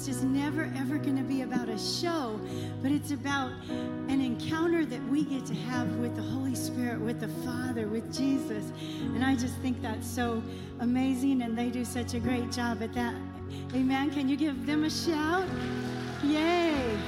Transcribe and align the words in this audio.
is 0.00 0.06
just 0.06 0.24
never, 0.24 0.72
ever 0.78 0.96
going 0.96 1.16
to 1.16 1.22
be 1.22 1.42
about 1.42 1.68
a 1.68 1.78
show, 1.78 2.40
but 2.82 2.90
it's 2.90 3.10
about 3.10 3.50
an 3.68 4.20
encounter 4.20 4.86
that 4.86 5.02
we 5.08 5.24
get 5.24 5.44
to 5.44 5.54
have 5.54 5.88
with 5.96 6.16
the 6.16 6.22
Holy 6.22 6.54
Spirit, 6.54 6.98
with 7.00 7.20
the 7.20 7.28
Father, 7.44 7.86
with 7.86 8.14
Jesus. 8.16 8.64
And 9.14 9.22
I 9.22 9.34
just 9.36 9.56
think 9.56 9.82
that's 9.82 10.06
so 10.06 10.42
amazing, 10.80 11.42
and 11.42 11.56
they 11.56 11.68
do 11.68 11.84
such 11.84 12.14
a 12.14 12.20
great 12.20 12.50
job 12.50 12.82
at 12.82 12.94
that. 12.94 13.14
Amen. 13.74 14.10
Can 14.10 14.28
you 14.28 14.36
give 14.36 14.64
them 14.64 14.84
a 14.84 14.90
shout? 14.90 15.46
Yay. 16.24 16.98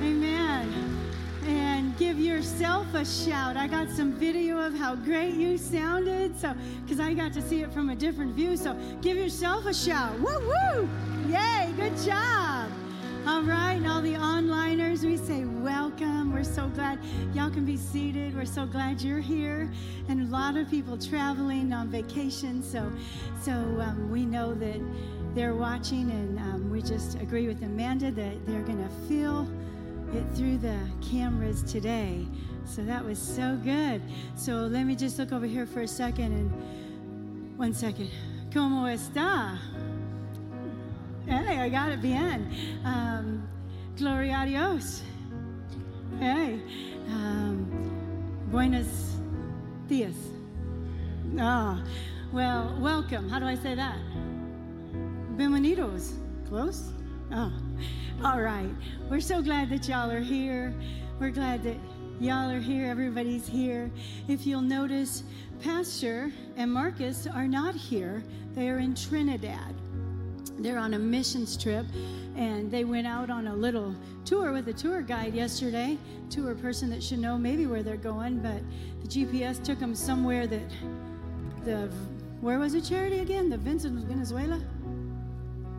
Amen 0.00 0.98
and 1.46 1.77
give 1.98 2.20
yourself 2.20 2.86
a 2.94 3.04
shout. 3.04 3.56
I 3.56 3.66
got 3.66 3.90
some 3.90 4.12
video 4.12 4.58
of 4.58 4.72
how 4.72 4.94
great 4.94 5.34
you 5.34 5.58
sounded, 5.58 6.38
so 6.38 6.54
because 6.82 7.00
I 7.00 7.12
got 7.12 7.32
to 7.32 7.42
see 7.42 7.62
it 7.62 7.72
from 7.72 7.90
a 7.90 7.96
different 7.96 8.34
view. 8.34 8.56
So 8.56 8.76
give 9.02 9.16
yourself 9.16 9.66
a 9.66 9.74
shout. 9.74 10.16
Woo 10.20 10.38
woo! 10.38 10.88
Yay! 11.28 11.72
Good 11.76 11.96
job. 11.98 12.70
All 13.26 13.42
right, 13.42 13.72
and 13.72 13.86
all 13.86 14.00
the 14.00 14.14
onliners, 14.14 15.02
we 15.02 15.16
say 15.16 15.44
welcome. 15.44 16.32
We're 16.32 16.44
so 16.44 16.68
glad 16.68 17.00
y'all 17.34 17.50
can 17.50 17.64
be 17.64 17.76
seated. 17.76 18.34
We're 18.36 18.44
so 18.44 18.64
glad 18.64 19.02
you're 19.02 19.18
here, 19.18 19.68
and 20.08 20.22
a 20.22 20.30
lot 20.30 20.56
of 20.56 20.70
people 20.70 20.96
traveling 20.96 21.72
on 21.72 21.88
vacation. 21.88 22.62
So, 22.62 22.90
so 23.42 23.52
um, 23.52 24.08
we 24.08 24.24
know 24.24 24.54
that 24.54 24.80
they're 25.34 25.56
watching, 25.56 26.10
and 26.10 26.38
um, 26.38 26.70
we 26.70 26.80
just 26.80 27.16
agree 27.20 27.48
with 27.48 27.60
Amanda 27.62 28.12
that 28.12 28.46
they're 28.46 28.62
going 28.62 28.82
to 28.82 29.08
feel 29.08 29.48
it 30.14 30.24
through 30.34 30.58
the 30.58 30.78
cameras 31.00 31.62
today. 31.62 32.26
So 32.64 32.82
that 32.82 33.04
was 33.04 33.18
so 33.18 33.58
good. 33.62 34.02
So 34.36 34.52
let 34.66 34.84
me 34.84 34.94
just 34.94 35.18
look 35.18 35.32
over 35.32 35.46
here 35.46 35.66
for 35.66 35.80
a 35.80 35.88
second 35.88 36.32
and 36.32 37.58
one 37.58 37.74
second. 37.74 38.10
¿Cómo 38.50 38.86
está? 38.92 39.58
Hey, 41.26 41.58
I 41.58 41.68
got 41.68 41.92
it 41.92 42.00
bien. 42.00 42.50
Um, 42.84 43.48
gloria 43.96 44.40
a 44.42 44.46
Dios. 44.46 45.02
Hey, 46.18 46.60
um, 47.08 47.66
buenos 48.50 49.16
dias. 49.88 50.16
Ah, 51.38 51.82
well, 52.32 52.76
welcome. 52.80 53.28
How 53.28 53.38
do 53.38 53.46
I 53.46 53.54
say 53.54 53.74
that? 53.74 53.98
Bienvenidos. 55.36 56.14
Close? 56.48 56.92
Oh. 57.30 57.52
All 58.24 58.40
right. 58.40 58.70
We're 59.10 59.20
so 59.20 59.42
glad 59.42 59.68
that 59.70 59.86
y'all 59.86 60.10
are 60.10 60.20
here. 60.20 60.74
We're 61.20 61.30
glad 61.30 61.62
that 61.64 61.76
y'all 62.18 62.50
are 62.50 62.60
here. 62.60 62.86
Everybody's 62.86 63.46
here. 63.46 63.90
If 64.28 64.46
you'll 64.46 64.62
notice, 64.62 65.24
Pastor 65.60 66.32
and 66.56 66.72
Marcus 66.72 67.26
are 67.26 67.46
not 67.46 67.74
here, 67.74 68.22
they 68.54 68.70
are 68.70 68.78
in 68.78 68.94
Trinidad. 68.94 69.74
They're 70.58 70.78
on 70.78 70.94
a 70.94 70.98
missions 70.98 71.56
trip 71.56 71.86
and 72.34 72.70
they 72.70 72.84
went 72.84 73.06
out 73.06 73.30
on 73.30 73.48
a 73.48 73.54
little 73.54 73.94
tour 74.24 74.52
with 74.52 74.68
a 74.68 74.72
tour 74.72 75.02
guide 75.02 75.34
yesterday. 75.34 75.98
Tour 76.30 76.54
person 76.54 76.88
that 76.90 77.02
should 77.02 77.18
know 77.18 77.36
maybe 77.36 77.66
where 77.66 77.82
they're 77.82 77.96
going, 77.96 78.38
but 78.38 78.62
the 79.02 79.08
GPS 79.08 79.62
took 79.62 79.78
them 79.78 79.94
somewhere 79.94 80.46
that 80.46 80.70
the 81.64 81.90
where 82.40 82.58
was 82.58 82.74
it 82.74 82.84
charity 82.84 83.18
again? 83.18 83.50
The 83.50 83.58
Vincent 83.58 83.98
Venezuela? 84.06 84.60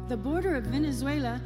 The 0.09 0.17
border 0.17 0.55
of 0.55 0.63
Venezuela 0.63 1.39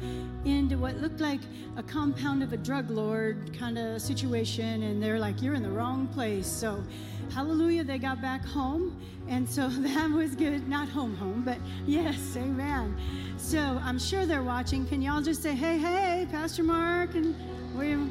into 0.46 0.78
what 0.78 0.96
looked 0.96 1.20
like 1.20 1.40
a 1.76 1.82
compound 1.82 2.42
of 2.42 2.54
a 2.54 2.56
drug 2.56 2.88
lord 2.90 3.56
kind 3.56 3.76
of 3.76 4.00
situation. 4.00 4.82
And 4.82 5.02
they're 5.02 5.18
like, 5.18 5.42
You're 5.42 5.54
in 5.54 5.62
the 5.62 5.70
wrong 5.70 6.08
place. 6.08 6.46
So, 6.46 6.82
hallelujah, 7.32 7.84
they 7.84 7.98
got 7.98 8.22
back 8.22 8.42
home. 8.42 8.98
And 9.28 9.48
so 9.48 9.68
that 9.68 10.10
was 10.10 10.34
good. 10.34 10.66
Not 10.66 10.88
home, 10.88 11.14
home, 11.16 11.42
but 11.44 11.58
yes, 11.86 12.36
amen. 12.36 12.96
So, 13.36 13.60
I'm 13.82 13.98
sure 13.98 14.24
they're 14.24 14.42
watching. 14.42 14.86
Can 14.86 15.02
y'all 15.02 15.22
just 15.22 15.42
say, 15.42 15.54
Hey, 15.54 15.78
hey, 15.78 16.26
Pastor 16.30 16.62
Mark 16.62 17.14
and 17.14 17.36
William? 17.74 18.10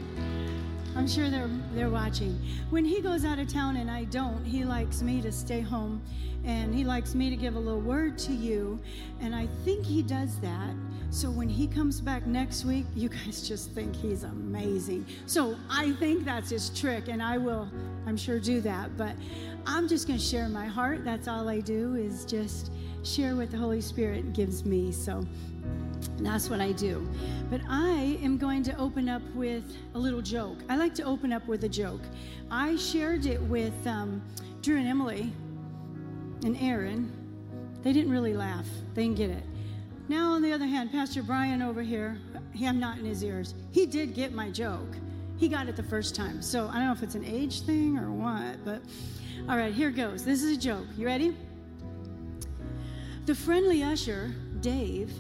I'm 0.96 1.08
sure 1.08 1.32
they're 1.32 1.50
they're 1.74 1.90
watching. 1.90 2.40
When 2.70 2.86
he 2.86 3.02
goes 3.02 3.26
out 3.26 3.40
of 3.40 3.52
town 3.52 3.78
and 3.78 3.90
I 3.90 4.04
don't, 4.04 4.46
he 4.46 4.64
likes 4.64 5.02
me 5.02 5.20
to 5.22 5.32
stay 5.32 5.62
home 5.62 6.04
and 6.46 6.74
he 6.76 6.84
likes 6.84 7.16
me 7.16 7.30
to 7.30 7.36
give 7.36 7.56
a 7.56 7.60
little 7.60 7.80
word 7.80 8.18
to 8.20 8.34
you. 8.34 8.80
And 9.22 9.34
I 9.34 9.48
think 9.64 9.86
he 9.86 10.02
does 10.02 10.40
that. 10.40 10.74
So 11.10 11.30
when 11.30 11.48
he 11.48 11.68
comes 11.68 12.02
back 12.02 12.26
next 12.26 12.66
week, 12.66 12.86
you 12.96 13.08
guys 13.10 13.48
just 13.48 13.72
think 13.72 13.96
he's 13.96 14.24
amazing. 14.24 15.06
So 15.26 15.56
I 15.70 15.92
think 15.94 16.26
that's 16.26 16.50
his 16.50 16.70
trick, 16.70 17.08
and 17.08 17.22
I 17.22 17.38
will, 17.38 17.70
I'm 18.08 18.18
sure, 18.18 18.40
do 18.40 18.62
that. 18.62 18.98
But 18.98 19.16
I'm 19.66 19.88
just 19.88 20.08
going 20.08 20.20
to 20.20 20.26
share 20.26 20.50
my 20.50 20.66
heart. 20.66 21.06
That's 21.06 21.28
all 21.28 21.48
I 21.48 21.60
do 21.60 21.96
is 21.96 22.26
just 22.26 22.72
share 23.04 23.36
what 23.36 23.52
the 23.52 23.58
Holy 23.58 23.82
Spirit 23.82 24.34
gives 24.34 24.66
me. 24.66 24.92
So 24.92 25.24
that's 26.20 26.50
what 26.50 26.60
I 26.60 26.72
do. 26.72 27.08
But 27.50 27.62
I 27.70 28.18
am 28.22 28.38
going 28.38 28.64
to 28.64 28.78
open 28.78 29.08
up 29.08 29.22
with 29.36 29.64
a 29.94 30.00
little 30.00 30.22
joke. 30.22 30.58
I 30.68 30.78
like 30.78 30.96
to 30.96 31.04
open 31.04 31.32
up 31.32 31.48
with 31.48 31.64
a 31.64 31.70
joke. 31.70 32.02
I 32.50 32.76
shared 32.76 33.26
it 33.26 33.42
with 33.44 33.86
um, 33.86 34.22
Drew 34.62 34.78
and 34.78 34.88
Emily 34.88 35.32
and 36.44 36.58
Aaron, 36.62 37.12
they 37.84 37.94
didn't 37.94 38.12
really 38.12 38.34
laugh. 38.34 38.68
They 38.94 39.04
didn't 39.04 39.18
get 39.18 39.30
it. 39.30 39.44
Now, 40.10 40.34
on 40.34 40.42
the 40.42 40.52
other 40.52 40.66
hand, 40.66 40.92
Pastor 40.92 41.24
Brian 41.24 41.62
over 41.62 41.82
here, 41.82 42.18
I'm 42.62 42.80
not 42.80 42.98
in 42.98 43.06
his 43.06 43.24
ears. 43.24 43.54
He 43.72 43.86
did 43.86 44.14
get 44.14 44.34
my 44.34 44.50
joke. 44.50 44.96
He 45.38 45.48
got 45.48 45.68
it 45.68 45.76
the 45.76 45.84
first 45.84 46.16
time. 46.16 46.42
So 46.42 46.68
I 46.68 46.74
don't 46.74 46.88
know 46.88 46.92
if 46.92 47.04
it's 47.04 47.16
an 47.16 47.26
age 47.26 47.62
thing 47.62 47.98
or 47.98 48.12
what, 48.12 48.64
but 48.66 48.82
all 49.50 49.58
right, 49.58 49.74
here 49.74 49.92
goes. 49.92 50.24
This 50.24 50.44
is 50.44 50.58
a 50.58 50.60
joke. 50.60 50.86
You 50.98 51.06
ready? 51.06 51.36
The 53.26 53.36
friendly 53.36 53.84
usher, 53.84 54.34
Dave, 54.60 55.12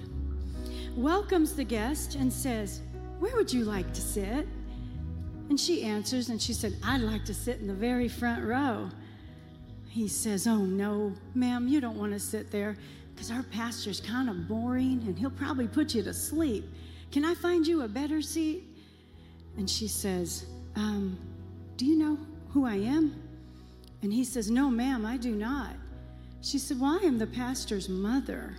welcomes 0.95 1.55
the 1.55 1.63
guest 1.63 2.15
and 2.15 2.31
says, 2.31 2.81
Where 3.19 3.35
would 3.35 3.51
you 3.51 3.63
like 3.63 3.93
to 3.93 4.01
sit? 4.01 4.47
And 5.49 5.59
she 5.59 5.83
answers 5.83 6.29
and 6.29 6.41
she 6.41 6.53
said, 6.53 6.75
I'd 6.83 7.01
like 7.01 7.25
to 7.25 7.33
sit 7.33 7.59
in 7.59 7.67
the 7.67 7.73
very 7.73 8.07
front 8.07 8.43
row 8.43 8.89
he 9.93 10.07
says, 10.07 10.47
Oh, 10.47 10.57
no, 10.57 11.13
ma'am, 11.35 11.67
you 11.67 11.79
don't 11.79 11.99
want 11.99 12.13
to 12.13 12.19
sit 12.19 12.49
there 12.49 12.75
because 13.13 13.29
our 13.29 13.43
pastor's 13.43 14.01
kind 14.01 14.27
of 14.27 14.47
boring 14.47 15.03
and 15.05 15.15
he'll 15.19 15.29
probably 15.29 15.67
put 15.67 15.93
you 15.93 16.01
to 16.01 16.11
sleep. 16.15 16.65
Can 17.11 17.23
I 17.23 17.35
find 17.35 17.67
you 17.67 17.83
a 17.83 17.87
better 17.87 18.19
seat? 18.19 18.63
And 19.55 19.69
she 19.69 19.87
says, 19.87 20.47
um, 20.75 21.15
Do 21.77 21.85
you 21.85 21.95
know 21.95 22.17
who 22.49 22.65
I 22.65 22.73
am? 22.73 23.13
And 24.01 24.11
he 24.11 24.23
says, 24.23 24.49
No, 24.49 24.71
ma'am, 24.71 25.05
I 25.05 25.15
do 25.15 25.35
not. 25.35 25.75
She 26.41 26.57
said, 26.57 26.79
Well, 26.79 26.99
I 26.99 27.05
am 27.05 27.19
the 27.19 27.27
pastor's 27.27 27.87
mother. 27.87 28.55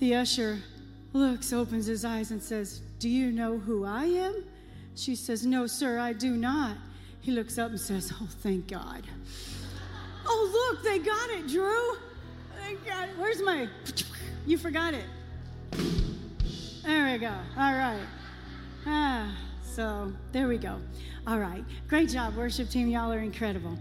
The 0.00 0.16
usher 0.16 0.58
looks, 1.12 1.52
opens 1.52 1.86
his 1.86 2.04
eyes, 2.04 2.32
and 2.32 2.42
says, 2.42 2.80
Do 2.98 3.08
you 3.08 3.30
know 3.30 3.56
who 3.56 3.84
I 3.84 4.06
am? 4.06 4.44
She 4.96 5.14
says, 5.14 5.46
No, 5.46 5.68
sir, 5.68 6.00
I 6.00 6.12
do 6.12 6.32
not. 6.32 6.76
He 7.26 7.32
looks 7.32 7.58
up 7.58 7.70
and 7.70 7.80
says, 7.80 8.12
Oh, 8.20 8.28
thank 8.38 8.68
God. 8.68 9.02
oh, 10.28 10.70
look, 10.72 10.84
they 10.84 11.00
got 11.00 11.28
it, 11.30 11.48
Drew. 11.48 11.96
Thank 12.62 12.86
God. 12.86 13.08
Where's 13.18 13.42
my. 13.42 13.68
You 14.46 14.56
forgot 14.56 14.94
it. 14.94 15.04
There 16.84 17.12
we 17.12 17.18
go. 17.18 17.34
All 17.58 17.74
right. 17.74 18.06
Ah, 18.86 19.36
so 19.64 20.12
there 20.30 20.46
we 20.46 20.56
go. 20.56 20.78
All 21.26 21.40
right. 21.40 21.64
Great 21.88 22.10
job, 22.10 22.36
worship 22.36 22.70
team. 22.70 22.86
Y'all 22.86 23.12
are 23.12 23.18
incredible. 23.18 23.76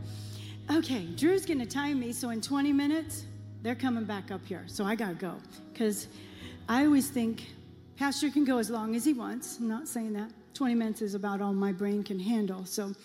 Okay, 0.71 1.05
Drew's 1.15 1.45
going 1.45 1.59
to 1.59 1.67
time 1.67 1.99
me, 1.99 2.13
so 2.13 2.31
in 2.31 2.41
20 2.41 2.73
minutes, 2.73 3.25
they're 3.61 3.75
coming 3.75 4.05
back 4.05 4.31
up 4.31 4.43
here. 4.43 4.63
So 4.65 4.85
I 4.85 4.95
got 4.95 5.09
to 5.09 5.13
go 5.13 5.35
because 5.71 6.07
I 6.67 6.83
always 6.85 7.11
think 7.11 7.45
Pastor 7.95 8.31
can 8.31 8.43
go 8.43 8.57
as 8.57 8.71
long 8.71 8.95
as 8.95 9.05
he 9.05 9.13
wants. 9.13 9.59
I'm 9.59 9.67
not 9.67 9.87
saying 9.87 10.13
that. 10.13 10.31
20 10.55 10.73
minutes 10.73 11.03
is 11.03 11.13
about 11.13 11.41
all 11.41 11.53
my 11.53 11.73
brain 11.73 12.01
can 12.01 12.17
handle. 12.17 12.65
So 12.65 12.95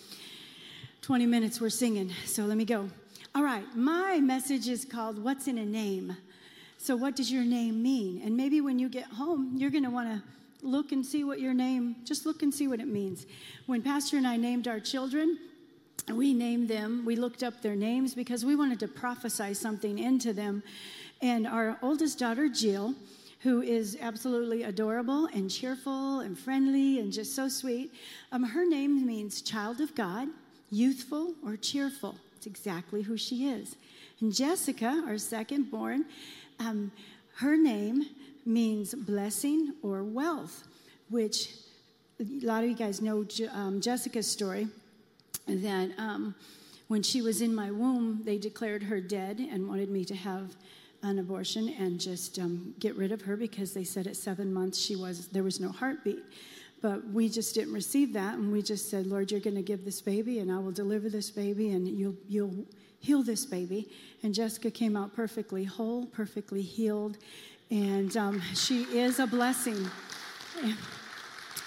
20 1.10 1.26
minutes 1.26 1.60
we're 1.60 1.68
singing, 1.68 2.08
so 2.24 2.44
let 2.44 2.56
me 2.56 2.64
go. 2.64 2.88
All 3.34 3.42
right, 3.42 3.64
my 3.74 4.20
message 4.20 4.68
is 4.68 4.84
called 4.84 5.20
What's 5.20 5.48
in 5.48 5.58
a 5.58 5.66
Name? 5.66 6.16
So, 6.78 6.94
what 6.94 7.16
does 7.16 7.32
your 7.32 7.42
name 7.42 7.82
mean? 7.82 8.22
And 8.24 8.36
maybe 8.36 8.60
when 8.60 8.78
you 8.78 8.88
get 8.88 9.06
home, 9.06 9.54
you're 9.56 9.70
going 9.70 9.82
to 9.82 9.90
want 9.90 10.08
to 10.08 10.22
look 10.64 10.92
and 10.92 11.04
see 11.04 11.24
what 11.24 11.40
your 11.40 11.52
name, 11.52 11.96
just 12.04 12.26
look 12.26 12.44
and 12.44 12.54
see 12.54 12.68
what 12.68 12.78
it 12.78 12.86
means. 12.86 13.26
When 13.66 13.82
Pastor 13.82 14.18
and 14.18 14.24
I 14.24 14.36
named 14.36 14.68
our 14.68 14.78
children, 14.78 15.36
we 16.12 16.32
named 16.32 16.68
them, 16.68 17.04
we 17.04 17.16
looked 17.16 17.42
up 17.42 17.60
their 17.60 17.74
names 17.74 18.14
because 18.14 18.44
we 18.44 18.54
wanted 18.54 18.78
to 18.78 18.86
prophesy 18.86 19.52
something 19.52 19.98
into 19.98 20.32
them. 20.32 20.62
And 21.20 21.44
our 21.44 21.76
oldest 21.82 22.20
daughter, 22.20 22.48
Jill, 22.48 22.94
who 23.40 23.62
is 23.62 23.98
absolutely 24.00 24.62
adorable 24.62 25.26
and 25.26 25.50
cheerful 25.50 26.20
and 26.20 26.38
friendly 26.38 27.00
and 27.00 27.12
just 27.12 27.34
so 27.34 27.48
sweet, 27.48 27.92
um, 28.30 28.44
her 28.44 28.64
name 28.64 29.04
means 29.04 29.42
child 29.42 29.80
of 29.80 29.92
God 29.96 30.28
youthful 30.70 31.34
or 31.44 31.56
cheerful. 31.56 32.16
It's 32.36 32.46
exactly 32.46 33.02
who 33.02 33.16
she 33.16 33.48
is. 33.48 33.76
And 34.20 34.32
Jessica, 34.34 35.04
our 35.06 35.18
second 35.18 35.70
born, 35.70 36.04
um, 36.58 36.92
her 37.36 37.56
name 37.56 38.04
means 38.44 38.94
blessing 38.94 39.74
or 39.82 40.02
wealth, 40.02 40.66
which 41.08 41.50
a 42.20 42.24
lot 42.44 42.62
of 42.62 42.70
you 42.70 42.76
guys 42.76 43.00
know 43.00 43.26
um, 43.52 43.80
Jessica's 43.80 44.26
story 44.26 44.68
that 45.46 45.90
um, 45.98 46.34
when 46.88 47.02
she 47.02 47.22
was 47.22 47.40
in 47.40 47.54
my 47.54 47.70
womb, 47.70 48.20
they 48.24 48.36
declared 48.36 48.82
her 48.82 49.00
dead 49.00 49.40
and 49.40 49.68
wanted 49.68 49.90
me 49.90 50.04
to 50.04 50.14
have 50.14 50.56
an 51.02 51.18
abortion 51.18 51.68
and 51.78 51.98
just 51.98 52.38
um, 52.38 52.74
get 52.78 52.94
rid 52.96 53.10
of 53.10 53.22
her 53.22 53.36
because 53.36 53.72
they 53.72 53.84
said 53.84 54.06
at 54.06 54.16
seven 54.16 54.52
months 54.52 54.78
she 54.78 54.96
was 54.96 55.28
there 55.28 55.42
was 55.42 55.60
no 55.60 55.70
heartbeat. 55.70 56.22
But 56.82 57.06
we 57.08 57.28
just 57.28 57.54
didn't 57.54 57.74
receive 57.74 58.14
that, 58.14 58.38
and 58.38 58.50
we 58.50 58.62
just 58.62 58.88
said, 58.90 59.06
Lord, 59.06 59.30
you're 59.30 59.40
going 59.40 59.56
to 59.56 59.62
give 59.62 59.84
this 59.84 60.00
baby, 60.00 60.38
and 60.38 60.50
I 60.50 60.58
will 60.58 60.72
deliver 60.72 61.08
this 61.08 61.30
baby, 61.30 61.70
and 61.70 61.86
you'll 61.86 62.16
you'll 62.28 62.64
heal 63.00 63.22
this 63.22 63.44
baby. 63.44 63.88
And 64.22 64.34
Jessica 64.34 64.70
came 64.70 64.96
out 64.96 65.14
perfectly 65.14 65.64
whole, 65.64 66.06
perfectly 66.06 66.62
healed, 66.62 67.18
and 67.70 68.16
um, 68.16 68.40
she 68.54 68.82
is 68.84 69.18
a 69.18 69.26
blessing. 69.26 69.90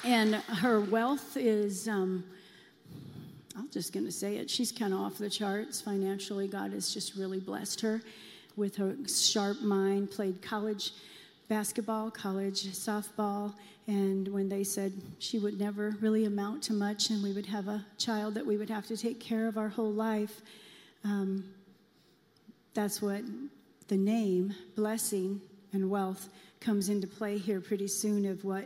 And 0.04 0.36
her 0.36 0.82
wealth 0.82 1.38
is. 1.38 1.88
Um, 1.88 2.24
just 3.74 3.92
going 3.92 4.06
to 4.06 4.12
say 4.12 4.38
it. 4.38 4.50
She's 4.50 4.72
kind 4.72 4.94
of 4.94 5.00
off 5.00 5.18
the 5.18 5.30
charts 5.30 5.82
financially. 5.82 6.48
God 6.48 6.74
has 6.74 6.94
just 6.94 7.16
really 7.16 7.40
blessed 7.40 7.82
her 7.82 8.02
with 8.56 8.76
her 8.76 8.96
sharp 9.08 9.62
mind, 9.62 10.12
played 10.12 10.42
college 10.42 10.92
basketball, 11.50 12.12
college 12.12 12.68
softball, 12.68 13.54
and 13.88 14.28
when 14.30 14.50
they 14.50 14.64
said 14.64 14.94
she 15.20 15.40
would 15.40 15.60
never 15.60 15.96
really 16.00 16.26
amount 16.26 16.64
to 16.64 16.74
much 16.74 17.10
and 17.10 17.22
we 17.22 17.34
would 17.34 17.46
have 17.48 17.68
a 17.68 17.86
child 17.98 18.36
that 18.36 18.46
we 18.46 18.58
would 18.58 18.70
have 18.70 18.88
to 18.88 18.98
take 18.98 19.20
care 19.20 19.48
of 19.48 19.58
our 19.58 19.70
whole 19.70 19.92
life, 19.92 20.42
um, 21.04 21.44
that's 22.74 23.02
what 23.02 23.24
the 23.90 23.98
name, 23.98 24.54
blessing, 24.76 25.42
and 25.74 25.90
wealth 25.90 26.30
comes 26.60 26.88
into 26.88 27.08
play 27.08 27.38
here 27.38 27.60
pretty 27.60 27.88
soon 27.88 28.26
of 28.26 28.44
what 28.46 28.66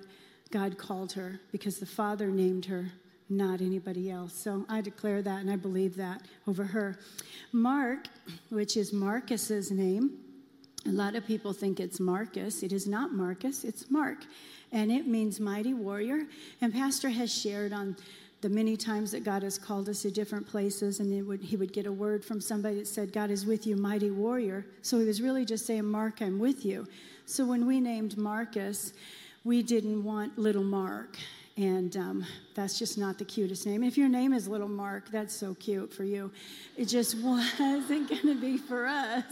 God 0.52 0.78
called 0.78 1.14
her 1.14 1.40
because 1.52 1.80
the 1.80 1.86
Father 1.86 2.28
named 2.28 2.66
her 2.66 2.92
not 3.30 3.60
anybody 3.60 4.10
else. 4.10 4.34
So 4.34 4.66
I 4.70 4.82
declare 4.82 5.22
that 5.22 5.42
and 5.42 5.52
I 5.52 5.56
believe 5.56 5.96
that 5.98 6.22
over 6.48 6.64
her. 6.64 6.98
Mark, 7.52 8.08
which 8.50 8.78
is 8.78 8.94
Marcus's 8.94 9.72
name, 9.72 10.18
a 10.86 10.92
lot 10.92 11.16
of 11.16 11.26
people 11.26 11.52
think 11.52 11.80
it's 11.80 12.00
Marcus. 12.00 12.64
It 12.64 12.72
is 12.72 12.88
not 12.88 13.12
Marcus, 13.12 13.64
it's 13.64 13.92
Mark. 13.92 14.20
And 14.72 14.92
it 14.92 15.08
means 15.08 15.40
mighty 15.40 15.74
warrior. 15.74 16.24
And 16.62 16.74
Pastor 16.74 17.10
has 17.10 17.34
shared 17.34 17.74
on 17.74 17.96
the 18.42 18.50
many 18.50 18.78
times 18.78 19.12
that 19.12 19.24
God 19.24 19.42
has 19.42 19.58
called 19.58 19.90
us 19.90 20.04
to 20.04 20.12
different 20.12 20.48
places, 20.48 21.00
and 21.00 21.28
would, 21.28 21.42
he 21.42 21.56
would 21.56 21.74
get 21.74 21.88
a 21.88 21.92
word 21.92 22.24
from 22.24 22.40
somebody 22.40 22.76
that 22.76 22.88
said, 22.88 23.12
God 23.12 23.32
is 23.32 23.46
with 23.46 23.66
you, 23.66 23.76
mighty 23.76 24.12
warrior. 24.12 24.66
So 24.84 25.00
he 25.00 25.06
was 25.06 25.22
really 25.22 25.44
just 25.44 25.66
saying, 25.66 25.86
Mark, 25.86 26.22
I'm 26.22 26.38
with 26.38 26.64
you. 26.64 26.88
So 27.26 27.46
when 27.46 27.66
we 27.66 27.80
named 27.80 28.16
Marcus, 28.16 28.94
we 29.44 29.64
didn't 29.64 30.04
want 30.04 30.38
little 30.38 30.64
Mark. 30.64 31.18
And 31.58 31.98
um, 31.98 32.26
that's 32.54 32.78
just 32.78 33.00
not 33.00 33.18
the 33.18 33.26
cutest 33.26 33.66
name. 33.66 33.84
If 33.84 33.98
your 33.98 34.08
name 34.08 34.32
is 34.32 34.48
Little 34.48 34.68
Mark, 34.68 35.10
that's 35.10 35.34
so 35.34 35.56
cute 35.56 35.92
for 35.92 36.04
you. 36.04 36.32
It 36.78 36.86
just 36.86 37.18
wasn't 37.24 38.10
going 38.10 38.22
to 38.22 38.40
be 38.40 38.58
for 38.60 38.86
us. 38.86 39.24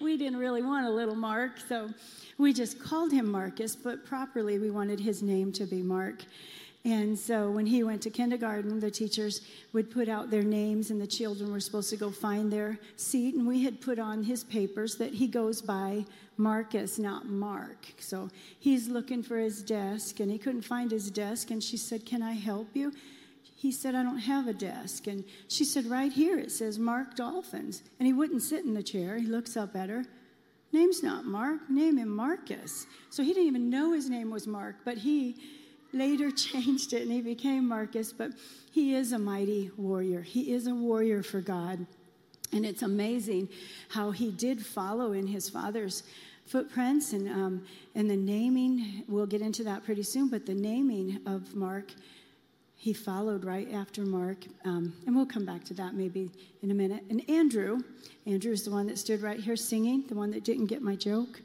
We 0.00 0.16
didn't 0.16 0.40
really 0.40 0.62
want 0.62 0.86
a 0.86 0.90
little 0.90 1.14
Mark, 1.14 1.52
so 1.68 1.88
we 2.36 2.52
just 2.52 2.80
called 2.80 3.12
him 3.12 3.30
Marcus, 3.30 3.76
but 3.76 4.04
properly 4.04 4.58
we 4.58 4.70
wanted 4.70 4.98
his 4.98 5.22
name 5.22 5.52
to 5.52 5.66
be 5.66 5.80
Mark. 5.80 6.24
And 6.84 7.16
so 7.16 7.50
when 7.50 7.66
he 7.66 7.82
went 7.84 8.02
to 8.02 8.10
kindergarten, 8.10 8.80
the 8.80 8.90
teachers 8.90 9.42
would 9.72 9.90
put 9.90 10.08
out 10.08 10.30
their 10.30 10.42
names, 10.42 10.90
and 10.90 11.00
the 11.00 11.06
children 11.06 11.52
were 11.52 11.60
supposed 11.60 11.90
to 11.90 11.96
go 11.96 12.10
find 12.10 12.52
their 12.52 12.78
seat. 12.96 13.34
And 13.34 13.46
we 13.46 13.62
had 13.62 13.80
put 13.80 14.00
on 14.00 14.24
his 14.24 14.42
papers 14.42 14.96
that 14.96 15.12
he 15.14 15.28
goes 15.28 15.60
by 15.62 16.04
Marcus, 16.38 16.98
not 16.98 17.26
Mark. 17.26 17.86
So 17.98 18.30
he's 18.58 18.88
looking 18.88 19.22
for 19.22 19.36
his 19.36 19.62
desk, 19.62 20.20
and 20.20 20.30
he 20.30 20.38
couldn't 20.38 20.62
find 20.62 20.90
his 20.90 21.10
desk. 21.10 21.50
And 21.50 21.62
she 21.62 21.76
said, 21.76 22.06
Can 22.06 22.22
I 22.22 22.32
help 22.32 22.68
you? 22.74 22.92
He 23.56 23.72
said, 23.72 23.96
I 23.96 24.04
don't 24.04 24.18
have 24.18 24.46
a 24.46 24.54
desk. 24.54 25.08
And 25.08 25.24
she 25.48 25.64
said, 25.64 25.86
Right 25.86 26.12
here 26.12 26.38
it 26.38 26.52
says 26.52 26.78
Mark 26.78 27.16
Dolphens. 27.16 27.82
And 27.98 28.06
he 28.06 28.12
wouldn't 28.12 28.42
sit 28.42 28.64
in 28.64 28.72
the 28.72 28.82
chair. 28.82 29.18
He 29.18 29.26
looks 29.26 29.56
up 29.56 29.74
at 29.74 29.90
her. 29.90 30.04
Name's 30.72 31.02
not 31.02 31.24
Mark, 31.24 31.68
name 31.68 31.96
him 31.96 32.14
Marcus. 32.14 32.86
So 33.10 33.22
he 33.22 33.32
didn't 33.32 33.48
even 33.48 33.70
know 33.70 33.92
his 33.92 34.08
name 34.08 34.30
was 34.30 34.46
Mark, 34.46 34.76
but 34.84 34.98
he 34.98 35.36
later 35.92 36.30
changed 36.52 36.92
it 36.92 37.02
and 37.02 37.10
he 37.10 37.20
became 37.20 37.66
Marcus, 37.66 38.12
but 38.12 38.32
he 38.70 38.94
is 38.94 39.12
a 39.12 39.18
mighty 39.18 39.70
warrior. 39.76 40.22
He 40.22 40.52
is 40.52 40.66
a 40.66 40.74
warrior 40.74 41.22
for 41.22 41.40
God. 41.40 41.86
And 42.52 42.64
it's 42.64 42.82
amazing 42.82 43.48
how 43.90 44.10
he 44.10 44.30
did 44.30 44.64
follow 44.64 45.12
in 45.12 45.26
his 45.26 45.50
father's 45.50 46.02
footprints 46.48 47.12
and, 47.12 47.28
um, 47.28 47.64
and 47.94 48.08
the 48.08 48.16
naming. 48.16 49.04
We'll 49.08 49.26
get 49.26 49.42
into 49.42 49.64
that 49.64 49.84
pretty 49.84 50.02
soon, 50.02 50.28
but 50.28 50.46
the 50.46 50.54
naming 50.54 51.20
of 51.26 51.54
Mark, 51.54 51.92
he 52.76 52.92
followed 52.92 53.44
right 53.44 53.72
after 53.72 54.02
Mark. 54.02 54.38
Um, 54.64 54.94
and 55.06 55.14
we'll 55.14 55.26
come 55.26 55.44
back 55.44 55.64
to 55.64 55.74
that 55.74 55.94
maybe 55.94 56.30
in 56.62 56.70
a 56.70 56.74
minute. 56.74 57.04
And 57.10 57.28
Andrew, 57.28 57.80
Andrew 58.26 58.52
is 58.52 58.64
the 58.64 58.70
one 58.70 58.86
that 58.86 58.98
stood 58.98 59.22
right 59.22 59.38
here 59.40 59.56
singing, 59.56 60.04
the 60.08 60.14
one 60.14 60.30
that 60.30 60.44
didn't 60.44 60.66
get 60.66 60.82
my 60.82 60.96
joke. 60.96 61.40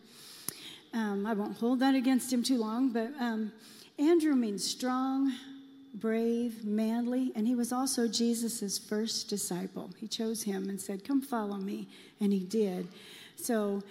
Um, 0.94 1.26
I 1.26 1.34
won't 1.34 1.58
hold 1.58 1.80
that 1.80 1.96
against 1.96 2.32
him 2.32 2.44
too 2.44 2.58
long, 2.58 2.90
but 2.90 3.12
um, 3.20 3.52
Andrew 3.98 4.36
means 4.36 4.64
strong, 4.64 5.34
brave, 5.96 6.64
manly, 6.64 7.32
and 7.36 7.48
he 7.48 7.56
was 7.56 7.72
also 7.72 8.08
Jesus' 8.08 8.78
first 8.78 9.28
disciple. 9.28 9.90
He 9.98 10.08
chose 10.08 10.44
him 10.44 10.70
and 10.70 10.80
said, 10.80 11.04
Come 11.04 11.22
follow 11.22 11.58
me, 11.58 11.88
and 12.20 12.32
he 12.32 12.40
did. 12.40 12.88
So 13.36 13.82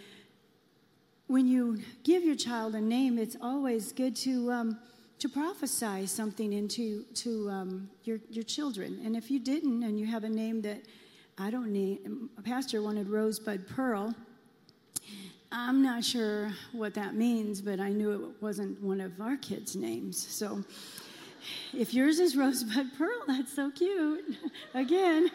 when 1.32 1.46
you 1.46 1.81
give 2.05 2.23
your 2.23 2.37
child 2.37 2.75
a 2.75 2.81
name, 2.81 3.19
it's 3.19 3.37
always 3.40 3.93
good 3.93 4.14
to. 4.17 4.52
Um, 4.52 4.79
to 5.19 5.29
prophesy 5.29 6.05
something 6.05 6.52
into 6.52 7.05
to 7.14 7.49
um, 7.49 7.88
your 8.02 8.19
your 8.29 8.43
children, 8.43 9.00
and 9.05 9.14
if 9.14 9.31
you 9.31 9.38
didn't, 9.38 9.84
and 9.84 9.96
you 9.96 10.05
have 10.05 10.25
a 10.25 10.29
name 10.29 10.61
that 10.62 10.82
I 11.38 11.49
don't 11.49 11.73
need, 11.73 12.00
a 12.37 12.43
pastor 12.43 12.82
wanted 12.82 13.08
Rosebud 13.08 13.69
Pearl, 13.69 14.17
I'm 15.52 15.81
not 15.81 16.02
sure 16.02 16.50
what 16.73 16.94
that 16.94 17.14
means, 17.14 17.61
but 17.61 17.78
I 17.78 17.90
knew 17.90 18.11
it 18.11 18.43
wasn't 18.43 18.82
one 18.82 19.00
of 19.00 19.20
our 19.20 19.37
kids' 19.37 19.76
names. 19.76 20.26
So 20.26 20.64
if 21.73 21.94
yours 21.94 22.19
is 22.19 22.37
Rosebud 22.37 22.99
Pearl, 22.99 23.20
that's 23.28 23.55
so 23.55 23.70
cute. 23.70 24.25
Again, 24.75 25.31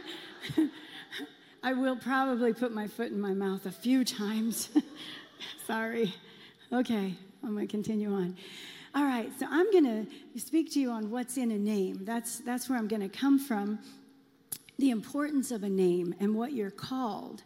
I 1.63 1.71
will 1.71 1.95
probably 1.95 2.53
put 2.53 2.73
my 2.73 2.87
foot 2.87 3.11
in 3.11 3.21
my 3.21 3.33
mouth 3.33 3.65
a 3.65 3.71
few 3.71 4.03
times. 4.03 4.69
Sorry. 5.67 6.13
Okay, 6.71 7.15
I'm 7.43 7.53
going 7.53 7.67
to 7.67 7.71
continue 7.71 8.13
on. 8.13 8.35
All 8.95 9.03
right, 9.03 9.29
so 9.39 9.45
I'm 9.49 9.71
going 9.71 10.07
to 10.33 10.39
speak 10.39 10.71
to 10.73 10.79
you 10.79 10.89
on 10.89 11.11
what's 11.11 11.37
in 11.37 11.51
a 11.51 11.57
name. 11.57 11.99
That's, 12.03 12.39
that's 12.39 12.69
where 12.69 12.77
I'm 12.77 12.87
going 12.87 13.07
to 13.07 13.09
come 13.09 13.37
from. 13.37 13.79
The 14.79 14.89
importance 14.89 15.51
of 15.51 15.63
a 15.63 15.69
name 15.69 16.15
and 16.19 16.35
what 16.35 16.53
you're 16.53 16.71
called 16.71 17.43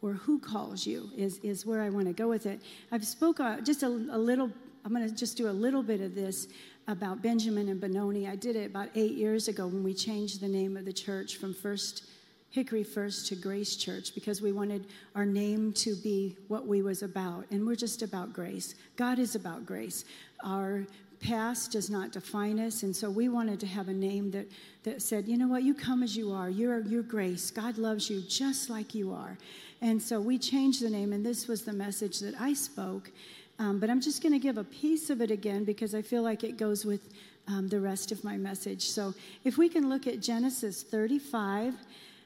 or 0.00 0.14
who 0.14 0.38
calls 0.38 0.86
you 0.86 1.10
is, 1.16 1.38
is 1.38 1.64
where 1.64 1.80
I 1.80 1.88
want 1.88 2.06
to 2.06 2.12
go 2.12 2.28
with 2.28 2.46
it. 2.46 2.60
I've 2.90 3.06
spoke 3.06 3.40
uh, 3.40 3.60
just 3.60 3.82
a, 3.82 3.86
a 3.86 4.18
little, 4.18 4.50
I'm 4.84 4.92
going 4.92 5.08
to 5.08 5.14
just 5.14 5.36
do 5.36 5.48
a 5.48 5.52
little 5.52 5.82
bit 5.82 6.00
of 6.00 6.14
this 6.14 6.48
about 6.88 7.22
Benjamin 7.22 7.68
and 7.68 7.80
Benoni. 7.80 8.26
I 8.26 8.36
did 8.36 8.56
it 8.56 8.66
about 8.66 8.88
eight 8.94 9.12
years 9.12 9.48
ago 9.48 9.66
when 9.66 9.84
we 9.84 9.94
changed 9.94 10.40
the 10.40 10.48
name 10.48 10.76
of 10.76 10.84
the 10.84 10.92
church 10.92 11.36
from 11.36 11.54
First 11.54 12.04
Hickory 12.52 12.84
First 12.84 13.26
to 13.28 13.34
Grace 13.34 13.76
Church 13.76 14.14
because 14.14 14.42
we 14.42 14.52
wanted 14.52 14.86
our 15.14 15.24
name 15.24 15.72
to 15.72 15.96
be 15.96 16.36
what 16.48 16.66
we 16.66 16.82
was 16.82 17.02
about. 17.02 17.46
And 17.50 17.66
we're 17.66 17.74
just 17.74 18.02
about 18.02 18.34
grace. 18.34 18.74
God 18.96 19.18
is 19.18 19.34
about 19.34 19.64
grace. 19.64 20.04
Our 20.44 20.86
past 21.22 21.72
does 21.72 21.88
not 21.88 22.12
define 22.12 22.60
us. 22.60 22.82
And 22.82 22.94
so 22.94 23.08
we 23.08 23.30
wanted 23.30 23.58
to 23.60 23.66
have 23.66 23.88
a 23.88 23.94
name 23.94 24.30
that, 24.32 24.46
that 24.82 25.00
said, 25.00 25.26
you 25.26 25.38
know 25.38 25.48
what, 25.48 25.62
you 25.62 25.72
come 25.72 26.02
as 26.02 26.14
you 26.14 26.30
are. 26.30 26.50
You're, 26.50 26.80
you're 26.80 27.02
grace. 27.02 27.50
God 27.50 27.78
loves 27.78 28.10
you 28.10 28.20
just 28.20 28.68
like 28.68 28.94
you 28.94 29.12
are. 29.12 29.38
And 29.80 30.00
so 30.00 30.20
we 30.20 30.38
changed 30.38 30.82
the 30.82 30.90
name, 30.90 31.12
and 31.12 31.24
this 31.24 31.48
was 31.48 31.62
the 31.62 31.72
message 31.72 32.20
that 32.20 32.34
I 32.38 32.52
spoke. 32.52 33.10
Um, 33.58 33.78
but 33.78 33.88
I'm 33.88 34.00
just 34.00 34.22
going 34.22 34.32
to 34.32 34.38
give 34.38 34.58
a 34.58 34.64
piece 34.64 35.08
of 35.08 35.22
it 35.22 35.30
again 35.30 35.64
because 35.64 35.94
I 35.94 36.02
feel 36.02 36.22
like 36.22 36.44
it 36.44 36.58
goes 36.58 36.84
with 36.84 37.12
um, 37.48 37.68
the 37.68 37.80
rest 37.80 38.12
of 38.12 38.22
my 38.24 38.36
message. 38.36 38.88
So 38.88 39.14
if 39.44 39.56
we 39.56 39.68
can 39.68 39.88
look 39.88 40.06
at 40.06 40.20
Genesis 40.20 40.82
35, 40.82 41.74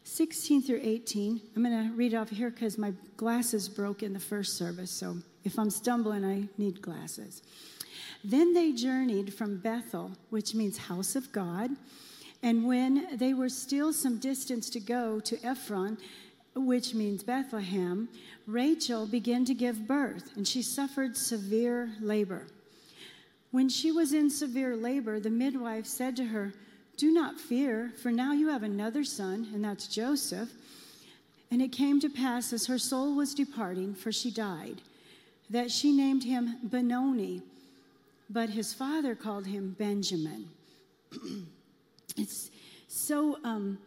16 0.06 0.62
through 0.62 0.80
18, 0.84 1.40
I'm 1.56 1.64
going 1.64 1.88
to 1.88 1.94
read 1.96 2.14
off 2.14 2.30
here 2.30 2.50
because 2.50 2.78
my 2.78 2.92
glasses 3.16 3.68
broke 3.68 4.04
in 4.04 4.12
the 4.12 4.20
first 4.20 4.56
service. 4.56 4.92
So 4.92 5.16
if 5.42 5.58
I'm 5.58 5.68
stumbling, 5.68 6.24
I 6.24 6.48
need 6.56 6.80
glasses. 6.80 7.42
Then 8.22 8.54
they 8.54 8.72
journeyed 8.72 9.34
from 9.34 9.58
Bethel, 9.58 10.12
which 10.30 10.54
means 10.54 10.78
house 10.78 11.16
of 11.16 11.32
God. 11.32 11.70
And 12.40 12.64
when 12.66 13.16
they 13.16 13.34
were 13.34 13.48
still 13.48 13.92
some 13.92 14.18
distance 14.18 14.70
to 14.70 14.80
go 14.80 15.18
to 15.18 15.44
Ephron, 15.44 15.98
which 16.54 16.94
means 16.94 17.24
Bethlehem, 17.24 18.08
Rachel 18.46 19.06
began 19.06 19.44
to 19.44 19.54
give 19.54 19.88
birth, 19.88 20.36
and 20.36 20.46
she 20.46 20.62
suffered 20.62 21.16
severe 21.16 21.90
labor. 22.00 22.46
When 23.50 23.68
she 23.68 23.90
was 23.90 24.12
in 24.12 24.30
severe 24.30 24.76
labor, 24.76 25.18
the 25.18 25.30
midwife 25.30 25.86
said 25.86 26.14
to 26.16 26.26
her, 26.26 26.54
Do 26.96 27.12
not 27.12 27.38
fear, 27.38 27.92
for 28.02 28.10
now 28.10 28.32
you 28.32 28.48
have 28.48 28.62
another 28.62 29.04
son, 29.04 29.48
and 29.52 29.62
that's 29.62 29.86
Joseph. 29.86 30.50
And 31.50 31.60
it 31.60 31.70
came 31.70 32.00
to 32.00 32.08
pass 32.08 32.52
as 32.52 32.66
her 32.66 32.78
soul 32.78 33.14
was 33.14 33.34
departing, 33.34 33.94
for 33.94 34.10
she 34.10 34.30
died, 34.30 34.80
that 35.50 35.70
she 35.70 35.92
named 35.92 36.24
him 36.24 36.56
Benoni, 36.62 37.42
but 38.30 38.50
his 38.50 38.72
father 38.72 39.14
called 39.14 39.46
him 39.46 39.76
Benjamin. 39.78 40.48
it's 42.16 42.50
so 42.88 43.38
um, 43.44 43.78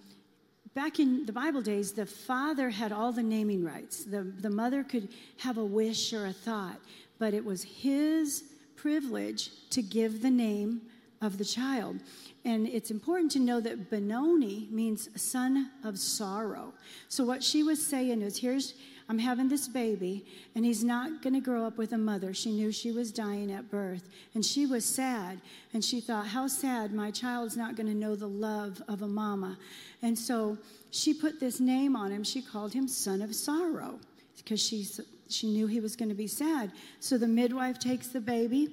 back 0.75 0.99
in 0.99 1.25
the 1.25 1.33
Bible 1.33 1.61
days, 1.61 1.91
the 1.91 2.05
father 2.05 2.69
had 2.69 2.91
all 2.91 3.11
the 3.11 3.23
naming 3.23 3.63
rights. 3.63 4.03
The, 4.03 4.21
the 4.21 4.49
mother 4.49 4.83
could 4.83 5.09
have 5.37 5.57
a 5.57 5.65
wish 5.65 6.13
or 6.13 6.27
a 6.27 6.33
thought, 6.33 6.79
but 7.17 7.33
it 7.33 7.43
was 7.43 7.63
his 7.63 8.43
privilege 8.75 9.49
to 9.71 9.81
give 9.81 10.21
the 10.21 10.29
name 10.29 10.81
of 11.21 11.37
the 11.37 11.45
child. 11.45 11.99
And 12.45 12.67
it's 12.67 12.89
important 12.89 13.31
to 13.33 13.39
know 13.39 13.59
that 13.59 13.89
Benoni 13.89 14.67
means 14.71 15.09
son 15.21 15.71
of 15.83 15.99
sorrow. 15.99 16.73
So 17.09 17.25
what 17.25 17.43
she 17.43 17.63
was 17.63 17.85
saying 17.85 18.21
is 18.21 18.37
here's 18.37 18.75
I'm 19.09 19.17
having 19.17 19.49
this 19.49 19.67
baby, 19.67 20.23
and 20.53 20.63
he's 20.63 20.83
not 20.83 21.23
going 21.23 21.33
to 21.33 21.39
grow 21.39 21.65
up 21.65 21.79
with 21.79 21.93
a 21.93 21.97
mother. 21.97 22.31
She 22.31 22.51
knew 22.51 22.71
she 22.71 22.91
was 22.91 23.11
dying 23.11 23.51
at 23.51 23.71
birth, 23.71 24.07
and 24.35 24.45
she 24.45 24.67
was 24.67 24.85
sad. 24.85 25.41
And 25.73 25.83
she 25.83 25.99
thought, 25.99 26.27
How 26.27 26.47
sad, 26.47 26.93
my 26.93 27.09
child's 27.09 27.57
not 27.57 27.75
going 27.75 27.87
to 27.87 27.95
know 27.95 28.15
the 28.15 28.27
love 28.27 28.83
of 28.87 29.01
a 29.01 29.07
mama. 29.07 29.57
And 30.03 30.17
so 30.17 30.59
she 30.91 31.15
put 31.15 31.39
this 31.39 31.59
name 31.59 31.95
on 31.95 32.11
him. 32.11 32.23
She 32.23 32.39
called 32.39 32.71
him 32.71 32.87
Son 32.87 33.23
of 33.23 33.33
Sorrow 33.33 33.99
because 34.37 34.61
she, 34.61 34.85
she 35.27 35.47
knew 35.47 35.65
he 35.65 35.79
was 35.79 35.95
going 35.95 36.09
to 36.09 36.15
be 36.15 36.27
sad. 36.27 36.71
So 36.99 37.17
the 37.17 37.27
midwife 37.27 37.79
takes 37.79 38.09
the 38.09 38.21
baby, 38.21 38.69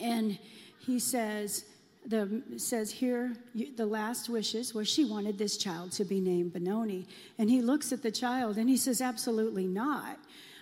and 0.00 0.38
he 0.78 0.98
says, 0.98 1.66
the 2.06 2.42
says 2.56 2.90
here 2.90 3.34
the 3.76 3.86
last 3.86 4.28
wishes 4.28 4.74
where 4.74 4.84
she 4.84 5.04
wanted 5.04 5.38
this 5.38 5.56
child 5.56 5.92
to 5.92 6.04
be 6.04 6.20
named 6.20 6.52
Benoni. 6.52 7.06
And 7.38 7.48
he 7.48 7.62
looks 7.62 7.92
at 7.92 8.02
the 8.02 8.10
child 8.10 8.58
and 8.58 8.68
he 8.68 8.76
says, 8.76 9.00
Absolutely 9.00 9.66
not. 9.66 10.18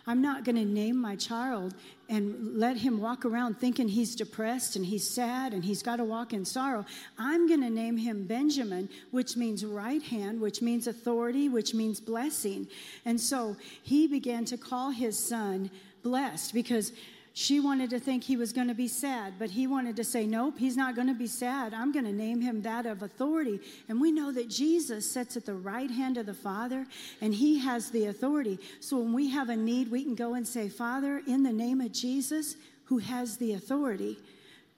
I'm 0.06 0.20
not 0.20 0.44
going 0.44 0.56
to 0.56 0.64
name 0.64 0.96
my 0.96 1.14
child 1.14 1.74
and 2.08 2.58
let 2.58 2.76
him 2.76 3.00
walk 3.00 3.24
around 3.24 3.58
thinking 3.58 3.88
he's 3.88 4.16
depressed 4.16 4.74
and 4.74 4.84
he's 4.84 5.08
sad 5.08 5.54
and 5.54 5.64
he's 5.64 5.82
got 5.82 5.96
to 5.96 6.04
walk 6.04 6.32
in 6.32 6.44
sorrow. 6.44 6.84
I'm 7.18 7.46
going 7.46 7.60
to 7.60 7.70
name 7.70 7.96
him 7.96 8.24
Benjamin, 8.24 8.88
which 9.12 9.36
means 9.36 9.64
right 9.64 10.02
hand, 10.02 10.40
which 10.40 10.60
means 10.60 10.88
authority, 10.88 11.48
which 11.48 11.72
means 11.72 12.00
blessing. 12.00 12.66
And 13.04 13.20
so 13.20 13.56
he 13.82 14.08
began 14.08 14.44
to 14.46 14.56
call 14.56 14.90
his 14.90 15.16
son 15.16 15.70
blessed 16.02 16.52
because 16.52 16.92
she 17.34 17.60
wanted 17.60 17.88
to 17.90 17.98
think 17.98 18.24
he 18.24 18.36
was 18.36 18.52
going 18.52 18.68
to 18.68 18.74
be 18.74 18.88
sad, 18.88 19.34
but 19.38 19.50
he 19.50 19.66
wanted 19.66 19.96
to 19.96 20.04
say, 20.04 20.26
Nope, 20.26 20.58
he's 20.58 20.76
not 20.76 20.94
going 20.94 21.06
to 21.06 21.14
be 21.14 21.26
sad. 21.26 21.72
I'm 21.72 21.90
going 21.90 22.04
to 22.04 22.12
name 22.12 22.42
him 22.42 22.60
that 22.62 22.84
of 22.84 23.02
authority. 23.02 23.58
And 23.88 24.00
we 24.00 24.12
know 24.12 24.32
that 24.32 24.50
Jesus 24.50 25.10
sits 25.10 25.36
at 25.36 25.46
the 25.46 25.54
right 25.54 25.90
hand 25.90 26.18
of 26.18 26.26
the 26.26 26.34
Father 26.34 26.86
and 27.22 27.34
he 27.34 27.58
has 27.60 27.90
the 27.90 28.06
authority. 28.06 28.58
So 28.80 28.98
when 28.98 29.14
we 29.14 29.30
have 29.30 29.48
a 29.48 29.56
need, 29.56 29.90
we 29.90 30.02
can 30.02 30.14
go 30.14 30.34
and 30.34 30.46
say, 30.46 30.68
Father, 30.68 31.22
in 31.26 31.42
the 31.42 31.52
name 31.52 31.80
of 31.80 31.92
Jesus, 31.92 32.56
who 32.84 32.98
has 32.98 33.38
the 33.38 33.54
authority, 33.54 34.18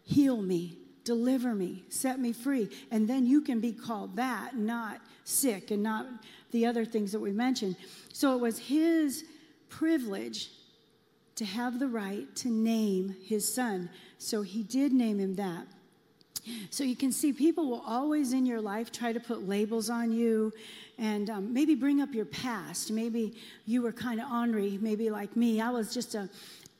heal 0.04 0.40
me, 0.40 0.78
deliver 1.02 1.56
me, 1.56 1.82
set 1.88 2.20
me 2.20 2.32
free. 2.32 2.68
And 2.92 3.08
then 3.08 3.26
you 3.26 3.40
can 3.40 3.58
be 3.58 3.73
called 3.73 4.14
that, 4.14 4.56
not 4.56 5.00
sick 5.25 5.73
and 5.73 5.82
not 5.82 6.06
the 6.52 6.66
other 6.66 6.84
things 6.84 7.11
that 7.11 7.20
we 7.20 7.32
mentioned. 7.32 7.75
So 8.12 8.37
it 8.37 8.40
was 8.40 8.58
his 8.58 9.25
privilege 9.68 10.50
to 11.36 11.44
have 11.44 11.78
the 11.78 11.88
right 11.88 12.34
to 12.36 12.48
name 12.48 13.16
his 13.24 13.52
son. 13.52 13.90
So 14.18 14.42
he 14.42 14.62
did 14.62 14.92
name 14.92 15.18
him 15.18 15.34
that. 15.36 15.66
So 16.70 16.84
you 16.84 16.96
can 16.96 17.10
see 17.10 17.32
people 17.32 17.70
will 17.70 17.84
always 17.86 18.32
in 18.32 18.44
your 18.44 18.60
life 18.60 18.92
try 18.92 19.12
to 19.12 19.20
put 19.20 19.48
labels 19.48 19.88
on 19.88 20.12
you 20.12 20.52
and 20.98 21.30
um, 21.30 21.52
maybe 21.52 21.74
bring 21.74 22.00
up 22.00 22.14
your 22.14 22.26
past. 22.26 22.90
Maybe 22.90 23.34
you 23.66 23.82
were 23.82 23.92
kind 23.92 24.20
of 24.20 24.30
ornery, 24.30 24.78
maybe 24.80 25.10
like 25.10 25.36
me. 25.36 25.60
I 25.60 25.70
was 25.70 25.92
just 25.92 26.14
a, 26.14 26.28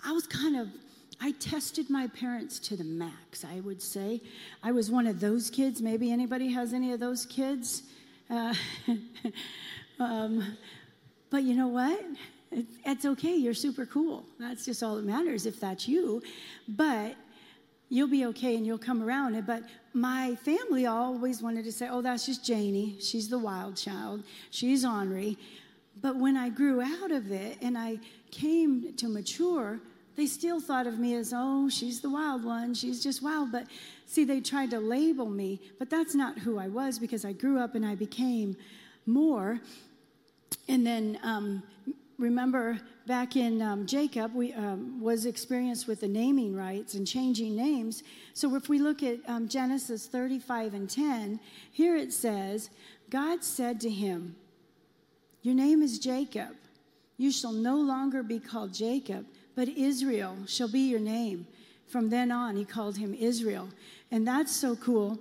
I 0.04 0.12
was 0.12 0.26
kind 0.26 0.56
of, 0.56 0.68
I 1.20 1.32
tested 1.32 1.88
my 1.88 2.08
parents 2.08 2.58
to 2.61 2.76
the 2.76 2.84
max, 2.84 3.44
I 3.44 3.61
would 3.61 3.80
say. 3.80 4.20
I 4.62 4.73
was 4.73 4.90
one 4.90 5.06
of 5.06 5.20
those 5.20 5.50
kids. 5.50 5.80
Maybe 5.80 6.12
anybody 6.12 6.52
has 6.52 6.73
any 6.75 6.92
of 6.92 7.00
those 7.00 7.25
kids? 7.25 7.84
Uh, 8.28 8.54
um, 9.99 10.56
but 11.30 11.42
you 11.42 11.54
know 11.54 11.68
what? 11.68 12.04
It's 12.84 13.04
okay. 13.04 13.34
You're 13.34 13.54
super 13.54 13.87
cool. 13.87 14.25
That's 14.38 14.64
just 14.64 14.82
all 14.82 14.96
that 14.96 15.04
matters 15.04 15.46
if 15.46 15.58
that's 15.58 15.88
you. 15.88 16.23
But 16.68 17.16
you'll 17.88 18.08
be 18.08 18.26
okay 18.26 18.56
and 18.56 18.66
you'll 18.66 18.78
come 18.78 19.02
around. 19.02 19.44
But 19.46 19.62
my 19.92 20.34
family 20.37 20.87
always 20.87 21.42
wanted 21.42 21.64
to 21.64 21.73
say, 21.73 21.88
oh, 21.90 22.02
that's 22.02 22.26
just 22.26 22.44
Janey. 22.44 22.96
She's 23.00 23.28
the 23.28 23.38
wild 23.38 23.76
child. 23.76 24.23
She's 24.50 24.84
ornery. 24.84 25.37
But 26.00 26.16
when 26.16 26.37
I 26.37 26.49
grew 26.49 26.80
out 26.80 27.11
of 27.11 27.30
it 27.30 27.58
and 27.62 27.78
I 27.78 27.99
came 28.30 28.94
to 28.96 29.08
mature, 29.08 29.80
they 30.16 30.26
still 30.26 30.61
thought 30.61 30.87
of 30.87 30.99
me 30.99 31.14
as, 31.14 31.32
oh, 31.34 31.68
she's 31.68 32.00
the 32.00 32.11
wild 32.11 32.44
one. 32.44 32.75
She's 32.75 33.02
just 33.02 33.23
wild. 33.23 33.50
But 33.50 33.66
see, 34.06 34.25
they 34.25 34.40
tried 34.40 34.70
to 34.70 34.80
label 34.80 35.26
me, 35.26 35.61
but 35.78 35.90
that's 35.90 36.14
not 36.14 36.38
who 36.38 36.58
I 36.58 36.68
was 36.68 36.99
because 36.99 37.25
I 37.25 37.32
grew 37.32 37.58
up 37.58 37.75
and 37.75 37.84
I 37.84 37.94
became 37.94 38.56
more. 39.06 39.61
And 40.68 40.87
then 40.87 41.18
um, 41.23 41.62
remember 42.18 42.78
back 43.06 43.37
in 43.37 43.61
um, 43.61 43.87
Jacob, 43.87 44.35
we 44.35 44.52
um, 44.52 45.00
was 45.00 45.26
experienced 45.26 45.87
with 45.87 46.00
the 46.00 46.09
naming 46.09 46.54
rights 46.54 46.94
and 46.94 47.06
changing 47.06 47.56
names. 47.56 48.02
So 48.33 48.54
if 48.56 48.68
we 48.68 48.78
look 48.78 49.02
at 49.02 49.18
um, 49.26 49.49
Genesis 49.49 50.06
35 50.06 50.75
and 50.75 50.88
10, 50.88 51.40
here 51.71 51.97
it 51.97 52.12
says, 52.12 52.71
God 53.11 53.44
said 53.44 53.80
to 53.83 53.90
him, 53.90 54.37
Your 55.42 55.54
name 55.54 55.83
is 55.83 55.99
Jacob. 55.99 56.56
You 57.16 57.30
shall 57.30 57.52
no 57.52 57.76
longer 57.76 58.23
be 58.23 58.38
called 58.38 58.75
Jacob, 58.75 59.26
but 59.54 59.68
Israel 59.68 60.37
shall 60.47 60.68
be 60.68 60.80
your 60.80 61.00
name. 61.00 61.47
From 61.87 62.11
then 62.11 62.33
on, 62.33 62.56
he 62.56 62.64
called 62.64 62.97
him 62.97 63.14
Israel. 63.14 63.68
And 64.11 64.26
that's 64.26 64.54
so 64.54 64.75
cool. 64.76 65.21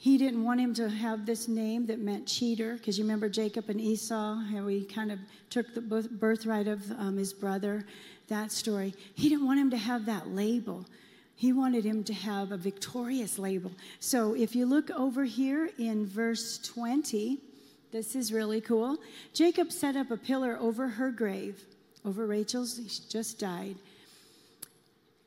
He 0.00 0.16
didn't 0.16 0.44
want 0.44 0.60
him 0.60 0.72
to 0.76 0.88
have 0.88 1.26
this 1.26 1.46
name 1.46 1.84
that 1.88 1.98
meant 1.98 2.26
cheater, 2.26 2.72
because 2.72 2.96
you 2.96 3.04
remember 3.04 3.28
Jacob 3.28 3.68
and 3.68 3.78
Esau, 3.78 4.34
how 4.34 4.66
he 4.66 4.82
kind 4.82 5.12
of 5.12 5.18
took 5.50 5.74
the 5.74 5.82
birthright 5.82 6.68
of 6.68 6.90
um, 6.92 7.18
his 7.18 7.34
brother, 7.34 7.84
that 8.28 8.50
story. 8.50 8.94
He 9.14 9.28
didn't 9.28 9.44
want 9.44 9.60
him 9.60 9.68
to 9.72 9.76
have 9.76 10.06
that 10.06 10.28
label. 10.28 10.86
He 11.36 11.52
wanted 11.52 11.84
him 11.84 12.02
to 12.04 12.14
have 12.14 12.50
a 12.50 12.56
victorious 12.56 13.38
label. 13.38 13.72
So 13.98 14.34
if 14.34 14.56
you 14.56 14.64
look 14.64 14.90
over 14.90 15.24
here 15.24 15.68
in 15.78 16.06
verse 16.06 16.56
20, 16.56 17.36
this 17.92 18.16
is 18.16 18.32
really 18.32 18.62
cool. 18.62 18.96
Jacob 19.34 19.70
set 19.70 19.96
up 19.96 20.10
a 20.10 20.16
pillar 20.16 20.56
over 20.58 20.88
her 20.88 21.10
grave, 21.10 21.62
over 22.06 22.26
Rachel's, 22.26 22.80
she 22.88 23.02
just 23.10 23.38
died. 23.38 23.76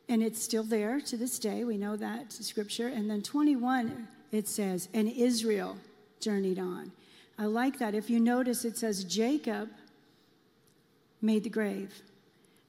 And 0.09 0.23
it's 0.23 0.41
still 0.41 0.63
there 0.63 0.99
to 0.99 1.15
this 1.15 1.37
day. 1.37 1.63
We 1.63 1.77
know 1.77 1.95
that 1.95 2.33
scripture. 2.33 2.87
And 2.87 3.07
then 3.07 3.21
21 3.21 4.07
it 4.33 4.47
says, 4.47 4.89
and 4.93 5.07
Israel 5.07 5.77
journeyed 6.19 6.57
on. 6.57 6.91
I 7.37 7.45
like 7.45 7.77
that. 7.79 7.93
If 7.93 8.09
you 8.09 8.19
notice, 8.19 8.65
it 8.65 8.77
says 8.77 9.03
Jacob 9.03 9.69
made 11.21 11.43
the 11.43 11.49
grave. 11.49 12.01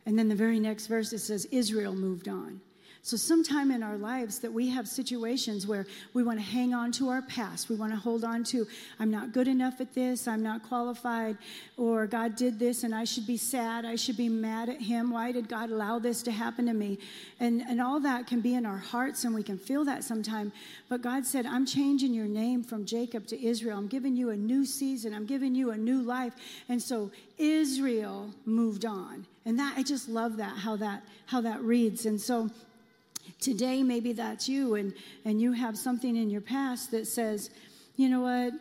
And 0.06 0.18
then 0.18 0.28
the 0.28 0.35
very 0.35 0.61
next 0.61 0.87
verse, 0.87 1.12
it 1.12 1.21
says 1.21 1.47
Israel 1.47 1.94
moved 1.94 2.28
on. 2.28 2.61
So, 3.07 3.19
sometime 3.19 3.71
in 3.71 3.83
our 3.83 3.99
lives 3.99 4.39
that 4.39 4.51
we 4.51 4.71
have 4.71 4.89
situations 4.89 5.67
where 5.67 5.85
we 6.15 6.23
want 6.23 6.39
to 6.39 6.45
hang 6.45 6.73
on 6.73 6.91
to 6.93 7.11
our 7.11 7.21
past. 7.21 7.69
We 7.69 7.77
want 7.77 7.93
to 7.93 7.99
hold 7.99 8.25
on 8.25 8.45
to, 8.45 8.67
I'm 8.99 9.11
not 9.11 9.35
good 9.35 9.47
enough 9.47 9.79
at 9.83 9.93
this, 9.93 10.27
I'm 10.27 10.43
not 10.43 10.63
qualified, 10.63 11.37
or 11.77 12.07
God 12.07 12.35
did 12.35 12.59
this 12.59 12.83
and 12.83 12.95
I 12.95 13.05
should 13.05 13.27
be 13.27 13.37
sad, 13.37 13.85
I 13.85 13.97
should 13.97 14.17
be 14.17 14.31
mad 14.31 14.71
at 14.71 14.81
Him. 14.81 15.11
Why 15.11 15.33
did 15.33 15.51
God 15.51 15.69
allow 15.69 15.99
this 15.99 16.23
to 16.23 16.31
happen 16.31 16.65
to 16.65 16.73
me? 16.73 16.99
And, 17.41 17.61
and 17.69 17.79
all 17.79 18.01
that 18.01 18.27
can 18.27 18.41
be 18.41 18.55
in 18.55 18.65
our 18.65 18.79
hearts 18.79 19.25
and 19.25 19.35
we 19.35 19.43
can 19.43 19.59
feel 19.59 19.85
that 19.85 20.03
sometime. 20.03 20.51
But 20.89 21.03
God 21.03 21.27
said, 21.27 21.45
I'm 21.45 21.67
changing 21.67 22.15
your 22.15 22.25
name 22.25 22.65
from 22.65 22.87
Jacob 22.87 23.27
to 23.27 23.47
Israel. 23.47 23.77
I'm 23.77 23.87
giving 23.87 24.17
you 24.17 24.31
a 24.31 24.37
new 24.37 24.65
season, 24.65 25.13
I'm 25.13 25.27
giving 25.27 25.55
you 25.55 25.73
a 25.73 25.77
new 25.77 26.01
life. 26.01 26.33
And 26.71 26.81
so, 26.81 27.11
Israel 27.37 28.31
moved 28.47 28.87
on. 28.87 29.27
And 29.45 29.59
that 29.59 29.75
I 29.77 29.83
just 29.83 30.09
love 30.09 30.39
that 30.39 30.57
how 30.57 30.77
that 30.77 31.03
how 31.27 31.43
that 31.43 31.61
reads. 31.61 32.07
And 32.07 32.19
so 32.19 32.49
Today, 33.41 33.83
maybe 33.83 34.12
that's 34.12 34.49
you, 34.49 34.75
and, 34.75 34.95
and 35.25 35.41
you 35.41 35.53
have 35.53 35.76
something 35.76 36.17
in 36.17 36.31
your 36.31 36.41
past 36.41 36.91
that 36.93 37.07
says, 37.07 37.50
you 37.97 38.09
know 38.09 38.21
what, 38.21 38.53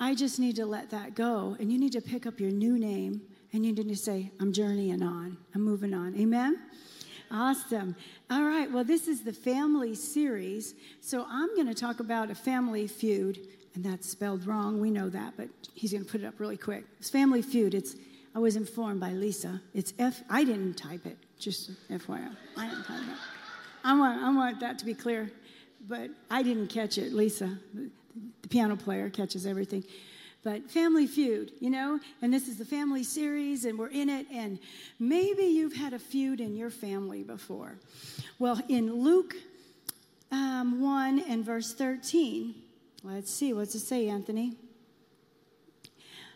I 0.00 0.14
just 0.14 0.38
need 0.38 0.56
to 0.56 0.66
let 0.66 0.90
that 0.90 1.14
go. 1.14 1.56
And 1.60 1.72
you 1.72 1.78
need 1.78 1.92
to 1.92 2.00
pick 2.00 2.26
up 2.26 2.40
your 2.40 2.50
new 2.50 2.78
name 2.78 3.20
and 3.52 3.64
you 3.64 3.72
need 3.72 3.88
to 3.88 3.96
say, 3.96 4.30
I'm 4.40 4.52
journeying 4.52 5.02
on, 5.02 5.36
I'm 5.54 5.62
moving 5.62 5.94
on. 5.94 6.18
Amen? 6.18 6.58
Awesome. 7.30 7.96
All 8.30 8.42
right, 8.42 8.70
well, 8.70 8.84
this 8.84 9.08
is 9.08 9.22
the 9.22 9.32
family 9.32 9.94
series. 9.94 10.74
So 11.00 11.24
I'm 11.28 11.54
going 11.54 11.66
to 11.66 11.74
talk 11.74 12.00
about 12.00 12.30
a 12.30 12.34
family 12.34 12.86
feud, 12.86 13.38
and 13.74 13.84
that's 13.84 14.08
spelled 14.08 14.46
wrong. 14.46 14.80
We 14.80 14.90
know 14.90 15.08
that, 15.08 15.34
but 15.36 15.48
he's 15.74 15.92
going 15.92 16.04
to 16.04 16.10
put 16.10 16.22
it 16.22 16.26
up 16.26 16.40
really 16.40 16.58
quick. 16.58 16.84
It's 16.98 17.08
Family 17.08 17.40
Feud. 17.40 17.74
It's 17.74 17.96
I 18.34 18.38
was 18.38 18.56
informed 18.56 19.00
by 19.00 19.12
Lisa. 19.12 19.60
It's 19.74 19.92
F. 19.98 20.22
I 20.28 20.44
didn't 20.44 20.74
type 20.74 21.06
it. 21.06 21.18
Just 21.38 21.70
FYI, 21.88 22.34
I 22.56 22.68
didn't 22.68 22.84
type 22.84 23.00
it. 23.00 23.16
I 23.84 23.98
want, 23.98 24.22
I 24.22 24.34
want 24.34 24.60
that 24.60 24.78
to 24.80 24.84
be 24.84 24.94
clear. 24.94 25.30
But 25.88 26.10
I 26.30 26.42
didn't 26.42 26.68
catch 26.68 26.98
it. 26.98 27.12
Lisa, 27.12 27.58
the 27.74 28.48
piano 28.48 28.76
player, 28.76 29.10
catches 29.10 29.46
everything. 29.46 29.84
But 30.44 30.70
Family 30.70 31.06
Feud, 31.06 31.52
you 31.60 31.70
know, 31.70 32.00
and 32.20 32.32
this 32.32 32.48
is 32.48 32.58
the 32.58 32.64
family 32.64 33.04
series, 33.04 33.64
and 33.64 33.78
we're 33.78 33.88
in 33.88 34.08
it, 34.08 34.26
and 34.32 34.58
maybe 34.98 35.44
you've 35.44 35.74
had 35.74 35.92
a 35.92 35.98
feud 35.98 36.40
in 36.40 36.56
your 36.56 36.70
family 36.70 37.22
before. 37.22 37.78
Well, 38.38 38.60
in 38.68 38.92
Luke 38.92 39.34
um, 40.32 40.80
1 40.80 41.24
and 41.28 41.44
verse 41.44 41.74
13, 41.74 42.54
Let's 43.04 43.34
see, 43.34 43.52
what's 43.52 43.74
it 43.74 43.80
say, 43.80 44.08
Anthony? 44.08 44.54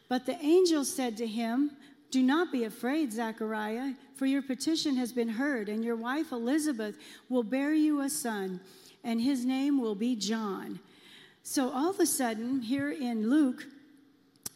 But 0.09 0.26
the 0.26 0.37
angel 0.45 0.85
said 0.85 1.17
to 1.19 1.26
him, 1.26 1.71
Do 2.16 2.23
not 2.23 2.50
be 2.50 2.64
afraid, 2.64 3.12
Zechariah, 3.12 3.92
for 4.14 4.25
your 4.25 4.40
petition 4.40 4.96
has 4.96 5.12
been 5.12 5.28
heard, 5.28 5.68
and 5.68 5.85
your 5.85 5.96
wife 5.96 6.32
Elizabeth 6.32 6.96
will 7.28 7.42
bear 7.42 7.75
you 7.75 8.00
a 8.00 8.08
son, 8.08 8.58
and 9.04 9.20
his 9.20 9.44
name 9.44 9.78
will 9.78 9.94
be 9.94 10.16
John. 10.16 10.80
So 11.42 11.70
all 11.70 11.90
of 11.90 12.00
a 12.00 12.06
sudden, 12.06 12.62
here 12.62 12.90
in 12.90 13.28
Luke, 13.28 13.66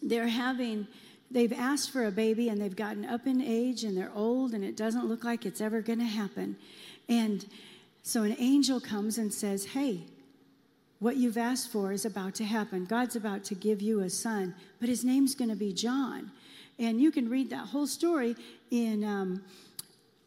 they're 0.00 0.28
having 0.28 0.86
they've 1.30 1.52
asked 1.52 1.90
for 1.90 2.06
a 2.06 2.10
baby 2.10 2.48
and 2.48 2.58
they've 2.58 2.74
gotten 2.74 3.04
up 3.04 3.26
in 3.26 3.42
age 3.42 3.84
and 3.84 3.94
they're 3.94 4.12
old 4.14 4.54
and 4.54 4.64
it 4.64 4.74
doesn't 4.74 5.04
look 5.04 5.22
like 5.22 5.44
it's 5.44 5.60
ever 5.60 5.82
going 5.82 5.98
to 5.98 6.06
happen. 6.06 6.56
And 7.10 7.44
so 8.02 8.22
an 8.22 8.36
angel 8.38 8.80
comes 8.80 9.18
and 9.18 9.30
says, 9.30 9.66
Hey, 9.66 10.00
what 10.98 11.18
you've 11.18 11.36
asked 11.36 11.70
for 11.70 11.92
is 11.92 12.06
about 12.06 12.34
to 12.36 12.44
happen. 12.44 12.86
God's 12.86 13.16
about 13.16 13.44
to 13.44 13.54
give 13.54 13.82
you 13.82 14.00
a 14.00 14.08
son, 14.08 14.54
but 14.80 14.88
his 14.88 15.04
name's 15.04 15.34
going 15.34 15.50
to 15.50 15.56
be 15.56 15.74
John. 15.74 16.30
And 16.80 16.98
you 16.98 17.12
can 17.12 17.28
read 17.28 17.50
that 17.50 17.66
whole 17.66 17.86
story 17.86 18.34
in 18.70 19.04
um, 19.04 19.44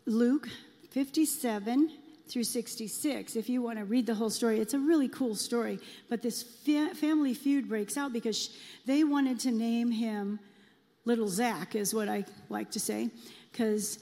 Luke 0.06 0.48
57 0.92 1.90
through 2.28 2.44
66 2.44 3.36
if 3.36 3.50
you 3.50 3.62
want 3.62 3.80
to 3.80 3.86
read 3.86 4.06
the 4.06 4.14
whole 4.14 4.30
story. 4.30 4.60
It's 4.60 4.76
a 4.76 4.80
really 4.80 5.10
cool 5.10 5.36
story. 5.36 5.80
But 6.10 6.22
this 6.22 6.44
fa- 6.44 6.94
family 6.94 7.34
feud 7.34 7.68
breaks 7.68 7.98
out 7.98 8.14
because 8.14 8.52
they 8.86 9.04
wanted 9.04 9.40
to 9.42 9.52
name 9.52 9.92
him 9.92 10.40
Little 11.06 11.28
Zach, 11.28 11.76
is 11.76 11.94
what 11.94 12.08
I 12.08 12.24
like 12.50 12.72
to 12.72 12.80
say, 12.80 13.10
because 13.52 14.00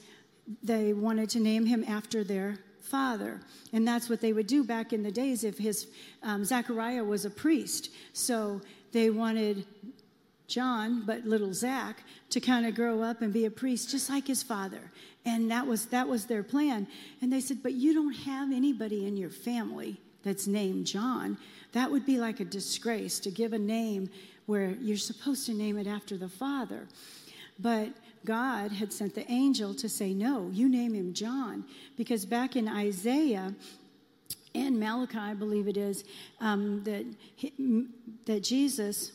they 0.62 0.92
wanted 0.92 1.30
to 1.30 1.40
name 1.40 1.66
him 1.66 1.84
after 1.88 2.22
their 2.22 2.58
father. 2.80 3.40
And 3.72 3.88
that's 3.88 4.08
what 4.08 4.20
they 4.20 4.32
would 4.32 4.46
do 4.46 4.62
back 4.62 4.92
in 4.92 5.02
the 5.02 5.10
days 5.10 5.42
if 5.42 5.58
his 5.58 5.88
um, 6.22 6.44
Zachariah 6.44 7.02
was 7.02 7.24
a 7.24 7.30
priest. 7.30 7.90
So 8.12 8.60
they 8.92 9.10
wanted 9.10 9.64
John, 10.52 11.02
but 11.06 11.24
little 11.24 11.54
Zach, 11.54 12.04
to 12.30 12.40
kind 12.40 12.66
of 12.66 12.74
grow 12.74 13.02
up 13.02 13.22
and 13.22 13.32
be 13.32 13.44
a 13.44 13.50
priest 13.50 13.90
just 13.90 14.10
like 14.10 14.26
his 14.26 14.42
father. 14.42 14.90
And 15.24 15.50
that 15.50 15.66
was 15.66 15.86
that 15.86 16.08
was 16.08 16.26
their 16.26 16.42
plan. 16.42 16.86
And 17.20 17.32
they 17.32 17.40
said, 17.40 17.62
"But 17.62 17.74
you 17.74 17.94
don't 17.94 18.14
have 18.14 18.52
anybody 18.52 19.06
in 19.06 19.16
your 19.16 19.30
family 19.30 20.00
that's 20.22 20.46
named 20.46 20.86
John. 20.86 21.38
That 21.72 21.90
would 21.90 22.04
be 22.04 22.18
like 22.18 22.40
a 22.40 22.44
disgrace 22.44 23.18
to 23.20 23.30
give 23.30 23.52
a 23.52 23.58
name 23.58 24.10
where 24.46 24.76
you're 24.80 24.96
supposed 24.96 25.46
to 25.46 25.54
name 25.54 25.78
it 25.78 25.86
after 25.86 26.16
the 26.16 26.28
father." 26.28 26.86
But 27.58 27.90
God 28.24 28.72
had 28.72 28.92
sent 28.92 29.14
the 29.14 29.30
angel 29.30 29.74
to 29.74 29.88
say, 29.88 30.14
No, 30.14 30.50
you 30.52 30.68
name 30.68 30.94
him 30.94 31.12
John. 31.12 31.64
Because 31.96 32.24
back 32.24 32.56
in 32.56 32.68
Isaiah 32.68 33.54
and 34.54 34.78
Malachi, 34.78 35.18
I 35.18 35.34
believe 35.34 35.68
it 35.68 35.76
is, 35.76 36.04
um, 36.40 36.82
that, 36.84 37.04
he, 37.36 37.86
that 38.26 38.42
Jesus 38.42 39.12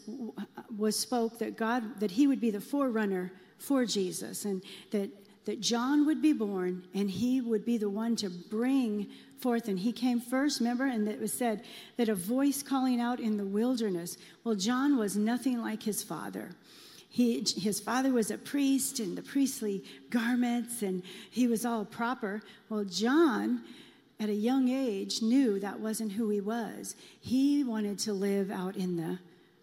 was 0.75 0.97
spoke 0.97 1.39
that 1.39 1.57
God, 1.57 1.99
that 1.99 2.11
he 2.11 2.27
would 2.27 2.41
be 2.41 2.49
the 2.49 2.61
forerunner 2.61 3.31
for 3.57 3.85
Jesus, 3.85 4.45
and 4.45 4.63
that, 4.91 5.09
that 5.45 5.61
John 5.61 6.05
would 6.05 6.21
be 6.21 6.33
born 6.33 6.87
and 6.93 7.09
he 7.09 7.41
would 7.41 7.65
be 7.65 7.77
the 7.77 7.89
one 7.89 8.15
to 8.17 8.29
bring 8.29 9.07
forth. 9.39 9.67
And 9.67 9.79
he 9.79 9.91
came 9.91 10.19
first, 10.19 10.59
remember? 10.59 10.85
And 10.85 11.07
it 11.07 11.19
was 11.19 11.33
said 11.33 11.63
that 11.97 12.09
a 12.09 12.15
voice 12.15 12.61
calling 12.63 12.99
out 12.99 13.19
in 13.19 13.37
the 13.37 13.45
wilderness. 13.45 14.17
Well, 14.43 14.55
John 14.55 14.97
was 14.97 15.15
nothing 15.15 15.61
like 15.61 15.83
his 15.83 16.03
father. 16.03 16.51
He, 17.09 17.43
his 17.55 17.79
father 17.79 18.11
was 18.11 18.29
a 18.29 18.37
priest 18.37 18.99
in 18.99 19.15
the 19.15 19.23
priestly 19.23 19.83
garments, 20.09 20.81
and 20.81 21.01
he 21.31 21.47
was 21.47 21.65
all 21.65 21.85
proper. 21.85 22.41
Well, 22.69 22.83
John, 22.83 23.63
at 24.19 24.29
a 24.29 24.33
young 24.33 24.69
age, 24.69 25.21
knew 25.21 25.59
that 25.59 25.79
wasn't 25.79 26.13
who 26.13 26.29
he 26.29 26.41
was. 26.41 26.95
He 27.19 27.63
wanted 27.63 27.99
to 27.99 28.13
live 28.13 28.49
out 28.49 28.75
in 28.75 28.97
the 28.97 29.19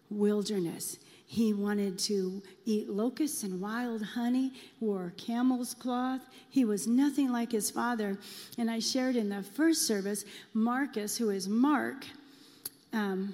wilderness. 0.09 0.97
He 1.27 1.53
wanted 1.53 1.97
to 1.99 2.41
eat 2.65 2.89
locusts 2.89 3.43
and 3.43 3.59
wild 3.59 4.01
honey, 4.01 4.53
wore 4.79 5.11
camel's 5.17 5.73
cloth. 5.73 6.21
He 6.49 6.63
was 6.63 6.87
nothing 6.87 7.31
like 7.31 7.51
his 7.51 7.69
father. 7.69 8.17
And 8.57 8.69
I 8.69 8.79
shared 8.79 9.15
in 9.15 9.29
the 9.29 9.43
first 9.43 9.87
service, 9.87 10.23
Marcus, 10.53 11.17
who 11.17 11.31
is 11.31 11.49
Mark, 11.49 12.05
um, 12.93 13.33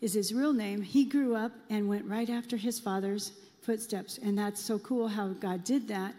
is 0.00 0.14
his 0.14 0.32
real 0.32 0.52
name. 0.54 0.80
He 0.80 1.04
grew 1.04 1.34
up 1.34 1.52
and 1.68 1.88
went 1.88 2.06
right 2.06 2.30
after 2.30 2.56
his 2.56 2.80
father's 2.80 3.32
footsteps. 3.60 4.18
And 4.18 4.38
that's 4.38 4.62
so 4.62 4.78
cool 4.78 5.08
how 5.08 5.28
God 5.28 5.64
did 5.64 5.88
that. 5.88 6.14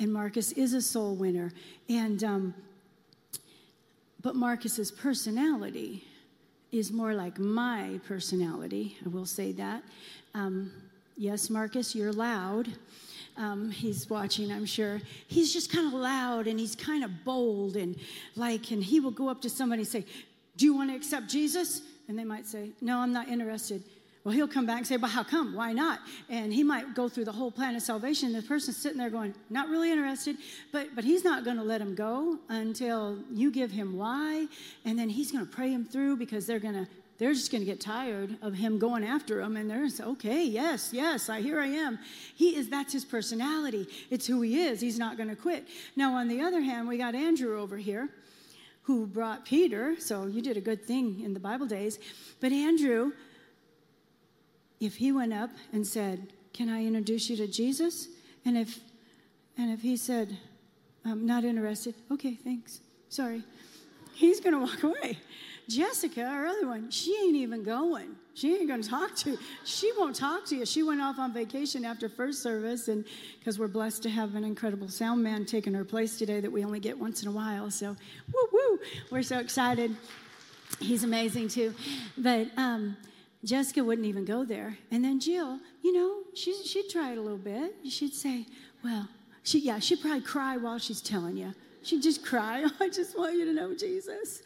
And 0.00 0.12
Marcus 0.12 0.52
is 0.52 0.72
a 0.72 0.82
soul 0.82 1.14
winner. 1.14 1.52
And, 1.88 2.24
um, 2.24 2.54
but 4.22 4.34
Marcus's 4.34 4.90
personality 4.90 6.04
is 6.72 6.92
more 6.92 7.14
like 7.14 7.38
my 7.38 8.00
personality. 8.06 8.96
I 9.04 9.08
will 9.08 9.26
say 9.26 9.52
that. 9.52 9.82
Um, 10.34 10.72
yes, 11.16 11.50
Marcus, 11.50 11.94
you're 11.94 12.12
loud. 12.12 12.68
Um, 13.36 13.70
he's 13.70 14.08
watching, 14.10 14.52
I'm 14.52 14.66
sure. 14.66 15.00
He's 15.26 15.52
just 15.52 15.72
kind 15.72 15.86
of 15.86 15.94
loud 15.94 16.46
and 16.46 16.58
he's 16.58 16.76
kind 16.76 17.04
of 17.04 17.24
bold 17.24 17.76
and 17.76 17.96
like, 18.36 18.70
and 18.70 18.82
he 18.82 19.00
will 19.00 19.10
go 19.10 19.28
up 19.28 19.40
to 19.42 19.50
somebody 19.50 19.82
and 19.82 19.88
say, 19.88 20.04
Do 20.56 20.64
you 20.64 20.74
want 20.74 20.90
to 20.90 20.96
accept 20.96 21.28
Jesus? 21.28 21.82
And 22.08 22.18
they 22.18 22.24
might 22.24 22.46
say, 22.46 22.70
No, 22.80 22.98
I'm 22.98 23.12
not 23.12 23.28
interested. 23.28 23.82
Well, 24.22 24.34
he'll 24.34 24.48
come 24.48 24.66
back 24.66 24.78
and 24.78 24.86
say, 24.86 24.98
Well, 24.98 25.10
how 25.10 25.24
come? 25.24 25.54
Why 25.54 25.72
not? 25.72 26.00
And 26.28 26.52
he 26.52 26.62
might 26.62 26.94
go 26.94 27.08
through 27.08 27.24
the 27.24 27.32
whole 27.32 27.50
plan 27.50 27.74
of 27.74 27.82
salvation. 27.82 28.32
The 28.32 28.42
person's 28.42 28.76
sitting 28.76 28.98
there 28.98 29.08
going, 29.08 29.34
Not 29.48 29.68
really 29.68 29.90
interested, 29.90 30.36
but, 30.72 30.94
but 30.94 31.04
he's 31.04 31.24
not 31.24 31.44
going 31.44 31.56
to 31.56 31.62
let 31.62 31.80
him 31.80 31.94
go 31.94 32.38
until 32.50 33.18
you 33.32 33.50
give 33.50 33.70
him 33.70 33.96
why. 33.96 34.46
And 34.84 34.98
then 34.98 35.08
he's 35.08 35.32
going 35.32 35.46
to 35.46 35.50
pray 35.50 35.70
him 35.70 35.86
through 35.86 36.16
because 36.16 36.46
they're 36.46 36.58
going 36.58 36.74
to. 36.74 36.86
They're 37.16 37.34
just 37.34 37.52
going 37.52 37.60
to 37.60 37.66
get 37.66 37.82
tired 37.82 38.38
of 38.40 38.54
him 38.54 38.78
going 38.78 39.04
after 39.04 39.42
him, 39.42 39.58
and 39.58 39.68
they're 39.68 39.86
say, 39.90 40.04
okay, 40.04 40.42
yes, 40.42 40.88
yes, 40.90 41.28
I 41.28 41.42
here 41.42 41.60
I 41.60 41.66
am. 41.66 41.98
He 42.34 42.56
is 42.56 42.70
that's 42.70 42.94
his 42.94 43.04
personality. 43.04 43.86
It's 44.08 44.26
who 44.26 44.40
he 44.40 44.62
is. 44.62 44.80
He's 44.80 44.98
not 44.98 45.18
going 45.18 45.28
to 45.28 45.36
quit. 45.36 45.68
Now, 45.96 46.14
on 46.14 46.28
the 46.28 46.40
other 46.40 46.62
hand, 46.62 46.88
we 46.88 46.96
got 46.96 47.14
Andrew 47.14 47.60
over 47.60 47.76
here, 47.76 48.08
who 48.84 49.06
brought 49.06 49.44
Peter. 49.44 49.96
So 50.00 50.28
you 50.28 50.40
did 50.40 50.56
a 50.56 50.62
good 50.62 50.86
thing 50.86 51.20
in 51.20 51.34
the 51.34 51.40
Bible 51.40 51.66
days. 51.66 51.98
But 52.40 52.52
Andrew, 52.52 53.12
if 54.80 54.96
he 54.96 55.12
went 55.12 55.32
up 55.32 55.50
and 55.72 55.86
said, 55.86 56.32
Can 56.52 56.68
I 56.68 56.84
introduce 56.84 57.30
you 57.30 57.36
to 57.36 57.46
Jesus? 57.46 58.08
And 58.44 58.56
if 58.56 58.80
and 59.56 59.70
if 59.70 59.82
he 59.82 59.96
said, 59.96 60.36
I'm 61.04 61.26
not 61.26 61.44
interested, 61.44 61.94
okay, 62.10 62.34
thanks. 62.34 62.80
Sorry. 63.08 63.42
He's 64.14 64.40
gonna 64.40 64.60
walk 64.60 64.82
away. 64.82 65.18
Jessica, 65.68 66.24
our 66.24 66.46
other 66.46 66.66
one, 66.66 66.90
she 66.90 67.16
ain't 67.22 67.36
even 67.36 67.62
going. 67.62 68.16
She 68.34 68.56
ain't 68.56 68.68
going 68.68 68.82
to 68.82 68.88
talk 68.88 69.14
to 69.16 69.30
you. 69.30 69.38
She 69.64 69.92
won't 69.96 70.16
talk 70.16 70.46
to 70.46 70.56
you. 70.56 70.66
She 70.66 70.82
went 70.82 71.00
off 71.00 71.18
on 71.18 71.32
vacation 71.32 71.84
after 71.84 72.08
first 72.08 72.42
service, 72.42 72.88
and 72.88 73.04
because 73.38 73.58
we're 73.58 73.68
blessed 73.68 74.02
to 74.04 74.10
have 74.10 74.34
an 74.34 74.44
incredible 74.44 74.88
sound 74.88 75.22
man 75.22 75.44
taking 75.44 75.74
her 75.74 75.84
place 75.84 76.18
today 76.18 76.40
that 76.40 76.50
we 76.50 76.64
only 76.64 76.80
get 76.80 76.98
once 76.98 77.22
in 77.22 77.28
a 77.28 77.32
while. 77.32 77.70
So, 77.70 77.96
woo 78.32 78.48
woo, 78.52 78.78
we're 79.10 79.22
so 79.22 79.38
excited. 79.38 79.94
He's 80.80 81.04
amazing 81.04 81.48
too. 81.48 81.74
But 82.16 82.48
um, 82.56 82.96
Jessica 83.44 83.82
wouldn't 83.82 84.06
even 84.06 84.24
go 84.24 84.44
there. 84.44 84.76
And 84.90 85.04
then 85.04 85.18
Jill, 85.18 85.58
you 85.82 85.92
know, 85.92 86.18
she, 86.34 86.54
she'd 86.64 86.90
try 86.90 87.12
it 87.12 87.18
a 87.18 87.20
little 87.20 87.38
bit. 87.38 87.74
She'd 87.88 88.14
say, 88.14 88.46
well, 88.84 89.08
she, 89.42 89.60
yeah, 89.60 89.78
she'd 89.78 90.00
probably 90.00 90.20
cry 90.20 90.56
while 90.56 90.78
she's 90.78 91.00
telling 91.00 91.36
you. 91.36 91.54
She'd 91.82 92.02
just 92.02 92.24
cry, 92.24 92.66
I 92.80 92.88
just 92.88 93.16
want 93.16 93.36
you 93.36 93.46
to 93.46 93.52
know 93.52 93.74
Jesus. 93.74 94.42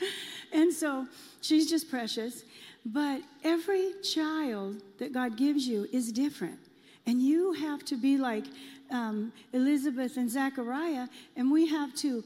And 0.52 0.72
so 0.72 1.06
she's 1.40 1.68
just 1.68 1.90
precious. 1.90 2.44
But 2.86 3.22
every 3.42 3.92
child 4.02 4.82
that 4.98 5.12
God 5.12 5.36
gives 5.36 5.66
you 5.66 5.88
is 5.92 6.12
different. 6.12 6.58
And 7.06 7.20
you 7.20 7.52
have 7.54 7.84
to 7.86 7.96
be 7.96 8.16
like 8.16 8.44
um, 8.90 9.32
Elizabeth 9.52 10.16
and 10.16 10.30
Zachariah, 10.30 11.08
and 11.36 11.50
we 11.50 11.66
have 11.66 11.94
to 11.96 12.22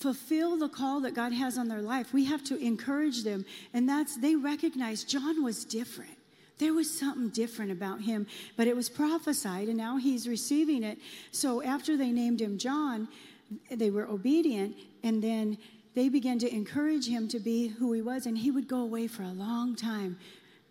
fulfill 0.00 0.56
the 0.56 0.68
call 0.68 1.00
that 1.00 1.14
God 1.14 1.32
has 1.32 1.58
on 1.58 1.68
their 1.68 1.82
life. 1.82 2.12
We 2.12 2.24
have 2.24 2.42
to 2.44 2.56
encourage 2.56 3.22
them. 3.22 3.44
And 3.74 3.88
that's, 3.88 4.16
they 4.16 4.34
recognize 4.34 5.04
John 5.04 5.44
was 5.44 5.64
different. 5.64 6.16
There 6.58 6.74
was 6.74 6.90
something 6.90 7.28
different 7.28 7.70
about 7.70 8.00
him, 8.00 8.26
but 8.56 8.66
it 8.66 8.76
was 8.76 8.88
prophesied, 8.88 9.68
and 9.68 9.78
now 9.78 9.96
he's 9.96 10.28
receiving 10.28 10.82
it. 10.82 10.98
So 11.30 11.62
after 11.62 11.96
they 11.96 12.10
named 12.10 12.40
him 12.40 12.58
John, 12.58 13.08
they 13.70 13.90
were 13.90 14.06
obedient, 14.06 14.76
and 15.02 15.22
then 15.22 15.56
they 15.94 16.08
began 16.08 16.38
to 16.40 16.54
encourage 16.54 17.08
him 17.08 17.28
to 17.28 17.38
be 17.38 17.68
who 17.68 17.92
he 17.92 18.02
was, 18.02 18.26
and 18.26 18.36
he 18.36 18.50
would 18.50 18.68
go 18.68 18.80
away 18.80 19.06
for 19.06 19.22
a 19.22 19.32
long 19.32 19.74
time 19.74 20.18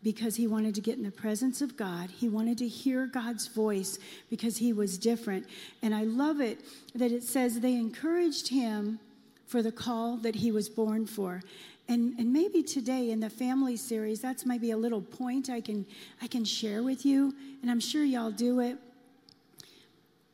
because 0.03 0.35
he 0.35 0.47
wanted 0.47 0.75
to 0.75 0.81
get 0.81 0.97
in 0.97 1.03
the 1.03 1.11
presence 1.11 1.61
of 1.61 1.75
God. 1.75 2.09
He 2.09 2.29
wanted 2.29 2.57
to 2.59 2.67
hear 2.67 3.05
God's 3.05 3.47
voice 3.47 3.99
because 4.29 4.57
he 4.57 4.71
was 4.71 4.97
different. 4.97 5.45
And 5.81 5.93
I 5.93 6.03
love 6.03 6.39
it 6.39 6.61
that 6.95 7.11
it 7.11 7.23
says 7.23 7.59
they 7.59 7.73
encouraged 7.73 8.47
him 8.47 8.99
for 9.49 9.63
the 9.63 9.71
call 9.71 10.15
that 10.17 10.35
he 10.35 10.51
was 10.51 10.69
born 10.69 11.05
for. 11.07 11.41
And, 11.87 12.13
and 12.19 12.31
maybe 12.31 12.61
today 12.61 13.09
in 13.09 13.19
the 13.19 13.31
family 13.31 13.75
series, 13.75 14.21
that's 14.21 14.45
maybe 14.45 14.69
a 14.71 14.77
little 14.77 15.01
point 15.01 15.49
I 15.49 15.59
can, 15.59 15.87
I 16.21 16.27
can 16.27 16.45
share 16.45 16.83
with 16.83 17.03
you, 17.03 17.33
and 17.63 17.71
I'm 17.71 17.79
sure 17.79 18.03
y'all 18.03 18.29
do 18.29 18.59
it. 18.59 18.77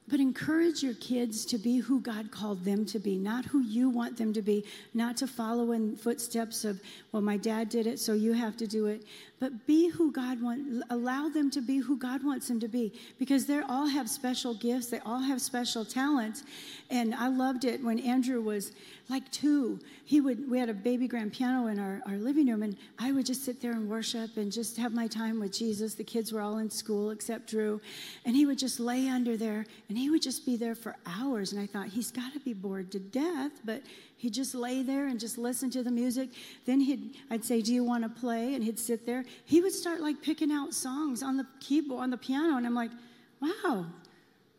but 0.08 0.19
encourage 0.19 0.84
your 0.84 0.93
kids 0.95 1.45
to 1.45 1.58
be 1.58 1.78
who 1.78 1.99
God 1.99 2.30
called 2.30 2.63
them 2.63 2.86
to 2.88 2.99
be, 2.99 3.17
not 3.17 3.45
who 3.45 3.62
you 3.62 3.89
want 3.89 4.17
them 4.17 4.34
to 4.34 4.41
be, 4.41 4.63
not 4.93 5.17
to 5.17 5.28
follow 5.28 5.71
in 5.71 5.95
footsteps 5.95 6.63
of, 6.63 6.80
well, 7.12 7.23
my 7.23 7.38
dad 7.38 7.69
did 7.69 7.88
it, 7.88 7.99
so 7.99 8.13
you 8.13 8.34
have 8.34 8.56
to 8.58 8.67
do 8.67 8.86
it. 8.86 9.04
But 9.39 9.67
be 9.67 9.89
who 9.89 10.12
God 10.12 10.41
wants, 10.41 10.86
allow 10.89 11.28
them 11.28 11.52
to 11.52 11.62
be 11.62 11.78
who 11.78 11.98
God 11.98 12.24
wants 12.24 12.48
them 12.48 12.60
to 12.62 12.69
be 12.69 12.93
because 13.19 13.45
they 13.45 13.60
all 13.60 13.86
have 13.86 14.10
special 14.10 14.54
gifts, 14.54 14.88
they 14.88 15.00
all 15.00 15.19
have 15.19 15.41
special 15.41 15.84
talents. 15.84 16.43
And 16.89 17.13
I 17.13 17.28
loved 17.28 17.65
it 17.65 17.84
when 17.84 18.00
Andrew 18.00 18.41
was 18.41 18.71
like 19.10 19.30
two. 19.32 19.80
He 20.06 20.21
would, 20.21 20.50
we 20.50 20.58
had 20.58 20.69
a 20.69 20.74
baby 20.74 21.08
grand 21.08 21.34
piano 21.34 21.67
in 21.67 21.80
our, 21.80 22.02
our 22.08 22.17
living 22.17 22.48
room, 22.48 22.63
and 22.63 22.78
I 22.98 23.12
would 23.12 23.26
just 23.26 23.43
sit 23.43 23.62
there 23.62 23.74
and 23.74 23.89
worship 23.89 24.38
and 24.38 24.52
just 24.52 24.78
have 24.78 24.93
my 24.93 25.08
time 25.08 25.39
with 25.39 25.52
Jesus. 25.52 25.95
The 25.95 26.04
kids 26.04 26.32
were 26.32 26.41
all 26.41 26.60
in 26.60 26.69
school 26.69 27.12
except 27.12 27.48
Drew. 27.48 27.82
And 28.26 28.36
he 28.36 28.45
would 28.45 28.58
just 28.58 28.80
lay 28.80 29.10
under 29.10 29.36
there 29.36 29.65
and 29.89 29.98
he 29.98 30.10
would 30.10 30.21
just 30.21 30.45
be 30.45 30.56
there 30.56 30.76
for 30.76 30.95
hours. 31.06 31.52
And 31.52 31.62
I 31.62 31.65
thought, 31.65 31.88
he's 31.88 32.12
got 32.12 32.34
to 32.34 32.39
be 32.39 32.54
bored 32.54 32.91
to 32.93 33.00
death, 33.00 33.52
but 33.65 33.82
He'd 34.17 34.34
just 34.34 34.56
lay 34.56 34.82
there 34.82 35.08
and 35.08 35.19
just 35.19 35.38
listen 35.38 35.69
to 35.71 35.84
the 35.84 35.91
music. 35.91 36.30
Then 36.65 36.80
he'd, 36.80 37.15
I'd 37.30 37.43
say, 37.43 37.62
Do 37.62 37.73
you 37.73 37.84
want 37.84 38.04
to 38.04 38.10
play? 38.10 38.56
And 38.56 38.63
he'd 38.63 38.80
sit 38.80 39.06
there. 39.06 39.25
He 39.45 39.62
would 39.62 39.73
start 39.73 39.99
like 40.01 40.21
picking 40.21 40.51
out 40.51 40.73
songs 40.73 41.21
on 41.21 41.38
the 41.38 41.45
keyboard, 41.60 42.01
on 42.01 42.10
the 42.10 42.17
piano. 42.17 42.58
And 42.58 42.65
I'm 42.65 42.75
like, 42.75 42.91
Wow, 43.41 43.88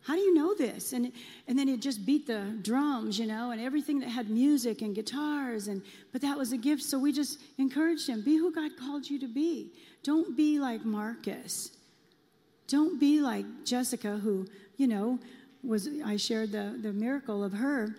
how 0.06 0.14
do 0.14 0.20
you 0.20 0.34
know 0.34 0.54
this? 0.54 0.92
And, 0.92 1.10
and 1.48 1.58
then 1.58 1.66
he'd 1.66 1.82
just 1.82 2.06
beat 2.06 2.26
the 2.26 2.56
drums, 2.62 3.18
you 3.18 3.26
know, 3.26 3.50
and 3.50 3.60
everything 3.60 3.98
that 4.00 4.08
had 4.08 4.30
music 4.30 4.82
and 4.82 4.94
guitars. 4.94 5.66
And, 5.68 5.82
but 6.12 6.20
that 6.20 6.38
was 6.38 6.52
a 6.52 6.56
gift. 6.56 6.82
So 6.82 6.98
we 6.98 7.10
just 7.10 7.40
encouraged 7.58 8.08
him 8.08 8.22
be 8.22 8.36
who 8.36 8.52
God 8.52 8.72
called 8.78 9.08
you 9.08 9.18
to 9.18 9.26
be. 9.26 9.72
Don't 10.04 10.36
be 10.36 10.60
like 10.60 10.84
Marcus. 10.84 11.72
Don't 12.68 13.00
be 13.00 13.20
like 13.20 13.46
Jessica, 13.64 14.18
who, 14.18 14.46
you 14.76 14.86
know, 14.86 15.18
was, 15.64 15.88
I 16.04 16.16
shared 16.16 16.52
the, 16.52 16.78
the 16.80 16.92
miracle 16.92 17.42
of 17.42 17.52
her 17.54 17.96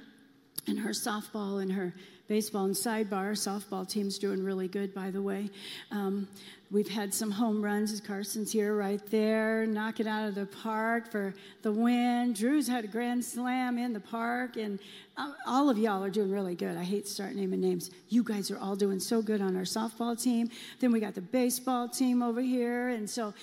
and 0.67 0.79
her 0.79 0.91
softball 0.91 1.61
and 1.61 1.71
her 1.71 1.93
baseball 2.27 2.65
and 2.65 2.75
sidebar. 2.75 3.31
Softball 3.31 3.87
team's 3.87 4.17
doing 4.17 4.43
really 4.43 4.67
good 4.67 4.93
by 4.93 5.09
the 5.09 5.21
way. 5.21 5.49
Um, 5.91 6.27
we've 6.69 6.89
had 6.89 7.13
some 7.13 7.31
home 7.31 7.63
runs. 7.63 7.99
Carson's 8.01 8.51
here 8.51 8.75
right 8.75 9.03
there 9.07 9.65
knock 9.65 9.99
it 9.99 10.07
out 10.07 10.27
of 10.27 10.35
the 10.35 10.45
park 10.45 11.09
for 11.09 11.33
the 11.61 11.71
win. 11.71 12.33
Drew's 12.33 12.67
had 12.67 12.83
a 12.83 12.87
grand 12.87 13.23
slam 13.23 13.77
in 13.77 13.93
the 13.93 13.99
park 13.99 14.57
and 14.57 14.79
uh, 15.15 15.31
all 15.45 15.69
of 15.69 15.77
y'all 15.77 16.03
are 16.03 16.09
doing 16.09 16.31
really 16.31 16.55
good. 16.55 16.75
I 16.77 16.83
hate 16.83 17.05
to 17.05 17.11
start 17.11 17.33
naming 17.33 17.61
names. 17.61 17.89
You 18.09 18.23
guys 18.23 18.51
are 18.51 18.59
all 18.59 18.75
doing 18.75 18.99
so 18.99 19.21
good 19.21 19.41
on 19.41 19.55
our 19.55 19.63
softball 19.63 20.21
team. 20.21 20.49
Then 20.79 20.91
we 20.91 20.99
got 20.99 21.15
the 21.15 21.21
baseball 21.21 21.87
team 21.87 22.21
over 22.21 22.41
here 22.41 22.89
and 22.89 23.09
so 23.09 23.33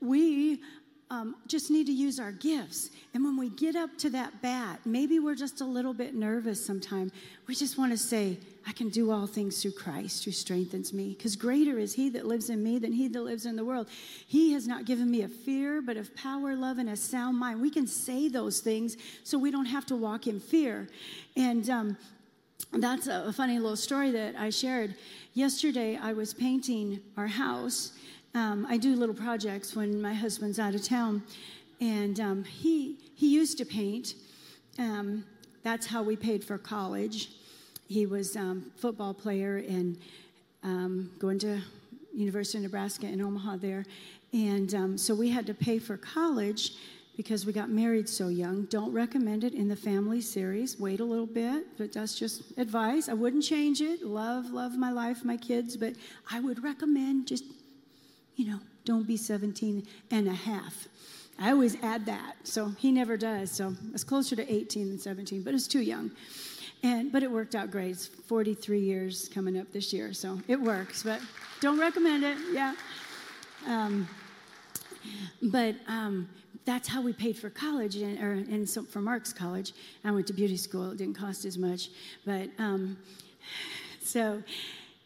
we 0.00 0.60
um, 1.12 1.36
just 1.46 1.70
need 1.70 1.84
to 1.88 1.92
use 1.92 2.18
our 2.18 2.32
gifts. 2.32 2.88
And 3.12 3.22
when 3.22 3.36
we 3.36 3.50
get 3.50 3.76
up 3.76 3.98
to 3.98 4.08
that 4.10 4.40
bat, 4.40 4.80
maybe 4.86 5.18
we're 5.18 5.34
just 5.34 5.60
a 5.60 5.64
little 5.64 5.92
bit 5.92 6.14
nervous 6.14 6.64
sometimes. 6.64 7.12
We 7.46 7.54
just 7.54 7.76
want 7.76 7.92
to 7.92 7.98
say, 7.98 8.38
I 8.66 8.72
can 8.72 8.88
do 8.88 9.10
all 9.10 9.26
things 9.26 9.60
through 9.60 9.72
Christ 9.72 10.24
who 10.24 10.30
strengthens 10.30 10.94
me. 10.94 11.10
Because 11.10 11.36
greater 11.36 11.78
is 11.78 11.92
he 11.92 12.08
that 12.10 12.24
lives 12.24 12.48
in 12.48 12.62
me 12.62 12.78
than 12.78 12.92
he 12.92 13.08
that 13.08 13.20
lives 13.20 13.44
in 13.44 13.56
the 13.56 13.64
world. 13.64 13.88
He 14.26 14.54
has 14.54 14.66
not 14.66 14.86
given 14.86 15.10
me 15.10 15.20
a 15.20 15.28
fear, 15.28 15.82
but 15.82 15.98
of 15.98 16.16
power, 16.16 16.56
love, 16.56 16.78
and 16.78 16.88
a 16.88 16.96
sound 16.96 17.36
mind. 17.36 17.60
We 17.60 17.68
can 17.68 17.86
say 17.86 18.28
those 18.28 18.60
things 18.60 18.96
so 19.22 19.36
we 19.36 19.50
don't 19.50 19.66
have 19.66 19.84
to 19.86 19.96
walk 19.96 20.26
in 20.26 20.40
fear. 20.40 20.88
And 21.36 21.68
um, 21.68 21.96
that's 22.72 23.06
a 23.06 23.34
funny 23.34 23.58
little 23.58 23.76
story 23.76 24.12
that 24.12 24.36
I 24.36 24.48
shared. 24.48 24.94
Yesterday, 25.34 25.98
I 26.02 26.14
was 26.14 26.32
painting 26.32 27.00
our 27.18 27.26
house 27.26 27.92
um, 28.34 28.66
I 28.68 28.78
do 28.78 28.96
little 28.96 29.14
projects 29.14 29.76
when 29.76 30.00
my 30.00 30.14
husband's 30.14 30.58
out 30.58 30.74
of 30.74 30.82
town, 30.82 31.22
and 31.80 32.18
um, 32.18 32.44
he 32.44 32.96
he 33.14 33.28
used 33.28 33.58
to 33.58 33.64
paint. 33.64 34.14
Um, 34.78 35.24
that's 35.62 35.86
how 35.86 36.02
we 36.02 36.16
paid 36.16 36.42
for 36.42 36.58
college. 36.58 37.28
He 37.88 38.06
was 38.06 38.36
um, 38.36 38.72
football 38.76 39.12
player 39.12 39.58
and 39.58 39.98
um, 40.62 41.10
going 41.18 41.38
to 41.40 41.60
University 42.14 42.58
of 42.58 42.64
Nebraska 42.64 43.06
in 43.06 43.20
Omaha 43.20 43.56
there, 43.56 43.84
and 44.32 44.74
um, 44.74 44.98
so 44.98 45.14
we 45.14 45.28
had 45.28 45.46
to 45.46 45.54
pay 45.54 45.78
for 45.78 45.98
college 45.98 46.72
because 47.16 47.44
we 47.44 47.52
got 47.52 47.68
married 47.68 48.08
so 48.08 48.28
young. 48.28 48.64
Don't 48.64 48.92
recommend 48.92 49.44
it 49.44 49.52
in 49.52 49.68
the 49.68 49.76
family 49.76 50.22
series. 50.22 50.80
Wait 50.80 51.00
a 51.00 51.04
little 51.04 51.26
bit, 51.26 51.66
but 51.76 51.92
that's 51.92 52.18
just 52.18 52.56
advice. 52.56 53.10
I 53.10 53.12
wouldn't 53.12 53.44
change 53.44 53.82
it. 53.82 54.02
Love, 54.02 54.50
love 54.50 54.78
my 54.78 54.90
life, 54.90 55.22
my 55.22 55.36
kids, 55.36 55.76
but 55.76 55.92
I 56.30 56.40
would 56.40 56.64
recommend 56.64 57.26
just 57.26 57.44
you 58.36 58.46
know, 58.46 58.60
don't 58.84 59.06
be 59.06 59.16
17 59.16 59.86
and 60.10 60.28
a 60.28 60.32
half. 60.32 60.88
I 61.38 61.50
always 61.50 61.76
add 61.82 62.06
that. 62.06 62.36
So 62.44 62.68
he 62.78 62.92
never 62.92 63.16
does. 63.16 63.50
So 63.50 63.74
it's 63.92 64.04
closer 64.04 64.36
to 64.36 64.52
18 64.52 64.88
than 64.88 64.98
17, 64.98 65.42
but 65.42 65.54
it's 65.54 65.66
too 65.66 65.80
young. 65.80 66.10
And 66.82 67.12
but 67.12 67.22
it 67.22 67.30
worked 67.30 67.54
out 67.54 67.70
great. 67.70 67.92
It's 67.92 68.06
43 68.06 68.80
years 68.80 69.28
coming 69.32 69.58
up 69.58 69.72
this 69.72 69.92
year, 69.92 70.12
so 70.12 70.40
it 70.48 70.60
works. 70.60 71.04
But 71.04 71.20
don't 71.60 71.78
recommend 71.78 72.24
it. 72.24 72.36
Yeah. 72.52 72.74
Um, 73.68 74.08
but 75.42 75.76
um, 75.86 76.28
that's 76.64 76.88
how 76.88 77.00
we 77.00 77.12
paid 77.12 77.36
for 77.36 77.50
college, 77.50 77.96
and, 77.96 78.18
or, 78.22 78.32
and 78.32 78.68
so 78.68 78.82
for 78.82 79.00
Mark's 79.00 79.32
college. 79.32 79.72
I 80.04 80.10
went 80.10 80.26
to 80.28 80.32
beauty 80.32 80.56
school. 80.56 80.90
It 80.90 80.98
didn't 80.98 81.14
cost 81.14 81.44
as 81.44 81.56
much, 81.56 81.90
but 82.24 82.50
um, 82.58 82.96
so 84.02 84.42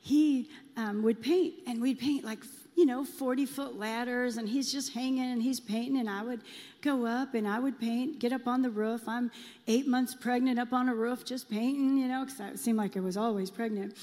he 0.02 0.48
um, 0.76 1.02
would 1.02 1.22
paint, 1.22 1.54
and 1.66 1.80
we'd 1.80 1.98
paint 1.98 2.24
like 2.24 2.42
you 2.76 2.84
know, 2.84 3.04
40 3.04 3.46
foot 3.46 3.78
ladders, 3.78 4.36
and 4.36 4.48
he's 4.48 4.70
just 4.70 4.92
hanging 4.92 5.32
and 5.32 5.42
he's 5.42 5.58
painting, 5.58 5.98
and 5.98 6.10
I 6.10 6.22
would 6.22 6.42
go 6.82 7.06
up 7.06 7.34
and 7.34 7.48
I 7.48 7.58
would 7.58 7.80
paint, 7.80 8.18
get 8.18 8.32
up 8.32 8.46
on 8.46 8.60
the 8.60 8.70
roof. 8.70 9.08
I'm 9.08 9.30
eight 9.66 9.88
months 9.88 10.14
pregnant 10.14 10.58
up 10.58 10.74
on 10.74 10.88
a 10.88 10.94
roof 10.94 11.24
just 11.24 11.50
painting, 11.50 11.96
you 11.96 12.06
know, 12.06 12.26
because 12.26 12.38
it 12.38 12.58
seemed 12.58 12.76
like 12.76 12.96
I 12.96 13.00
was 13.00 13.16
always 13.16 13.50
pregnant. 13.50 13.96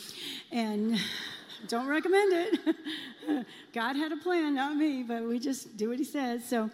And 0.52 1.00
don't 1.68 1.88
recommend 1.88 2.34
it. 2.34 2.76
God 3.74 3.96
had 3.96 4.12
a 4.12 4.18
plan, 4.18 4.56
not 4.56 4.76
me, 4.76 5.04
but 5.04 5.24
we 5.24 5.38
just 5.38 5.78
do 5.78 5.90
what 5.90 6.00
he 6.00 6.04
says. 6.04 6.44
So, 6.44 6.70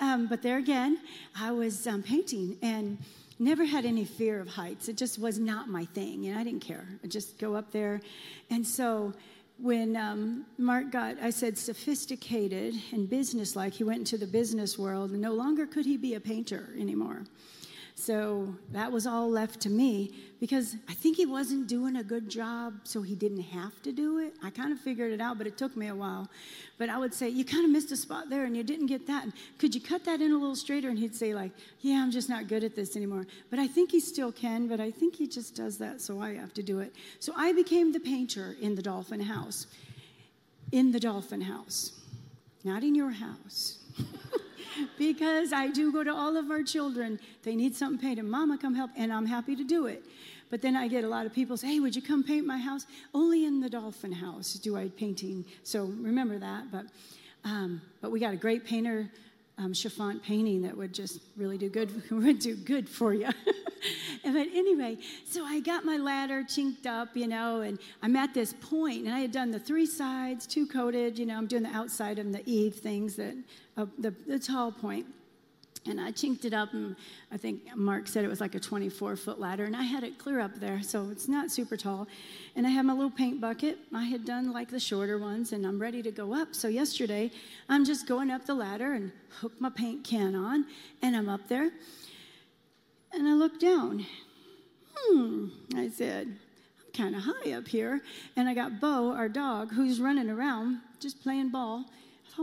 um, 0.00 0.26
but 0.26 0.42
there 0.42 0.58
again, 0.58 0.98
I 1.34 1.50
was 1.50 1.86
um, 1.86 2.02
painting 2.02 2.58
and 2.60 2.98
never 3.38 3.64
had 3.64 3.86
any 3.86 4.04
fear 4.04 4.38
of 4.38 4.48
heights. 4.48 4.88
It 4.88 4.96
just 4.96 5.18
was 5.18 5.38
not 5.38 5.68
my 5.68 5.86
thing, 5.86 6.26
and 6.26 6.38
I 6.38 6.44
didn't 6.44 6.60
care. 6.60 6.86
I 7.02 7.06
just 7.06 7.38
go 7.38 7.54
up 7.54 7.72
there. 7.72 8.00
And 8.50 8.66
so, 8.66 9.14
when 9.60 9.96
um, 9.96 10.46
Mark 10.56 10.90
got, 10.90 11.16
I 11.20 11.30
said, 11.30 11.58
sophisticated 11.58 12.74
and 12.92 13.10
businesslike, 13.10 13.74
he 13.74 13.84
went 13.84 14.00
into 14.00 14.16
the 14.16 14.26
business 14.26 14.78
world, 14.78 15.10
and 15.10 15.20
no 15.20 15.32
longer 15.32 15.66
could 15.66 15.84
he 15.84 15.96
be 15.96 16.14
a 16.14 16.20
painter 16.20 16.70
anymore. 16.78 17.24
So 17.98 18.54
that 18.70 18.92
was 18.92 19.08
all 19.08 19.28
left 19.28 19.58
to 19.62 19.68
me 19.68 20.14
because 20.38 20.76
I 20.88 20.94
think 20.94 21.16
he 21.16 21.26
wasn't 21.26 21.66
doing 21.66 21.96
a 21.96 22.04
good 22.04 22.28
job, 22.28 22.74
so 22.84 23.02
he 23.02 23.16
didn't 23.16 23.42
have 23.42 23.82
to 23.82 23.90
do 23.90 24.20
it. 24.20 24.34
I 24.40 24.50
kind 24.50 24.72
of 24.72 24.78
figured 24.78 25.12
it 25.12 25.20
out, 25.20 25.36
but 25.36 25.48
it 25.48 25.58
took 25.58 25.76
me 25.76 25.88
a 25.88 25.94
while. 25.94 26.30
But 26.78 26.90
I 26.90 26.96
would 26.96 27.12
say, 27.12 27.28
You 27.28 27.44
kind 27.44 27.64
of 27.64 27.72
missed 27.72 27.90
a 27.90 27.96
spot 27.96 28.30
there 28.30 28.44
and 28.44 28.56
you 28.56 28.62
didn't 28.62 28.86
get 28.86 29.08
that. 29.08 29.26
Could 29.58 29.74
you 29.74 29.80
cut 29.80 30.04
that 30.04 30.20
in 30.20 30.30
a 30.30 30.38
little 30.38 30.54
straighter? 30.54 30.88
And 30.88 30.98
he'd 30.98 31.14
say, 31.14 31.34
like, 31.34 31.50
Yeah, 31.80 32.00
I'm 32.00 32.12
just 32.12 32.28
not 32.28 32.46
good 32.46 32.62
at 32.62 32.76
this 32.76 32.94
anymore. 32.94 33.26
But 33.50 33.58
I 33.58 33.66
think 33.66 33.90
he 33.90 33.98
still 33.98 34.30
can, 34.30 34.68
but 34.68 34.78
I 34.78 34.92
think 34.92 35.16
he 35.16 35.26
just 35.26 35.56
does 35.56 35.76
that, 35.78 36.00
so 36.00 36.20
I 36.20 36.34
have 36.34 36.54
to 36.54 36.62
do 36.62 36.78
it. 36.78 36.94
So 37.18 37.32
I 37.36 37.52
became 37.52 37.92
the 37.92 38.00
painter 38.00 38.54
in 38.60 38.76
the 38.76 38.82
Dolphin 38.82 39.20
House. 39.20 39.66
In 40.70 40.92
the 40.92 41.00
Dolphin 41.00 41.40
House, 41.40 41.98
not 42.62 42.84
in 42.84 42.94
your 42.94 43.10
house. 43.10 43.78
because 44.98 45.52
I 45.52 45.68
do 45.68 45.92
go 45.92 46.04
to 46.04 46.12
all 46.12 46.36
of 46.36 46.50
our 46.50 46.62
children. 46.62 47.20
They 47.42 47.56
need 47.56 47.74
something 47.74 48.00
painted. 48.00 48.24
Mama, 48.24 48.58
come 48.58 48.74
help, 48.74 48.90
and 48.96 49.12
I'm 49.12 49.26
happy 49.26 49.56
to 49.56 49.64
do 49.64 49.86
it. 49.86 50.04
But 50.50 50.62
then 50.62 50.76
I 50.76 50.88
get 50.88 51.04
a 51.04 51.08
lot 51.08 51.26
of 51.26 51.34
people 51.34 51.56
say, 51.56 51.68
"Hey, 51.68 51.80
would 51.80 51.94
you 51.94 52.02
come 52.02 52.22
paint 52.22 52.46
my 52.46 52.58
house?" 52.58 52.86
Only 53.12 53.44
in 53.44 53.60
the 53.60 53.68
Dolphin 53.68 54.12
House 54.12 54.54
do 54.54 54.76
I 54.76 54.88
painting. 54.88 55.44
So 55.62 55.84
remember 55.84 56.38
that. 56.38 56.70
But 56.70 56.86
um, 57.44 57.80
but 58.00 58.10
we 58.10 58.20
got 58.20 58.32
a 58.32 58.36
great 58.36 58.64
painter, 58.64 59.10
um, 59.58 59.74
chiffon 59.74 60.20
painting 60.20 60.62
that 60.62 60.76
would 60.76 60.94
just 60.94 61.20
really 61.36 61.58
do 61.58 61.68
good. 61.68 62.02
would 62.10 62.38
do 62.38 62.54
good 62.54 62.88
for 62.88 63.12
you. 63.12 63.28
but 64.24 64.48
anyway, 64.54 64.98
so 65.26 65.44
I 65.44 65.60
got 65.60 65.84
my 65.84 65.96
ladder 65.96 66.44
chinked 66.44 66.86
up, 66.86 67.16
you 67.16 67.26
know, 67.26 67.60
and 67.60 67.78
I'm 68.02 68.16
at 68.16 68.34
this 68.34 68.52
point, 68.52 69.06
and 69.06 69.14
I 69.14 69.20
had 69.20 69.32
done 69.32 69.50
the 69.50 69.58
three 69.58 69.86
sides, 69.86 70.46
two 70.46 70.66
coated, 70.66 71.18
you 71.18 71.26
know, 71.26 71.36
I'm 71.36 71.46
doing 71.46 71.64
the 71.64 71.74
outside 71.74 72.18
and 72.18 72.34
the 72.34 72.42
eave 72.46 72.76
things 72.76 73.16
that 73.16 73.34
uh, 73.76 73.86
the, 73.98 74.14
the 74.26 74.38
tall 74.38 74.72
point. 74.72 75.06
And 75.88 76.00
I 76.00 76.10
chinked 76.10 76.44
it 76.44 76.52
up, 76.52 76.72
and 76.74 76.96
I 77.32 77.36
think 77.36 77.74
Mark 77.76 78.06
said 78.08 78.24
it 78.24 78.28
was 78.28 78.40
like 78.40 78.54
a 78.54 78.60
24 78.60 79.16
foot 79.16 79.40
ladder, 79.40 79.64
and 79.64 79.74
I 79.74 79.82
had 79.82 80.04
it 80.04 80.18
clear 80.18 80.40
up 80.40 80.58
there, 80.60 80.82
so 80.82 81.08
it's 81.10 81.28
not 81.28 81.50
super 81.50 81.76
tall. 81.76 82.06
And 82.56 82.66
I 82.66 82.70
had 82.70 82.84
my 82.84 82.92
little 82.92 83.10
paint 83.10 83.40
bucket. 83.40 83.78
I 83.94 84.04
had 84.04 84.24
done 84.24 84.52
like 84.52 84.68
the 84.70 84.80
shorter 84.80 85.18
ones, 85.18 85.52
and 85.52 85.66
I'm 85.66 85.80
ready 85.80 86.02
to 86.02 86.10
go 86.10 86.34
up. 86.34 86.54
So 86.54 86.68
yesterday, 86.68 87.30
I'm 87.68 87.84
just 87.84 88.06
going 88.06 88.30
up 88.30 88.44
the 88.44 88.54
ladder 88.54 88.92
and 88.92 89.12
hook 89.40 89.52
my 89.60 89.70
paint 89.70 90.04
can 90.04 90.34
on, 90.34 90.66
and 91.02 91.16
I'm 91.16 91.28
up 91.28 91.48
there. 91.48 91.70
And 93.12 93.26
I 93.26 93.32
look 93.32 93.58
down. 93.58 94.04
Hmm, 94.94 95.48
I 95.74 95.88
said, 95.88 96.26
I'm 96.26 96.92
kind 96.92 97.16
of 97.16 97.22
high 97.22 97.52
up 97.52 97.66
here. 97.66 98.02
And 98.36 98.48
I 98.48 98.54
got 98.54 98.80
Bo, 98.80 99.12
our 99.12 99.28
dog, 99.28 99.72
who's 99.72 100.00
running 100.00 100.28
around 100.28 100.80
just 101.00 101.22
playing 101.22 101.50
ball 101.50 101.86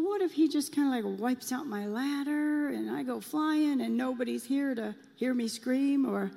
what 0.01 0.21
if 0.21 0.34
he 0.34 0.47
just 0.47 0.75
kind 0.75 0.88
of 0.88 1.05
like 1.05 1.19
wipes 1.19 1.51
out 1.51 1.67
my 1.67 1.86
ladder 1.86 2.69
and 2.69 2.89
I 2.91 3.03
go 3.03 3.21
flying 3.21 3.81
and 3.81 3.95
nobody's 3.95 4.43
here 4.43 4.75
to 4.75 4.95
hear 5.15 5.34
me 5.34 5.47
scream 5.47 6.05
or 6.05 6.31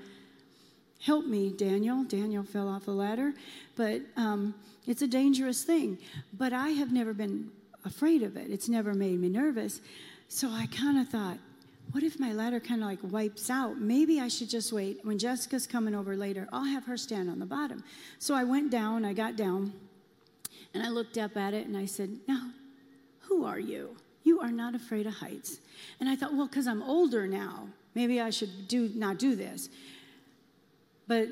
help 1.00 1.26
me, 1.26 1.50
Daniel? 1.50 2.04
Daniel 2.04 2.42
fell 2.42 2.68
off 2.68 2.84
the 2.84 2.92
ladder. 2.92 3.34
But 3.76 4.02
um, 4.16 4.54
it's 4.86 5.02
a 5.02 5.06
dangerous 5.06 5.64
thing. 5.64 5.98
But 6.32 6.52
I 6.52 6.70
have 6.70 6.92
never 6.92 7.12
been 7.14 7.50
afraid 7.84 8.22
of 8.22 8.36
it, 8.36 8.50
it's 8.50 8.68
never 8.68 8.94
made 8.94 9.18
me 9.20 9.28
nervous. 9.28 9.80
So 10.28 10.50
I 10.50 10.66
kind 10.66 10.98
of 10.98 11.08
thought, 11.08 11.38
what 11.92 12.02
if 12.02 12.20
my 12.20 12.32
ladder 12.32 12.60
kind 12.60 12.82
of 12.82 12.88
like 12.88 12.98
wipes 13.02 13.48
out? 13.48 13.78
Maybe 13.80 14.20
I 14.20 14.28
should 14.28 14.50
just 14.50 14.72
wait. 14.72 15.00
When 15.04 15.18
Jessica's 15.18 15.66
coming 15.66 15.94
over 15.94 16.16
later, 16.16 16.46
I'll 16.52 16.64
have 16.64 16.84
her 16.84 16.98
stand 16.98 17.30
on 17.30 17.38
the 17.38 17.46
bottom. 17.46 17.82
So 18.18 18.34
I 18.34 18.44
went 18.44 18.70
down, 18.70 19.06
I 19.06 19.14
got 19.14 19.36
down, 19.36 19.72
and 20.74 20.82
I 20.82 20.90
looked 20.90 21.16
up 21.16 21.36
at 21.36 21.54
it 21.54 21.66
and 21.66 21.76
I 21.76 21.86
said, 21.86 22.10
Now, 22.28 22.50
who 23.28 23.44
are 23.44 23.58
you? 23.58 23.96
You 24.24 24.40
are 24.40 24.50
not 24.50 24.74
afraid 24.74 25.06
of 25.06 25.14
heights. 25.14 25.60
And 26.00 26.08
I 26.08 26.16
thought, 26.16 26.34
well, 26.34 26.46
because 26.46 26.66
I'm 26.66 26.82
older 26.82 27.26
now, 27.26 27.68
maybe 27.94 28.20
I 28.20 28.30
should 28.30 28.68
do 28.68 28.90
not 28.94 29.18
do 29.18 29.36
this. 29.36 29.68
But 31.06 31.28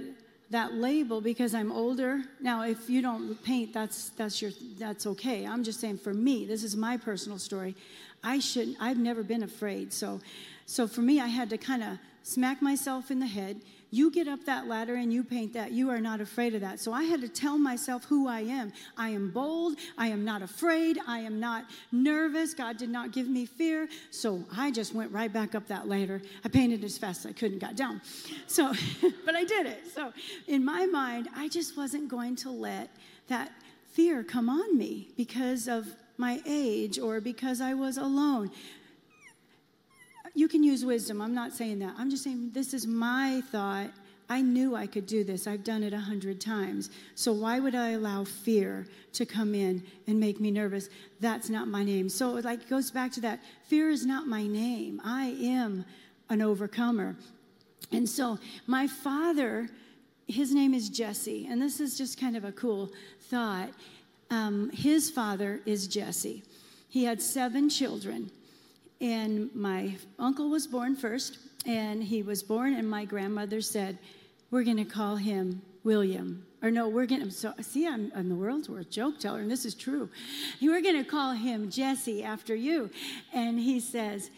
that 0.50 0.74
label 0.74 1.20
because 1.20 1.54
I'm 1.54 1.72
older. 1.72 2.22
Now, 2.40 2.62
if 2.62 2.88
you 2.88 3.02
don't 3.02 3.42
paint, 3.42 3.72
that's 3.72 4.10
that's 4.10 4.40
your 4.40 4.52
that's 4.78 5.06
okay. 5.06 5.46
I'm 5.46 5.64
just 5.64 5.80
saying 5.80 5.98
for 5.98 6.14
me, 6.14 6.46
this 6.46 6.62
is 6.62 6.76
my 6.76 6.96
personal 6.96 7.38
story. 7.38 7.74
I 8.22 8.38
shouldn't. 8.38 8.76
I've 8.80 8.98
never 8.98 9.22
been 9.22 9.42
afraid. 9.42 9.92
So, 9.92 10.20
so 10.66 10.86
for 10.86 11.00
me, 11.00 11.20
I 11.20 11.26
had 11.26 11.50
to 11.50 11.58
kind 11.58 11.82
of 11.82 11.98
smack 12.22 12.62
myself 12.62 13.10
in 13.10 13.20
the 13.20 13.26
head. 13.26 13.60
You 13.90 14.10
get 14.10 14.26
up 14.26 14.44
that 14.46 14.66
ladder 14.66 14.96
and 14.96 15.12
you 15.12 15.22
paint 15.22 15.52
that. 15.52 15.72
You 15.72 15.90
are 15.90 16.00
not 16.00 16.20
afraid 16.20 16.54
of 16.54 16.60
that. 16.62 16.80
So 16.80 16.92
I 16.92 17.04
had 17.04 17.20
to 17.20 17.28
tell 17.28 17.56
myself 17.56 18.04
who 18.04 18.28
I 18.28 18.40
am. 18.40 18.72
I 18.96 19.10
am 19.10 19.30
bold. 19.30 19.76
I 19.96 20.08
am 20.08 20.24
not 20.24 20.42
afraid. 20.42 20.98
I 21.06 21.20
am 21.20 21.38
not 21.38 21.66
nervous. 21.92 22.52
God 22.52 22.76
did 22.76 22.90
not 22.90 23.12
give 23.12 23.28
me 23.28 23.46
fear. 23.46 23.88
So 24.10 24.44
I 24.56 24.70
just 24.70 24.94
went 24.94 25.12
right 25.12 25.32
back 25.32 25.54
up 25.54 25.66
that 25.68 25.88
ladder. 25.88 26.20
I 26.44 26.48
painted 26.48 26.82
as 26.84 26.98
fast 26.98 27.24
as 27.24 27.30
I 27.30 27.32
could 27.32 27.52
and 27.52 27.60
got 27.60 27.76
down. 27.76 28.00
So, 28.46 28.72
but 29.24 29.36
I 29.36 29.44
did 29.44 29.66
it. 29.66 29.84
So 29.94 30.12
in 30.48 30.64
my 30.64 30.86
mind, 30.86 31.28
I 31.36 31.48
just 31.48 31.76
wasn't 31.76 32.08
going 32.08 32.36
to 32.36 32.50
let 32.50 32.90
that 33.28 33.52
fear 33.92 34.22
come 34.22 34.48
on 34.48 34.76
me 34.76 35.08
because 35.16 35.68
of 35.68 35.86
my 36.18 36.40
age 36.46 36.98
or 36.98 37.20
because 37.20 37.60
I 37.60 37.74
was 37.74 37.96
alone. 37.98 38.50
You 40.36 40.46
can 40.46 40.62
use 40.62 40.84
wisdom. 40.84 41.20
I'm 41.20 41.34
not 41.34 41.52
saying 41.52 41.80
that. 41.80 41.94
I'm 41.98 42.10
just 42.10 42.22
saying 42.22 42.50
this 42.52 42.74
is 42.74 42.86
my 42.86 43.42
thought. 43.50 43.90
I 44.28 44.42
knew 44.42 44.76
I 44.76 44.86
could 44.86 45.06
do 45.06 45.24
this. 45.24 45.46
I've 45.46 45.64
done 45.64 45.82
it 45.82 45.92
a 45.92 45.98
hundred 45.98 46.40
times. 46.40 46.90
So 47.14 47.32
why 47.32 47.58
would 47.58 47.74
I 47.74 47.90
allow 47.90 48.24
fear 48.24 48.86
to 49.14 49.24
come 49.24 49.54
in 49.54 49.82
and 50.06 50.20
make 50.20 50.38
me 50.38 50.50
nervous? 50.50 50.90
That's 51.20 51.48
not 51.48 51.68
my 51.68 51.82
name. 51.82 52.08
So 52.08 52.36
it 52.36 52.44
like 52.44 52.68
goes 52.68 52.90
back 52.90 53.12
to 53.12 53.20
that. 53.22 53.40
Fear 53.68 53.90
is 53.90 54.04
not 54.04 54.26
my 54.26 54.46
name. 54.46 55.00
I 55.02 55.36
am 55.40 55.84
an 56.28 56.42
overcomer. 56.42 57.16
And 57.90 58.08
so 58.08 58.38
my 58.66 58.86
father, 58.86 59.68
his 60.26 60.52
name 60.52 60.74
is 60.74 60.88
Jesse, 60.90 61.46
and 61.48 61.62
this 61.62 61.80
is 61.80 61.96
just 61.96 62.20
kind 62.20 62.36
of 62.36 62.44
a 62.44 62.52
cool 62.52 62.90
thought 63.30 63.70
um, 64.30 64.70
his 64.70 65.08
father 65.08 65.60
is 65.66 65.86
Jesse. 65.86 66.42
He 66.88 67.04
had 67.04 67.22
seven 67.22 67.68
children, 67.68 68.30
and 69.00 69.54
my 69.54 69.96
uncle 70.18 70.48
was 70.48 70.66
born 70.66 70.96
first, 70.96 71.38
and 71.66 72.02
he 72.02 72.22
was 72.22 72.42
born, 72.42 72.74
and 72.74 72.88
my 72.88 73.04
grandmother 73.04 73.60
said, 73.60 73.98
We're 74.50 74.64
going 74.64 74.78
to 74.78 74.84
call 74.84 75.16
him 75.16 75.62
William. 75.84 76.46
Or 76.62 76.70
no, 76.70 76.88
we're 76.88 77.06
going 77.06 77.22
to, 77.22 77.30
so, 77.30 77.52
see, 77.60 77.86
I'm, 77.86 78.10
I'm 78.16 78.28
the 78.28 78.34
world's 78.34 78.68
worst 78.68 78.90
joke 78.90 79.20
teller, 79.20 79.40
and 79.40 79.50
this 79.50 79.64
is 79.64 79.74
true. 79.74 80.08
We're 80.60 80.82
going 80.82 81.02
to 81.02 81.08
call 81.08 81.32
him 81.32 81.70
Jesse 81.70 82.24
after 82.24 82.54
you. 82.54 82.90
And 83.32 83.58
he 83.60 83.78
says, 83.80 84.30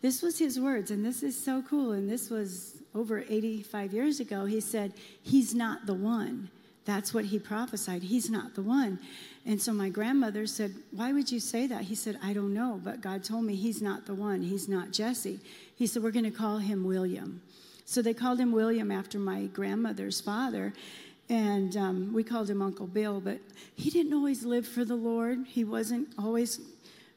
This 0.00 0.22
was 0.22 0.38
his 0.38 0.60
words, 0.60 0.90
and 0.90 1.04
this 1.04 1.22
is 1.22 1.42
so 1.42 1.62
cool, 1.62 1.92
and 1.92 2.08
this 2.08 2.30
was 2.30 2.76
over 2.94 3.24
85 3.28 3.92
years 3.92 4.20
ago. 4.20 4.44
He 4.44 4.60
said, 4.60 4.92
He's 5.22 5.54
not 5.54 5.86
the 5.86 5.94
one. 5.94 6.50
That's 6.84 7.14
what 7.14 7.26
he 7.26 7.38
prophesied. 7.38 8.02
He's 8.02 8.28
not 8.28 8.54
the 8.54 8.62
one. 8.62 8.98
And 9.44 9.60
so 9.60 9.72
my 9.72 9.88
grandmother 9.88 10.46
said, 10.46 10.74
Why 10.92 11.12
would 11.12 11.32
you 11.32 11.40
say 11.40 11.66
that? 11.66 11.82
He 11.82 11.94
said, 11.94 12.18
I 12.22 12.32
don't 12.32 12.54
know, 12.54 12.80
but 12.82 13.00
God 13.00 13.24
told 13.24 13.44
me 13.44 13.56
he's 13.56 13.82
not 13.82 14.06
the 14.06 14.14
one. 14.14 14.42
He's 14.42 14.68
not 14.68 14.92
Jesse. 14.92 15.40
He 15.74 15.86
said, 15.86 16.02
We're 16.02 16.12
going 16.12 16.24
to 16.24 16.30
call 16.30 16.58
him 16.58 16.84
William. 16.84 17.42
So 17.84 18.02
they 18.02 18.14
called 18.14 18.38
him 18.38 18.52
William 18.52 18.90
after 18.90 19.18
my 19.18 19.46
grandmother's 19.46 20.20
father. 20.20 20.72
And 21.28 21.76
um, 21.76 22.12
we 22.12 22.22
called 22.22 22.48
him 22.50 22.62
Uncle 22.62 22.86
Bill, 22.86 23.20
but 23.20 23.38
he 23.74 23.90
didn't 23.90 24.12
always 24.12 24.44
live 24.44 24.66
for 24.66 24.84
the 24.84 24.94
Lord. 24.94 25.46
He 25.46 25.64
wasn't 25.64 26.08
always 26.18 26.60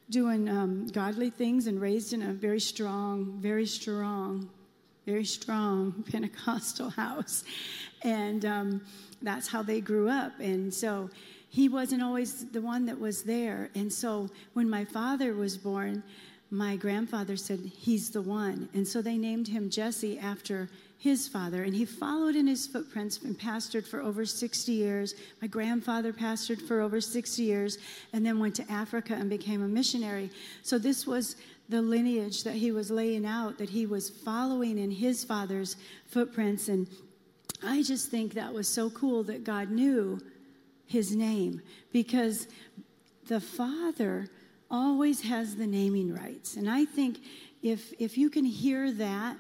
doing 0.09 0.49
um, 0.49 0.87
godly 0.87 1.29
things 1.29 1.67
and 1.67 1.81
raised 1.81 2.13
in 2.13 2.21
a 2.21 2.33
very 2.33 2.59
strong, 2.59 3.37
very 3.39 3.65
strong, 3.65 4.49
very 5.05 5.25
strong 5.25 6.03
Pentecostal 6.11 6.89
house. 6.89 7.43
And 8.03 8.45
um, 8.45 8.81
that's 9.21 9.47
how 9.47 9.61
they 9.63 9.81
grew 9.81 10.09
up. 10.09 10.39
And 10.39 10.73
so 10.73 11.09
he 11.55 11.69
wasn't 11.69 12.03
always 12.03 12.45
the 12.47 12.59
one 12.59 12.85
that 12.87 12.99
was 12.99 13.23
there. 13.23 13.69
And 13.75 13.91
so 13.91 14.29
when 14.51 14.69
my 14.69 14.83
father 14.83 15.33
was 15.33 15.57
born, 15.57 16.03
my 16.51 16.75
grandfather 16.75 17.37
said, 17.37 17.59
He's 17.77 18.09
the 18.09 18.21
one. 18.21 18.67
And 18.73 18.85
so 18.85 19.01
they 19.01 19.17
named 19.17 19.47
him 19.47 19.69
Jesse 19.69 20.19
after 20.19 20.69
his 20.97 21.29
father. 21.29 21.63
And 21.63 21.73
he 21.73 21.85
followed 21.85 22.35
in 22.35 22.45
his 22.45 22.67
footprints 22.67 23.21
and 23.23 23.39
pastored 23.39 23.87
for 23.87 24.01
over 24.01 24.25
60 24.25 24.69
years. 24.73 25.15
My 25.41 25.47
grandfather 25.47 26.11
pastored 26.11 26.61
for 26.61 26.81
over 26.81 26.99
60 26.99 27.41
years 27.41 27.77
and 28.11 28.25
then 28.25 28.37
went 28.37 28.55
to 28.55 28.69
Africa 28.69 29.13
and 29.13 29.29
became 29.29 29.63
a 29.63 29.67
missionary. 29.67 30.31
So 30.61 30.77
this 30.77 31.07
was 31.07 31.37
the 31.69 31.81
lineage 31.81 32.43
that 32.43 32.55
he 32.55 32.73
was 32.73 32.91
laying 32.91 33.25
out, 33.25 33.59
that 33.59 33.69
he 33.69 33.85
was 33.85 34.09
following 34.09 34.77
in 34.77 34.91
his 34.91 35.23
father's 35.23 35.77
footprints. 36.05 36.67
And 36.67 36.85
I 37.63 37.81
just 37.81 38.11
think 38.11 38.33
that 38.33 38.53
was 38.53 38.67
so 38.67 38.89
cool 38.89 39.23
that 39.23 39.45
God 39.45 39.71
knew 39.71 40.19
his 40.85 41.15
name 41.15 41.61
because 41.91 42.47
the 43.27 43.39
Father 43.39 44.29
always 44.69 45.21
has 45.21 45.55
the 45.55 45.67
naming 45.67 46.13
rights. 46.13 46.55
And 46.55 46.69
I 46.69 46.85
think 46.85 47.19
if, 47.61 47.93
if 47.99 48.17
you 48.17 48.29
can 48.29 48.45
hear 48.45 48.91
that, 48.93 49.37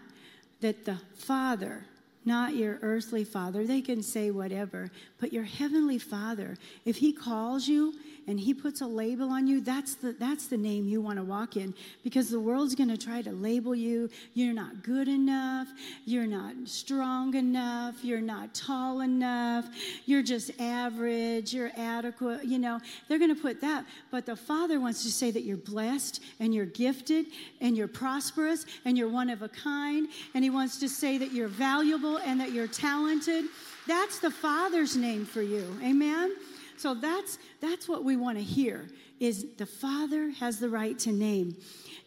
that 0.61 0.85
the 0.85 0.99
Father, 1.15 1.85
not 2.25 2.55
your 2.55 2.79
earthly 2.81 3.23
father, 3.23 3.65
they 3.65 3.81
can 3.81 4.01
say 4.01 4.31
whatever, 4.31 4.91
but 5.19 5.31
your 5.31 5.43
heavenly 5.43 5.99
Father, 5.99 6.57
if 6.85 6.97
he 6.97 7.13
calls 7.13 7.67
you 7.67 7.93
and 8.27 8.39
he 8.39 8.53
puts 8.53 8.81
a 8.81 8.87
label 8.87 9.29
on 9.29 9.45
you, 9.45 9.61
that's 9.61 9.95
the, 9.95 10.13
that's 10.13 10.47
the 10.47 10.57
name 10.57 10.87
you 10.87 10.99
want 10.99 11.17
to 11.17 11.23
walk 11.23 11.57
in 11.57 11.73
because 12.03 12.29
the 12.29 12.39
world's 12.39 12.73
going 12.73 12.89
to 12.89 12.97
try 12.97 13.21
to 13.21 13.31
label 13.31 13.75
you. 13.75 14.09
You're 14.33 14.53
not 14.53 14.83
good 14.83 15.07
enough. 15.07 15.67
You're 16.05 16.25
not 16.25 16.53
strong 16.65 17.35
enough. 17.35 18.03
You're 18.03 18.21
not 18.21 18.53
tall 18.55 19.01
enough. 19.01 19.67
You're 20.05 20.23
just 20.23 20.59
average. 20.59 21.53
You're 21.53 21.71
adequate. 21.77 22.45
You 22.45 22.59
know, 22.59 22.79
they're 23.07 23.19
going 23.19 23.35
to 23.35 23.41
put 23.41 23.61
that. 23.61 23.85
But 24.11 24.25
the 24.25 24.35
Father 24.35 24.79
wants 24.79 25.03
to 25.03 25.11
say 25.11 25.31
that 25.31 25.43
you're 25.43 25.57
blessed 25.57 26.21
and 26.39 26.53
you're 26.53 26.65
gifted 26.65 27.27
and 27.61 27.77
you're 27.77 27.87
prosperous 27.87 28.65
and 28.85 28.97
you're 28.97 29.09
one 29.09 29.29
of 29.29 29.41
a 29.43 29.49
kind. 29.49 30.07
And 30.33 30.43
He 30.43 30.49
wants 30.49 30.79
to 30.79 30.89
say 30.89 31.17
that 31.19 31.31
you're 31.31 31.47
valuable 31.47 32.17
and 32.17 32.39
that 32.39 32.51
you're 32.51 32.67
talented. 32.67 33.45
That's 33.87 34.19
the 34.19 34.31
Father's 34.31 34.97
name 34.97 35.25
for 35.25 35.43
you. 35.43 35.65
Amen? 35.83 36.35
So 36.77 36.93
that's 36.93 37.37
that's 37.61 37.87
what 37.87 38.03
we 38.03 38.15
want 38.15 38.37
to 38.37 38.43
hear 38.43 38.87
is 39.19 39.45
the 39.57 39.65
Father 39.65 40.29
has 40.31 40.59
the 40.59 40.69
right 40.69 40.97
to 40.99 41.11
name. 41.11 41.55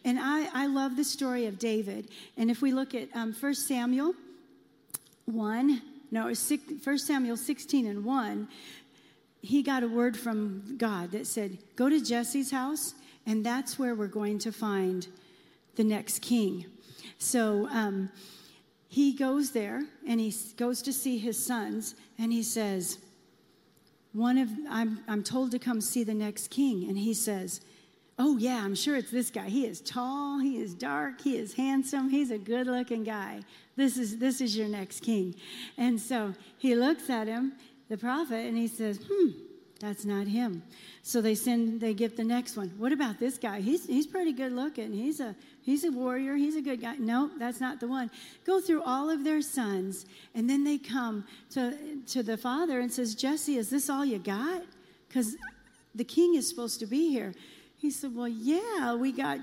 And 0.05 0.19
I, 0.19 0.47
I 0.53 0.67
love 0.67 0.95
the 0.95 1.03
story 1.03 1.45
of 1.45 1.59
David. 1.59 2.09
And 2.37 2.49
if 2.49 2.61
we 2.61 2.71
look 2.71 2.93
at 2.93 3.09
um, 3.15 3.33
1 3.33 3.55
Samuel 3.55 4.13
1, 5.25 5.81
no, 6.11 6.25
1 6.25 6.97
Samuel 6.99 7.37
16 7.37 7.87
and 7.87 8.05
1, 8.05 8.47
he 9.41 9.63
got 9.63 9.83
a 9.83 9.87
word 9.87 10.17
from 10.17 10.75
God 10.77 11.11
that 11.11 11.27
said, 11.27 11.57
Go 11.75 11.89
to 11.89 12.03
Jesse's 12.03 12.51
house, 12.51 12.93
and 13.25 13.45
that's 13.45 13.79
where 13.79 13.95
we're 13.95 14.07
going 14.07 14.39
to 14.39 14.51
find 14.51 15.07
the 15.75 15.83
next 15.83 16.21
king. 16.21 16.65
So 17.19 17.67
um, 17.69 18.09
he 18.87 19.13
goes 19.13 19.51
there 19.51 19.83
and 20.07 20.19
he 20.19 20.33
goes 20.57 20.81
to 20.83 20.93
see 20.93 21.17
his 21.17 21.43
sons, 21.43 21.95
and 22.17 22.33
he 22.33 22.43
says, 22.43 22.99
one 24.13 24.37
of 24.37 24.49
I'm, 24.69 25.03
I'm 25.07 25.23
told 25.23 25.51
to 25.51 25.59
come 25.59 25.81
see 25.81 26.03
the 26.03 26.13
next 26.13 26.49
king. 26.49 26.87
And 26.87 26.97
he 26.97 27.13
says 27.13 27.61
oh 28.21 28.37
yeah 28.37 28.61
i'm 28.65 28.75
sure 28.75 28.97
it's 28.97 29.11
this 29.11 29.31
guy. 29.31 29.47
He 29.49 29.65
is 29.65 29.81
tall 29.81 30.39
he 30.39 30.57
is 30.57 30.73
dark 30.73 31.21
he 31.21 31.37
is 31.37 31.53
handsome 31.53 32.09
he's 32.09 32.31
a 32.31 32.37
good 32.37 32.67
looking 32.67 33.03
guy. 33.03 33.41
This 33.75 33.97
is 33.97 34.17
this 34.17 34.41
is 34.41 34.57
your 34.57 34.67
next 34.67 35.01
king. 35.01 35.35
And 35.77 35.99
so 35.99 36.33
he 36.57 36.75
looks 36.75 37.09
at 37.09 37.27
him 37.27 37.53
the 37.89 37.97
prophet 37.97 38.45
and 38.45 38.57
he 38.57 38.67
says 38.67 38.99
hmm 39.09 39.29
that's 39.79 40.05
not 40.05 40.27
him 40.27 40.61
so 41.01 41.21
they 41.21 41.35
send 41.35 41.79
they 41.79 41.93
get 41.93 42.17
the 42.17 42.23
next 42.23 42.57
one 42.57 42.69
what 42.77 42.91
about 42.91 43.19
this 43.19 43.37
guy 43.37 43.61
he's 43.61 43.85
he's 43.85 44.07
pretty 44.07 44.33
good 44.33 44.51
looking 44.51 44.93
he's 44.93 45.19
a 45.19 45.35
He's 45.69 45.83
a 45.83 45.91
warrior. 45.91 46.35
He's 46.35 46.55
a 46.55 46.63
good 46.63 46.81
guy. 46.81 46.95
No, 46.97 47.29
that's 47.37 47.61
not 47.61 47.79
the 47.79 47.87
one. 47.87 48.09
Go 48.43 48.59
through 48.59 48.81
all 48.81 49.07
of 49.07 49.23
their 49.23 49.39
sons, 49.39 50.07
and 50.33 50.49
then 50.49 50.63
they 50.63 50.79
come 50.79 51.25
to, 51.51 51.77
to 52.07 52.23
the 52.23 52.37
father 52.37 52.79
and 52.79 52.91
says, 52.91 53.13
Jesse, 53.13 53.55
is 53.55 53.69
this 53.69 53.87
all 53.87 54.03
you 54.03 54.17
got? 54.17 54.63
Because 55.07 55.35
the 55.93 56.03
king 56.03 56.33
is 56.33 56.49
supposed 56.49 56.79
to 56.79 56.87
be 56.87 57.11
here. 57.11 57.35
He 57.77 57.91
said, 57.91 58.15
Well, 58.15 58.27
yeah, 58.27 58.95
we 58.95 59.11
got, 59.11 59.37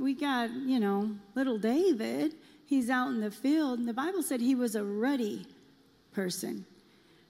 we 0.00 0.14
got, 0.14 0.50
you 0.50 0.80
know, 0.80 1.10
little 1.34 1.58
David. 1.58 2.34
He's 2.64 2.88
out 2.88 3.08
in 3.08 3.20
the 3.20 3.30
field. 3.30 3.80
And 3.80 3.86
the 3.86 3.92
Bible 3.92 4.22
said 4.22 4.40
he 4.40 4.54
was 4.54 4.74
a 4.74 4.82
ruddy 4.82 5.46
person. 6.12 6.64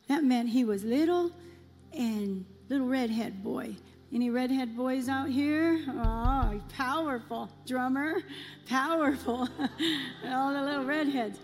That 0.06 0.22
meant 0.22 0.50
he 0.50 0.64
was 0.64 0.84
little 0.84 1.32
and 1.96 2.44
little 2.68 2.87
redhead 2.87 3.42
boy. 3.42 3.76
Any 4.12 4.30
redhead 4.30 4.76
boys 4.76 5.09
out 5.09 5.28
here? 5.28 5.83
Oh, 5.88 6.61
powerful 6.76 7.50
drummer, 7.66 8.22
powerful. 8.68 9.48
All 10.28 10.52
the 10.52 10.62
little 10.62 10.85
redheads. 10.85 11.38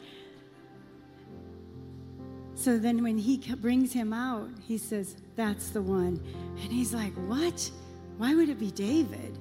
So 2.55 2.79
then 2.79 3.03
when 3.03 3.17
he 3.17 3.39
brings 3.57 3.93
him 3.93 4.13
out, 4.13 4.51
he 4.63 4.77
says, 4.77 5.17
That's 5.35 5.71
the 5.71 5.83
one. 5.83 6.23
And 6.63 6.73
he's 6.73 6.93
like, 6.93 7.15
What? 7.27 7.71
Why 8.19 8.35
would 8.35 8.51
it 8.51 8.59
be 8.59 8.71
David? 8.71 9.39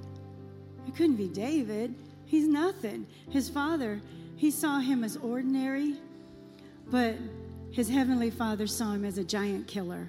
It 0.87 0.95
couldn't 0.95 1.17
be 1.17 1.27
David. 1.27 1.93
He's 2.25 2.47
nothing. 2.47 3.05
His 3.29 3.49
father, 3.49 4.01
he 4.37 4.49
saw 4.49 4.79
him 4.79 5.03
as 5.03 5.17
ordinary, 5.17 5.97
but 6.89 7.15
his 7.71 7.89
heavenly 7.89 8.29
father 8.29 8.67
saw 8.67 8.93
him 8.93 9.03
as 9.03 9.17
a 9.17 9.23
giant 9.23 9.67
killer. 9.67 10.07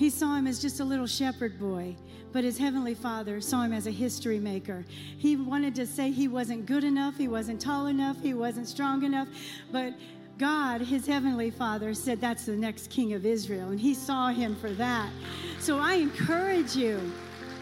He 0.00 0.08
saw 0.08 0.34
him 0.34 0.46
as 0.46 0.62
just 0.62 0.80
a 0.80 0.84
little 0.84 1.06
shepherd 1.06 1.60
boy, 1.60 1.94
but 2.32 2.42
his 2.42 2.56
heavenly 2.56 2.94
father 2.94 3.38
saw 3.38 3.60
him 3.64 3.74
as 3.74 3.86
a 3.86 3.90
history 3.90 4.38
maker. 4.38 4.86
He 5.18 5.36
wanted 5.36 5.74
to 5.74 5.86
say 5.86 6.10
he 6.10 6.26
wasn't 6.26 6.64
good 6.64 6.84
enough, 6.84 7.18
he 7.18 7.28
wasn't 7.28 7.60
tall 7.60 7.86
enough, 7.86 8.16
he 8.22 8.32
wasn't 8.32 8.66
strong 8.66 9.02
enough, 9.02 9.28
but 9.70 9.92
God, 10.38 10.80
his 10.80 11.06
heavenly 11.06 11.50
father, 11.50 11.92
said 11.92 12.18
that's 12.18 12.46
the 12.46 12.56
next 12.56 12.88
king 12.88 13.12
of 13.12 13.26
Israel, 13.26 13.68
and 13.68 13.78
he 13.78 13.92
saw 13.92 14.28
him 14.28 14.56
for 14.56 14.70
that. 14.70 15.10
So 15.58 15.78
I 15.78 15.96
encourage 15.96 16.74
you 16.74 17.12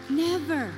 never, 0.09 0.71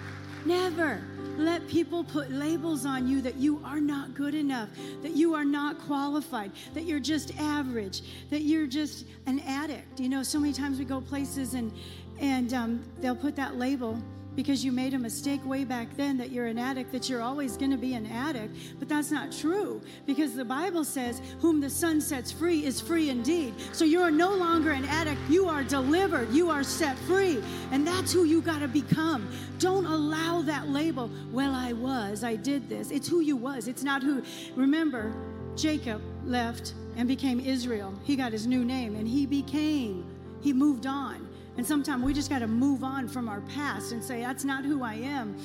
never 0.47 1.03
let 1.41 1.67
people 1.67 2.03
put 2.03 2.31
labels 2.31 2.85
on 2.85 3.07
you 3.07 3.21
that 3.21 3.35
you 3.35 3.61
are 3.65 3.79
not 3.81 4.13
good 4.13 4.35
enough, 4.35 4.69
that 5.01 5.11
you 5.11 5.33
are 5.33 5.45
not 5.45 5.79
qualified, 5.79 6.51
that 6.73 6.83
you're 6.83 6.99
just 6.99 7.37
average, 7.39 8.01
that 8.29 8.41
you're 8.41 8.67
just 8.67 9.05
an 9.25 9.39
addict. 9.41 9.99
You 9.99 10.09
know, 10.09 10.23
so 10.23 10.39
many 10.39 10.53
times 10.53 10.79
we 10.79 10.85
go 10.85 11.01
places 11.01 11.53
and 11.53 11.71
and 12.19 12.53
um, 12.53 12.83
they'll 12.99 13.15
put 13.15 13.35
that 13.35 13.55
label 13.55 14.01
because 14.35 14.63
you 14.63 14.71
made 14.71 14.93
a 14.93 14.99
mistake 14.99 15.45
way 15.45 15.63
back 15.63 15.87
then 15.97 16.17
that 16.17 16.31
you're 16.31 16.45
an 16.45 16.57
addict, 16.57 16.91
that 16.91 17.09
you're 17.09 17.21
always 17.21 17.57
going 17.57 17.71
to 17.71 17.77
be 17.77 17.93
an 17.95 18.05
addict. 18.05 18.55
But 18.79 18.87
that's 18.87 19.11
not 19.11 19.31
true 19.31 19.81
because 20.05 20.35
the 20.35 20.45
Bible 20.45 20.83
says, 20.83 21.21
Whom 21.39 21.59
the 21.59 21.69
Son 21.69 21.99
sets 21.99 22.31
free 22.31 22.65
is 22.65 22.79
free 22.79 23.09
indeed. 23.09 23.53
So 23.73 23.83
you 23.85 24.01
are 24.01 24.11
no 24.11 24.33
longer 24.33 24.71
an 24.71 24.85
addict. 24.85 25.19
You 25.29 25.47
are 25.47 25.63
delivered. 25.63 26.31
You 26.31 26.49
are 26.49 26.63
set 26.63 26.97
free. 26.99 27.43
And 27.71 27.85
that's 27.85 28.13
who 28.13 28.23
you 28.23 28.41
got 28.41 28.59
to 28.59 28.67
become. 28.67 29.29
Don't 29.59 29.85
allow 29.85 30.41
that 30.43 30.69
label, 30.69 31.09
Well, 31.31 31.53
I 31.53 31.73
was, 31.73 32.23
I 32.23 32.35
did 32.35 32.69
this. 32.69 32.91
It's 32.91 33.07
who 33.07 33.19
you 33.19 33.35
was. 33.35 33.67
It's 33.67 33.83
not 33.83 34.01
who. 34.01 34.23
Remember, 34.55 35.13
Jacob 35.55 36.01
left 36.25 36.73
and 36.95 37.07
became 37.07 37.39
Israel. 37.39 37.93
He 38.03 38.15
got 38.15 38.31
his 38.31 38.47
new 38.47 38.63
name 38.63 38.95
and 38.95 39.07
he 39.07 39.25
became, 39.25 40.05
he 40.41 40.53
moved 40.53 40.85
on. 40.85 41.27
And 41.61 41.67
sometimes 41.67 42.03
we 42.03 42.11
just 42.11 42.31
got 42.31 42.39
to 42.39 42.47
move 42.47 42.83
on 42.83 43.07
from 43.07 43.29
our 43.29 43.41
past 43.41 43.91
and 43.91 44.03
say, 44.03 44.21
that's 44.21 44.43
not 44.43 44.65
who 44.65 44.81
I 44.81 44.95
am. 44.95 45.35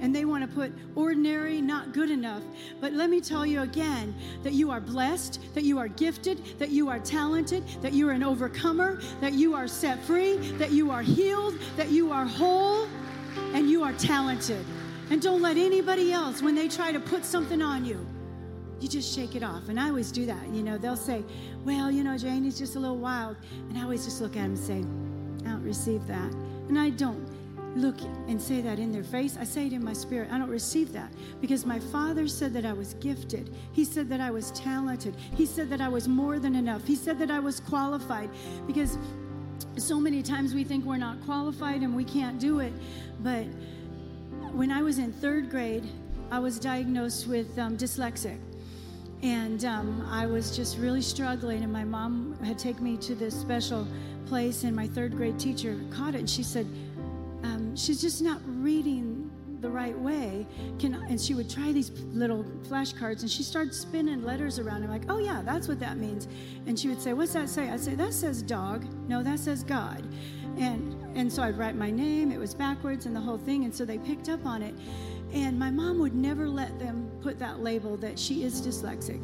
And 0.00 0.12
they 0.12 0.24
want 0.24 0.42
to 0.42 0.52
put 0.52 0.72
ordinary, 0.96 1.60
not 1.60 1.92
good 1.92 2.10
enough. 2.10 2.42
But 2.80 2.92
let 2.92 3.08
me 3.08 3.20
tell 3.20 3.46
you 3.46 3.62
again 3.62 4.12
that 4.42 4.52
you 4.52 4.72
are 4.72 4.80
blessed, 4.80 5.38
that 5.54 5.62
you 5.62 5.78
are 5.78 5.86
gifted, 5.86 6.58
that 6.58 6.70
you 6.70 6.88
are 6.88 6.98
talented, 6.98 7.62
that 7.82 7.92
you 7.92 8.08
are 8.08 8.10
an 8.10 8.24
overcomer, 8.24 9.00
that 9.20 9.34
you 9.34 9.54
are 9.54 9.68
set 9.68 10.02
free, 10.02 10.38
that 10.58 10.72
you 10.72 10.90
are 10.90 11.02
healed, 11.02 11.56
that 11.76 11.92
you 11.92 12.10
are 12.10 12.26
whole, 12.26 12.88
and 13.54 13.70
you 13.70 13.84
are 13.84 13.92
talented. 13.92 14.66
And 15.10 15.22
don't 15.22 15.40
let 15.40 15.56
anybody 15.56 16.12
else, 16.12 16.42
when 16.42 16.56
they 16.56 16.66
try 16.66 16.90
to 16.90 16.98
put 16.98 17.24
something 17.24 17.62
on 17.62 17.84
you, 17.84 18.04
you 18.80 18.88
just 18.88 19.14
shake 19.14 19.36
it 19.36 19.44
off. 19.44 19.68
And 19.68 19.78
I 19.78 19.86
always 19.86 20.10
do 20.10 20.26
that. 20.26 20.48
You 20.48 20.64
know, 20.64 20.78
they'll 20.78 20.96
say, 20.96 21.22
well, 21.64 21.92
you 21.92 22.02
know, 22.02 22.18
Jane 22.18 22.44
is 22.44 22.58
just 22.58 22.74
a 22.74 22.80
little 22.80 22.98
wild. 22.98 23.36
And 23.68 23.78
I 23.78 23.84
always 23.84 24.04
just 24.04 24.20
look 24.20 24.32
at 24.32 24.42
them 24.42 24.54
and 24.54 24.58
say, 24.58 24.84
I 25.44 25.50
don't 25.50 25.64
receive 25.64 26.06
that. 26.06 26.32
And 26.68 26.78
I 26.78 26.90
don't 26.90 27.26
look 27.76 28.00
and 28.26 28.40
say 28.40 28.60
that 28.60 28.78
in 28.78 28.92
their 28.92 29.04
face. 29.04 29.36
I 29.38 29.44
say 29.44 29.66
it 29.66 29.72
in 29.72 29.84
my 29.84 29.92
spirit. 29.92 30.28
I 30.32 30.38
don't 30.38 30.50
receive 30.50 30.92
that 30.92 31.12
because 31.40 31.64
my 31.64 31.78
father 31.78 32.26
said 32.26 32.52
that 32.54 32.64
I 32.64 32.72
was 32.72 32.94
gifted. 32.94 33.54
He 33.72 33.84
said 33.84 34.08
that 34.08 34.20
I 34.20 34.30
was 34.30 34.50
talented. 34.52 35.14
He 35.36 35.46
said 35.46 35.70
that 35.70 35.80
I 35.80 35.88
was 35.88 36.08
more 36.08 36.38
than 36.38 36.56
enough. 36.56 36.86
He 36.86 36.96
said 36.96 37.18
that 37.18 37.30
I 37.30 37.38
was 37.38 37.60
qualified 37.60 38.30
because 38.66 38.98
so 39.76 40.00
many 40.00 40.22
times 40.22 40.54
we 40.54 40.64
think 40.64 40.84
we're 40.84 40.96
not 40.96 41.22
qualified 41.24 41.82
and 41.82 41.94
we 41.94 42.04
can't 42.04 42.38
do 42.40 42.60
it. 42.60 42.72
But 43.20 43.44
when 44.52 44.72
I 44.72 44.82
was 44.82 44.98
in 44.98 45.12
third 45.12 45.50
grade, 45.50 45.88
I 46.30 46.38
was 46.38 46.58
diagnosed 46.58 47.26
with 47.26 47.58
um, 47.58 47.76
dyslexic. 47.76 48.38
And 49.22 49.64
um, 49.66 50.08
I 50.10 50.24
was 50.24 50.56
just 50.56 50.78
really 50.78 51.02
struggling, 51.02 51.62
and 51.62 51.70
my 51.70 51.84
mom 51.84 52.38
had 52.42 52.58
taken 52.58 52.82
me 52.82 52.96
to 52.98 53.14
this 53.14 53.38
special 53.38 53.86
place, 54.26 54.64
and 54.64 54.74
my 54.74 54.86
third 54.86 55.16
grade 55.16 55.38
teacher 55.38 55.78
caught 55.90 56.14
it, 56.14 56.18
and 56.18 56.30
she 56.30 56.42
said, 56.42 56.66
um, 57.42 57.74
She's 57.76 58.00
just 58.00 58.22
not 58.22 58.40
reading 58.44 59.30
the 59.60 59.70
right 59.70 59.98
way. 59.98 60.46
Can 60.78 60.94
and 60.94 61.20
she 61.20 61.34
would 61.34 61.50
try 61.50 61.72
these 61.72 61.90
little 62.12 62.44
flashcards, 62.68 63.20
and 63.20 63.30
she 63.30 63.42
started 63.42 63.74
spinning 63.74 64.24
letters 64.24 64.58
around. 64.58 64.82
I'm 64.82 64.90
like, 64.90 65.10
oh 65.10 65.18
yeah, 65.18 65.42
that's 65.44 65.68
what 65.68 65.80
that 65.80 65.98
means. 65.98 66.28
And 66.66 66.78
she 66.78 66.88
would 66.88 67.00
say, 67.00 67.12
what's 67.12 67.32
that 67.34 67.48
say? 67.48 67.68
I'd 67.68 67.80
say 67.80 67.94
that 67.94 68.12
says 68.12 68.42
dog. 68.42 68.86
No, 69.08 69.22
that 69.22 69.38
says 69.38 69.62
God. 69.62 70.06
And 70.58 70.96
and 71.16 71.32
so 71.32 71.42
I'd 71.42 71.58
write 71.58 71.76
my 71.76 71.90
name. 71.90 72.32
It 72.32 72.38
was 72.38 72.54
backwards 72.54 73.06
and 73.06 73.14
the 73.14 73.20
whole 73.20 73.38
thing. 73.38 73.64
And 73.64 73.74
so 73.74 73.84
they 73.84 73.98
picked 73.98 74.28
up 74.28 74.46
on 74.46 74.62
it. 74.62 74.74
And 75.32 75.58
my 75.58 75.70
mom 75.70 75.98
would 76.00 76.14
never 76.14 76.48
let 76.48 76.78
them 76.78 77.10
put 77.22 77.38
that 77.38 77.60
label 77.60 77.96
that 77.98 78.18
she 78.18 78.42
is 78.42 78.60
dyslexic. 78.60 79.20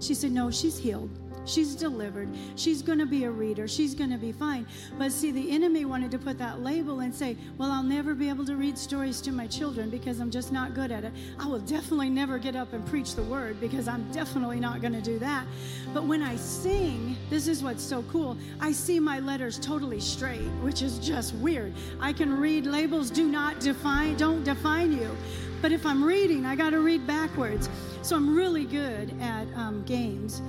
She 0.00 0.14
said, 0.14 0.32
no, 0.32 0.50
she's 0.50 0.78
healed. 0.78 1.10
She's 1.48 1.74
delivered. 1.74 2.28
She's 2.56 2.82
going 2.82 2.98
to 2.98 3.06
be 3.06 3.24
a 3.24 3.30
reader. 3.30 3.66
She's 3.66 3.94
going 3.94 4.10
to 4.10 4.18
be 4.18 4.32
fine. 4.32 4.66
But 4.98 5.12
see, 5.12 5.30
the 5.30 5.50
enemy 5.50 5.86
wanted 5.86 6.10
to 6.10 6.18
put 6.18 6.38
that 6.38 6.62
label 6.62 7.00
and 7.00 7.14
say, 7.14 7.36
Well, 7.56 7.70
I'll 7.70 7.82
never 7.82 8.14
be 8.14 8.28
able 8.28 8.44
to 8.44 8.56
read 8.56 8.76
stories 8.76 9.20
to 9.22 9.32
my 9.32 9.46
children 9.46 9.88
because 9.88 10.20
I'm 10.20 10.30
just 10.30 10.52
not 10.52 10.74
good 10.74 10.92
at 10.92 11.04
it. 11.04 11.12
I 11.38 11.46
will 11.46 11.60
definitely 11.60 12.10
never 12.10 12.38
get 12.38 12.54
up 12.54 12.74
and 12.74 12.86
preach 12.86 13.14
the 13.14 13.22
word 13.22 13.58
because 13.60 13.88
I'm 13.88 14.10
definitely 14.12 14.60
not 14.60 14.82
going 14.82 14.92
to 14.92 15.00
do 15.00 15.18
that. 15.20 15.46
But 15.94 16.04
when 16.04 16.22
I 16.22 16.36
sing, 16.36 17.16
this 17.30 17.48
is 17.48 17.62
what's 17.62 17.82
so 17.82 18.02
cool. 18.04 18.36
I 18.60 18.70
see 18.72 19.00
my 19.00 19.20
letters 19.20 19.58
totally 19.58 20.00
straight, 20.00 20.48
which 20.62 20.82
is 20.82 20.98
just 20.98 21.34
weird. 21.36 21.72
I 21.98 22.12
can 22.12 22.38
read 22.38 22.66
labels 22.66 23.10
do 23.10 23.26
not 23.26 23.58
define, 23.60 24.16
don't 24.16 24.44
define 24.44 24.92
you. 24.92 25.16
But 25.62 25.72
if 25.72 25.86
I'm 25.86 26.04
reading, 26.04 26.44
I 26.44 26.54
got 26.54 26.70
to 26.70 26.80
read 26.80 27.06
backwards. 27.06 27.68
So 28.02 28.16
I'm 28.16 28.36
really 28.36 28.64
good 28.64 29.12
at 29.20 29.46
um, 29.54 29.82
games 29.84 30.40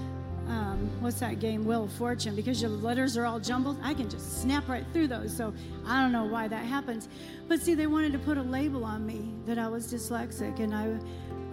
um, 0.50 0.90
what's 1.00 1.20
that 1.20 1.40
game, 1.40 1.66
Wheel 1.66 1.86
of 1.86 1.94
Fortune, 1.94 2.36
because 2.36 2.62
your 2.62 2.72
letters 2.72 3.16
are 3.16 3.26
all 3.26 3.40
jumbled, 3.40 3.78
I 3.82 3.94
can 3.94 4.10
just 4.10 4.42
snap 4.42 4.68
right 4.68 4.86
through 4.92 5.08
those. 5.08 5.36
So 5.36 5.54
I 5.86 6.02
don't 6.02 6.12
know 6.12 6.26
why 6.26 6.48
that 6.48 6.66
happens. 6.66 7.08
But 7.48 7.62
see, 7.62 7.76
they 7.76 7.88
wanted 7.88 8.12
to 8.14 8.20
put 8.20 8.38
a 8.38 8.44
label 8.44 8.84
on 8.84 9.06
me 9.06 9.34
that 9.46 9.58
I 9.58 9.68
was 9.68 9.94
dyslexic, 9.94 10.60
and 10.60 10.76
I 10.76 11.00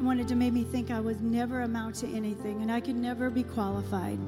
wanted 0.01 0.29
to 0.29 0.35
make 0.35 0.53
me 0.53 0.63
think 0.63 0.91
I 0.91 1.01
would 1.01 1.23
never 1.23 1.63
amount 1.63 1.95
to 1.97 2.09
anything 2.15 2.61
and 2.63 2.71
I 2.71 2.81
could 2.81 2.97
never 2.97 3.31
be 3.31 3.43
qualified. 3.43 4.19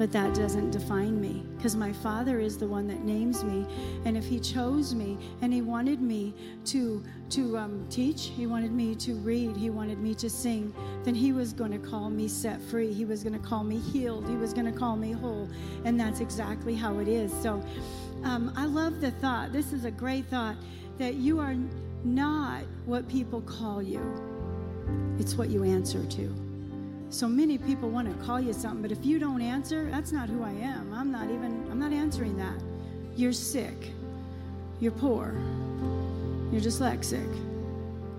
But 0.00 0.12
that 0.12 0.34
doesn't 0.34 0.70
define 0.70 1.20
me 1.20 1.44
because 1.58 1.76
my 1.76 1.92
Father 1.92 2.40
is 2.40 2.56
the 2.56 2.66
one 2.66 2.86
that 2.86 3.04
names 3.04 3.44
me. 3.44 3.66
And 4.06 4.16
if 4.16 4.24
He 4.24 4.40
chose 4.40 4.94
me 4.94 5.18
and 5.42 5.52
He 5.52 5.60
wanted 5.60 6.00
me 6.00 6.32
to, 6.64 7.04
to 7.28 7.58
um, 7.58 7.86
teach, 7.90 8.32
He 8.34 8.46
wanted 8.46 8.72
me 8.72 8.94
to 8.94 9.12
read, 9.16 9.58
He 9.58 9.68
wanted 9.68 9.98
me 9.98 10.14
to 10.14 10.30
sing, 10.30 10.72
then 11.04 11.14
He 11.14 11.34
was 11.34 11.52
going 11.52 11.72
to 11.72 11.78
call 11.78 12.08
me 12.08 12.28
set 12.28 12.62
free. 12.62 12.94
He 12.94 13.04
was 13.04 13.22
going 13.22 13.38
to 13.38 13.46
call 13.46 13.62
me 13.62 13.78
healed. 13.78 14.26
He 14.26 14.36
was 14.36 14.54
going 14.54 14.72
to 14.72 14.72
call 14.72 14.96
me 14.96 15.12
whole. 15.12 15.46
And 15.84 16.00
that's 16.00 16.20
exactly 16.20 16.74
how 16.74 16.98
it 17.00 17.06
is. 17.06 17.30
So 17.42 17.62
um, 18.24 18.54
I 18.56 18.64
love 18.64 19.02
the 19.02 19.10
thought. 19.10 19.52
This 19.52 19.74
is 19.74 19.84
a 19.84 19.90
great 19.90 20.24
thought 20.28 20.56
that 20.96 21.16
you 21.16 21.40
are 21.40 21.54
not 22.04 22.62
what 22.86 23.06
people 23.06 23.42
call 23.42 23.82
you, 23.82 24.00
it's 25.18 25.34
what 25.34 25.50
you 25.50 25.62
answer 25.62 26.02
to. 26.06 26.49
So 27.10 27.26
many 27.26 27.58
people 27.58 27.90
want 27.90 28.08
to 28.08 28.24
call 28.24 28.40
you 28.40 28.52
something, 28.52 28.82
but 28.82 28.92
if 28.92 29.04
you 29.04 29.18
don't 29.18 29.42
answer, 29.42 29.90
that's 29.90 30.12
not 30.12 30.28
who 30.28 30.44
I 30.44 30.52
am. 30.52 30.94
I'm 30.94 31.10
not 31.10 31.24
even, 31.24 31.66
I'm 31.68 31.80
not 31.80 31.92
answering 31.92 32.36
that. 32.36 32.54
You're 33.16 33.32
sick. 33.32 33.90
You're 34.78 34.92
poor. 34.92 35.34
You're 36.52 36.60
dyslexic. 36.60 37.28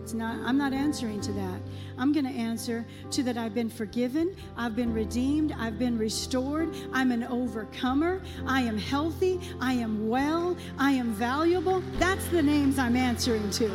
It's 0.04 0.14
not, 0.14 0.38
I'm 0.46 0.58
not 0.58 0.74
answering 0.74 1.22
to 1.22 1.32
that. 1.32 1.62
I'm 1.98 2.12
going 2.12 2.26
to 2.26 2.32
answer 2.32 2.86
to 3.12 3.24
that 3.24 3.38
I've 3.38 3.54
been 3.54 3.70
forgiven, 3.70 4.36
I've 4.58 4.76
been 4.76 4.94
redeemed, 4.94 5.56
I've 5.58 5.80
been 5.80 5.98
restored, 5.98 6.76
I'm 6.92 7.14
an 7.14 7.24
overcomer, 7.24 8.22
I 8.46 8.62
am 8.62 8.78
healthy, 8.78 9.40
I 9.62 9.74
am 9.74 10.10
well, 10.10 10.58
I 10.78 10.92
am 10.92 11.14
valuable. 11.14 11.82
That's 11.98 12.28
the 12.28 12.42
names 12.42 12.78
I'm 12.78 12.98
answering 12.98 13.50
to. 13.52 13.72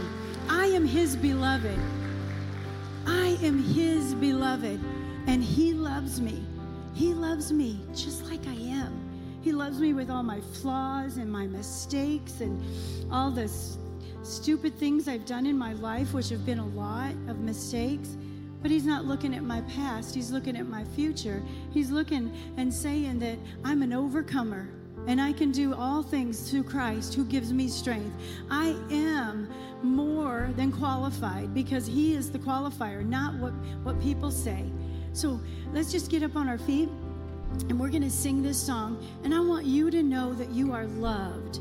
I 0.51 0.67
am 0.67 0.85
His 0.85 1.17
beloved. 1.17 1.79
I 3.07 3.39
am 3.43 3.62
His 3.62 4.14
beloved. 4.14 4.79
And 5.27 5.43
He 5.43 5.72
loves 5.72 6.20
me. 6.20 6.45
He 6.95 7.12
loves 7.14 7.53
me 7.53 7.81
just 7.95 8.24
like 8.31 8.47
I 8.47 8.55
am. 8.55 9.03
He 9.43 9.53
loves 9.53 9.79
me 9.79 9.93
with 9.93 10.11
all 10.11 10.22
my 10.22 10.41
flaws 10.41 11.18
and 11.18 11.31
my 11.31 11.47
mistakes 11.47 12.41
and 12.41 12.62
all 13.12 13.31
the 13.31 13.45
s- 13.45 13.79
stupid 14.22 14.74
things 14.74 15.07
I've 15.07 15.27
done 15.27 15.47
in 15.47 15.57
my 15.57 15.74
life, 15.74 16.14
which 16.14 16.31
have 16.31 16.45
been 16.45 16.59
a 16.59 16.66
lot 16.66 17.12
of 17.29 17.39
mistakes. 17.41 18.16
But 18.62 18.70
He's 18.70 18.87
not 18.87 19.05
looking 19.05 19.35
at 19.35 19.45
my 19.45 19.61
past, 19.62 20.14
He's 20.14 20.31
looking 20.31 20.57
at 20.57 20.66
my 20.66 20.85
future. 20.85 21.43
He's 21.72 21.91
looking 21.91 22.33
and 22.57 22.72
saying 22.72 23.18
that 23.20 23.39
I'm 23.64 23.83
an 23.83 23.93
overcomer 23.93 24.68
and 25.07 25.20
I 25.20 25.33
can 25.33 25.53
do 25.53 25.72
all 25.74 26.03
things 26.03 26.51
through 26.51 26.64
Christ 26.64 27.14
who 27.14 27.24
gives 27.24 27.53
me 27.53 27.68
strength. 27.68 28.16
I 28.51 28.74
am 28.91 29.49
more 29.83 30.51
than 30.57 30.72
qualified 30.72 31.55
because 31.55 31.87
He 31.87 32.14
is 32.14 32.31
the 32.33 32.39
qualifier, 32.41 33.07
not 33.07 33.35
what, 33.35 33.53
what 33.85 34.01
people 34.01 34.33
say. 34.33 34.64
So 35.17 35.41
let's 35.73 35.91
just 35.91 36.11
get 36.11 36.23
up 36.23 36.37
on 36.37 36.47
our 36.47 36.59
feet 36.59 36.91
and 37.71 37.81
we're 37.81 37.89
going 37.89 38.03
to 38.03 38.11
sing 38.11 38.43
this 38.43 38.61
song. 38.61 39.03
And 39.25 39.35
I 39.35 39.41
want 39.41 39.64
you 39.64 39.91
to 39.91 40.03
know 40.03 40.35
that 40.35 40.51
you 40.51 40.75
are 40.75 40.85
loved, 40.85 41.61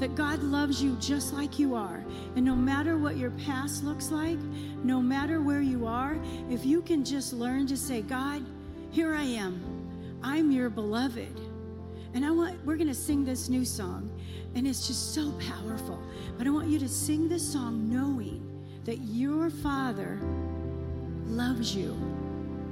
that 0.00 0.16
God 0.16 0.42
loves 0.42 0.82
you 0.82 0.96
just 0.96 1.32
like 1.32 1.56
you 1.56 1.76
are. 1.76 2.04
And 2.34 2.44
no 2.44 2.56
matter 2.56 2.98
what 2.98 3.16
your 3.16 3.30
past 3.30 3.84
looks 3.84 4.10
like, 4.10 4.38
no 4.82 5.00
matter 5.00 5.40
where 5.40 5.60
you 5.60 5.86
are, 5.86 6.18
if 6.50 6.66
you 6.66 6.82
can 6.82 7.04
just 7.04 7.32
learn 7.32 7.68
to 7.68 7.76
say, 7.76 8.02
God, 8.02 8.44
here 8.90 9.14
I 9.14 9.22
am. 9.22 10.18
I'm 10.24 10.50
your 10.50 10.68
beloved. 10.68 11.40
And 12.12 12.26
I 12.26 12.32
want 12.32 12.58
we're 12.64 12.76
going 12.76 12.88
to 12.88 12.94
sing 12.94 13.24
this 13.24 13.48
new 13.48 13.64
song 13.64 14.10
and 14.56 14.66
it's 14.66 14.88
just 14.88 15.14
so 15.14 15.30
powerful. 15.48 16.02
But 16.36 16.48
I 16.48 16.50
want 16.50 16.66
you 16.66 16.80
to 16.80 16.88
sing 16.88 17.28
this 17.28 17.52
song 17.52 17.88
knowing 17.88 18.42
that 18.84 18.98
your 19.02 19.48
father 19.48 20.18
loves 21.28 21.72
you 21.72 22.15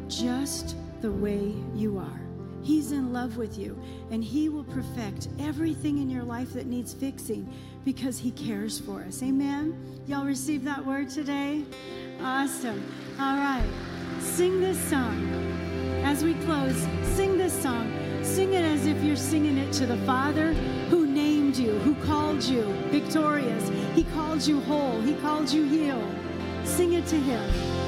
just 0.08 0.76
the 1.00 1.10
way 1.10 1.54
you 1.74 1.98
are. 1.98 2.20
He's 2.62 2.92
in 2.92 3.12
love 3.12 3.36
with 3.36 3.58
you, 3.58 3.78
and 4.10 4.24
He 4.24 4.48
will 4.48 4.64
perfect 4.64 5.28
everything 5.38 5.98
in 5.98 6.08
your 6.08 6.22
life 6.24 6.54
that 6.54 6.66
needs 6.66 6.94
fixing 6.94 7.46
because 7.84 8.18
He 8.18 8.30
cares 8.30 8.80
for 8.80 9.02
us. 9.02 9.22
Amen? 9.22 10.00
Y'all 10.06 10.24
receive 10.24 10.64
that 10.64 10.84
word 10.84 11.10
today? 11.10 11.62
Awesome. 12.22 12.82
All 13.20 13.36
right. 13.36 13.68
Sing 14.18 14.60
this 14.60 14.78
song. 14.88 15.30
As 16.04 16.24
we 16.24 16.34
close, 16.34 16.86
sing 17.02 17.36
this 17.36 17.52
song. 17.52 17.92
Sing 18.22 18.54
it 18.54 18.64
as 18.64 18.86
if 18.86 19.02
you're 19.02 19.16
singing 19.16 19.58
it 19.58 19.70
to 19.74 19.84
the 19.84 19.98
Father 19.98 20.54
who 20.88 21.06
named 21.06 21.56
you, 21.56 21.78
who 21.80 21.94
called 22.06 22.42
you 22.42 22.62
victorious. 22.90 23.70
He 23.94 24.04
called 24.04 24.46
you 24.46 24.60
whole, 24.60 25.00
He 25.02 25.14
called 25.16 25.50
you 25.50 25.64
healed. 25.64 26.14
Sing 26.64 26.94
it 26.94 27.06
to 27.08 27.16
Him. 27.16 27.83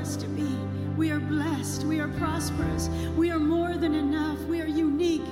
Us 0.00 0.16
to 0.16 0.26
be. 0.28 0.48
We 0.96 1.10
are 1.10 1.20
blessed. 1.20 1.84
We 1.84 2.00
are 2.00 2.08
prosperous. 2.08 2.88
We 3.18 3.30
are 3.30 3.38
more 3.38 3.76
than 3.76 3.94
enough. 3.94 4.38
We 4.44 4.62
are 4.62 4.66
unique. 4.66 5.26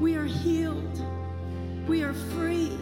We 0.00 0.16
are 0.16 0.24
healed. 0.24 1.00
We 1.86 2.02
are 2.02 2.12
free. 2.12 2.76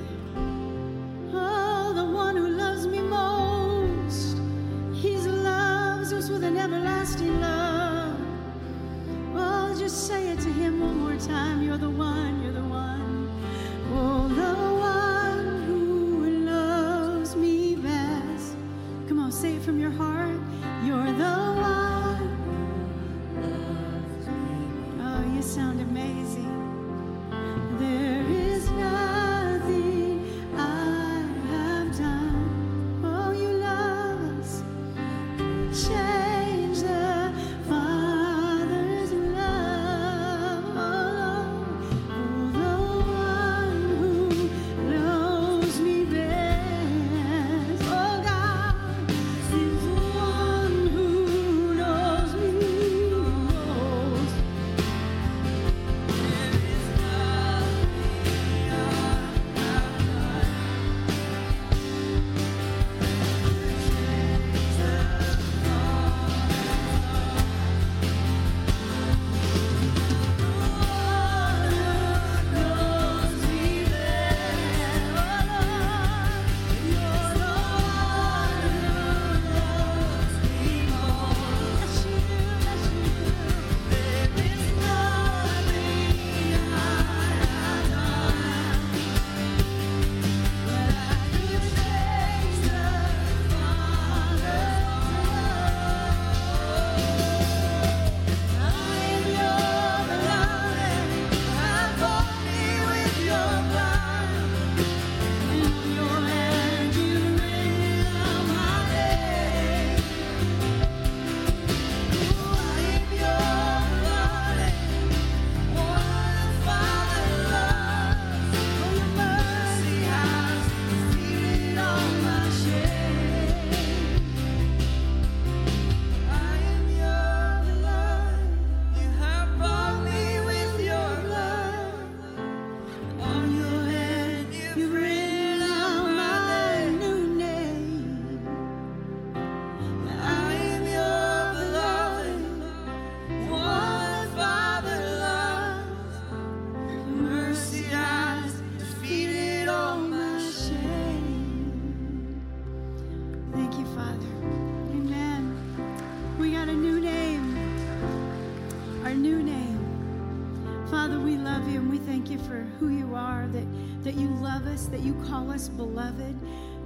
Us 165.51 165.68
beloved, 165.68 166.36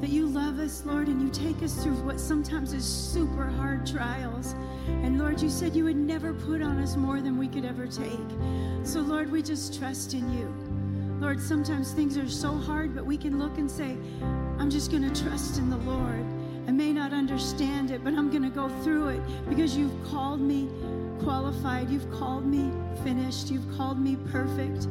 that 0.00 0.10
you 0.10 0.26
love 0.26 0.58
us, 0.58 0.84
Lord, 0.84 1.08
and 1.08 1.22
you 1.22 1.30
take 1.30 1.62
us 1.62 1.82
through 1.82 1.94
what 2.04 2.20
sometimes 2.20 2.72
is 2.72 2.84
super 2.84 3.46
hard 3.46 3.86
trials. 3.86 4.54
And 4.88 5.18
Lord, 5.18 5.40
you 5.40 5.48
said 5.48 5.74
you 5.74 5.84
would 5.84 5.96
never 5.96 6.34
put 6.34 6.62
on 6.62 6.78
us 6.78 6.96
more 6.96 7.20
than 7.20 7.38
we 7.38 7.48
could 7.48 7.64
ever 7.64 7.86
take. 7.86 8.18
So, 8.82 9.00
Lord, 9.00 9.30
we 9.30 9.42
just 9.42 9.78
trust 9.78 10.14
in 10.14 10.30
you. 10.32 10.52
Lord, 11.20 11.40
sometimes 11.40 11.92
things 11.92 12.18
are 12.18 12.28
so 12.28 12.52
hard, 12.52 12.94
but 12.94 13.06
we 13.06 13.16
can 13.16 13.38
look 13.38 13.56
and 13.56 13.70
say, 13.70 13.96
I'm 14.58 14.68
just 14.68 14.90
going 14.90 15.08
to 15.10 15.22
trust 15.22 15.58
in 15.58 15.70
the 15.70 15.78
Lord. 15.78 16.24
I 16.66 16.72
may 16.72 16.92
not 16.92 17.12
understand 17.12 17.90
it, 17.90 18.02
but 18.02 18.14
I'm 18.14 18.30
going 18.30 18.42
to 18.42 18.50
go 18.50 18.68
through 18.82 19.08
it 19.08 19.20
because 19.48 19.76
you've 19.76 19.94
called 20.10 20.40
me 20.40 20.68
qualified. 21.22 21.88
You've 21.90 22.10
called 22.10 22.44
me 22.44 22.72
finished. 23.02 23.50
You've 23.50 23.76
called 23.76 23.98
me 23.98 24.16
perfect. 24.30 24.88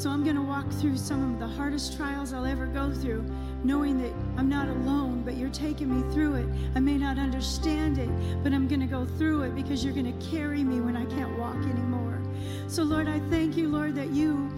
So 0.00 0.08
I'm 0.08 0.24
going 0.24 0.36
to 0.36 0.40
walk 0.40 0.66
through 0.80 0.96
some 0.96 1.34
of 1.34 1.38
the 1.38 1.46
hardest 1.46 1.94
trials 1.94 2.32
I'll 2.32 2.46
ever 2.46 2.64
go 2.64 2.90
through, 2.90 3.22
knowing 3.64 4.00
that 4.00 4.10
I'm 4.38 4.48
not 4.48 4.66
alone, 4.66 5.20
but 5.26 5.36
you're 5.36 5.50
taking 5.50 5.94
me 5.94 6.14
through 6.14 6.36
it. 6.36 6.46
I 6.74 6.80
may 6.80 6.96
not 6.96 7.18
understand 7.18 7.98
it, 7.98 8.08
but 8.42 8.54
I'm 8.54 8.66
going 8.66 8.80
to 8.80 8.86
go 8.86 9.04
through 9.04 9.42
it 9.42 9.54
because 9.54 9.84
you're 9.84 9.92
going 9.92 10.10
to 10.10 10.26
carry 10.30 10.64
me 10.64 10.80
when 10.80 10.96
I 10.96 11.04
can't 11.04 11.38
walk 11.38 11.56
anymore. 11.56 12.18
So, 12.66 12.82
Lord, 12.82 13.08
I 13.08 13.20
thank 13.28 13.58
you, 13.58 13.68
Lord, 13.68 13.94
that 13.96 14.08
you 14.08 14.50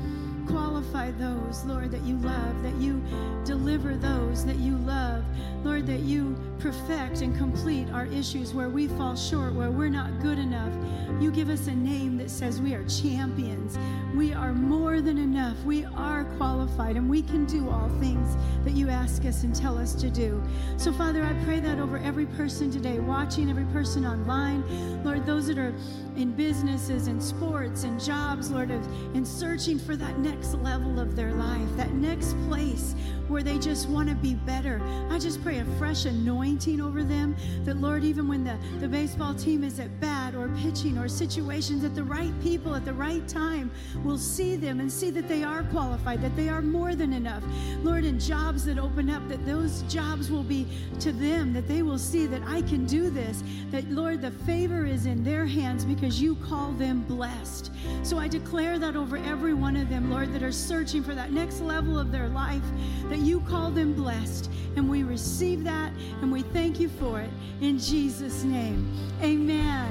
qualify 0.47 1.11
those, 1.11 1.65
Lord, 1.65 1.91
that 1.91 2.03
you 2.03 2.19
love, 2.19 2.63
that 2.63 2.77
you 2.77 3.03
deliver 3.45 3.97
those 3.97 4.45
that 4.45 4.59
you 4.59 4.77
love, 4.77 5.25
Lord, 5.65 5.89
that 5.89 6.03
you 6.03 6.37
perfect 6.63 7.23
and 7.23 7.37
complete 7.37 7.91
our 7.91 8.07
issues 8.07 8.55
where 8.55 8.69
we 8.69 8.87
fall 8.87 9.17
short, 9.17 9.53
where 9.53 9.73
we're 9.73 9.89
not 9.89 10.21
good 10.21 10.39
enough. 10.39 10.73
You 11.21 11.33
give 11.33 11.51
us 11.51 11.67
a 11.67 11.75
name 11.75 12.17
that 12.19 12.31
says 12.31 12.61
we 12.61 12.73
are 12.75 12.85
champions. 12.85 13.77
We 14.15 14.33
are 14.33 14.53
more 14.53 15.01
than 15.01 15.19
enough. 15.19 15.57
We 15.65 15.85
are 15.87 16.25
qualified 16.37 16.97
and 16.97 17.11
we 17.11 17.23
can 17.23 17.47
do 17.47 17.69
all 17.69 17.89
things 17.99 18.37
that 18.65 18.75
you 18.75 18.89
ask 18.89 19.25
us 19.25 19.43
and 19.43 19.53
tell 19.53 19.77
us 19.77 19.93
to 19.95 20.09
do. 20.09 20.41
So, 20.77 20.93
Father, 20.93 21.25
I 21.25 21.33
pray 21.45 21.59
that 21.59 21.81
over 21.81 21.99
every 21.99 22.27
person 22.27 22.71
today, 22.71 23.01
watching, 23.01 23.51
every 23.51 23.67
person 23.67 24.07
online, 24.07 24.63
Lord, 25.03 25.27
those 25.27 25.49
that 25.49 25.59
are 25.59 25.75
in 26.17 26.33
businesses 26.33 27.09
and 27.09 27.21
sports 27.21 27.83
and 27.83 28.01
jobs, 28.01 28.53
Lord, 28.53 28.71
and 28.71 29.27
searching 29.27 29.81
for 29.81 29.97
that 29.97 30.19
next 30.21 30.55
level 30.55 31.01
of 31.01 31.17
their 31.17 31.33
life, 31.33 31.69
that 31.77 31.93
next 31.95 32.37
place 32.49 32.95
where 33.33 33.43
they 33.43 33.59
just 33.59 33.89
want 33.89 34.09
to 34.09 34.15
be 34.15 34.35
better. 34.35 34.81
I 35.11 35.19
just 35.19 35.43
pray 35.43 35.59
a 35.59 35.65
fresh 35.79 36.05
anointing 36.05 36.81
over 36.81 37.03
them 37.03 37.35
that, 37.65 37.79
Lord, 37.79 38.05
even 38.05 38.29
when 38.29 38.45
the, 38.45 38.59
the 38.79 38.87
baseball 38.87 39.35
team 39.35 39.65
is 39.65 39.81
at 39.81 39.99
bat 40.01 40.35
or 40.35 40.49
pitching 40.59 40.99
or 40.99 41.09
situations, 41.09 41.83
that 41.83 41.95
the 41.95 42.05
right 42.05 42.33
people 42.43 42.75
at 42.75 42.85
the 42.85 42.93
right 42.93 43.27
time 43.27 43.71
will 44.05 44.19
see 44.19 44.57
them 44.57 44.81
and 44.81 44.93
see 44.93 45.11
that 45.11 45.29
they 45.29 45.43
are 45.43 45.63
qualified, 45.65 46.21
that 46.21 46.37
they 46.37 46.51
are 46.51 46.61
more 46.61 46.95
than 46.95 47.15
enough. 47.15 47.43
Lord, 47.83 48.05
in 48.05 48.21
jobs 48.21 48.67
that 48.67 48.79
open 48.79 49.09
up, 49.09 49.27
that 49.29 49.45
those 49.47 49.83
jobs 49.83 50.31
will 50.31 50.43
be 50.43 50.67
to 51.01 51.11
them, 51.11 51.53
that 51.55 51.67
they 51.67 51.83
will 51.83 51.99
see 51.99 52.27
that 52.27 52.43
I 52.47 52.61
can 52.63 52.85
do 52.85 53.09
this, 53.09 53.43
that, 53.71 53.91
Lord, 53.91 54.21
the 54.21 54.31
favor 54.31 54.85
is 54.85 55.07
in 55.07 55.25
their 55.25 55.47
hands 55.47 55.87
because 55.87 56.21
you 56.21 56.35
call 56.37 56.73
them 56.73 57.03
blessed. 57.05 57.71
So 58.03 58.19
I 58.19 58.29
declare 58.29 58.79
that 58.79 58.95
over 58.95 59.17
every 59.17 59.55
one 59.55 59.77
of 59.77 59.89
them, 59.89 60.11
Lord, 60.11 60.35
that 60.35 60.43
are 60.43 60.53
searching 60.53 61.03
for 61.03 61.15
that 61.15 61.33
next 61.33 61.61
level 61.61 61.99
of 61.99 62.13
their 62.13 62.29
life, 62.29 62.63
that 63.09 63.22
you 63.27 63.41
call 63.41 63.71
them 63.71 63.93
blessed. 63.95 64.51
And 64.77 64.89
we 64.89 65.03
receive 65.03 65.65
that 65.65 65.93
and 66.23 66.33
we 66.33 66.43
thank 66.43 66.81
you 66.81 66.89
for 66.89 67.21
it 67.21 67.31
in 67.61 67.79
Jesus' 67.79 68.43
name. 68.43 68.91
Amen. 69.21 69.91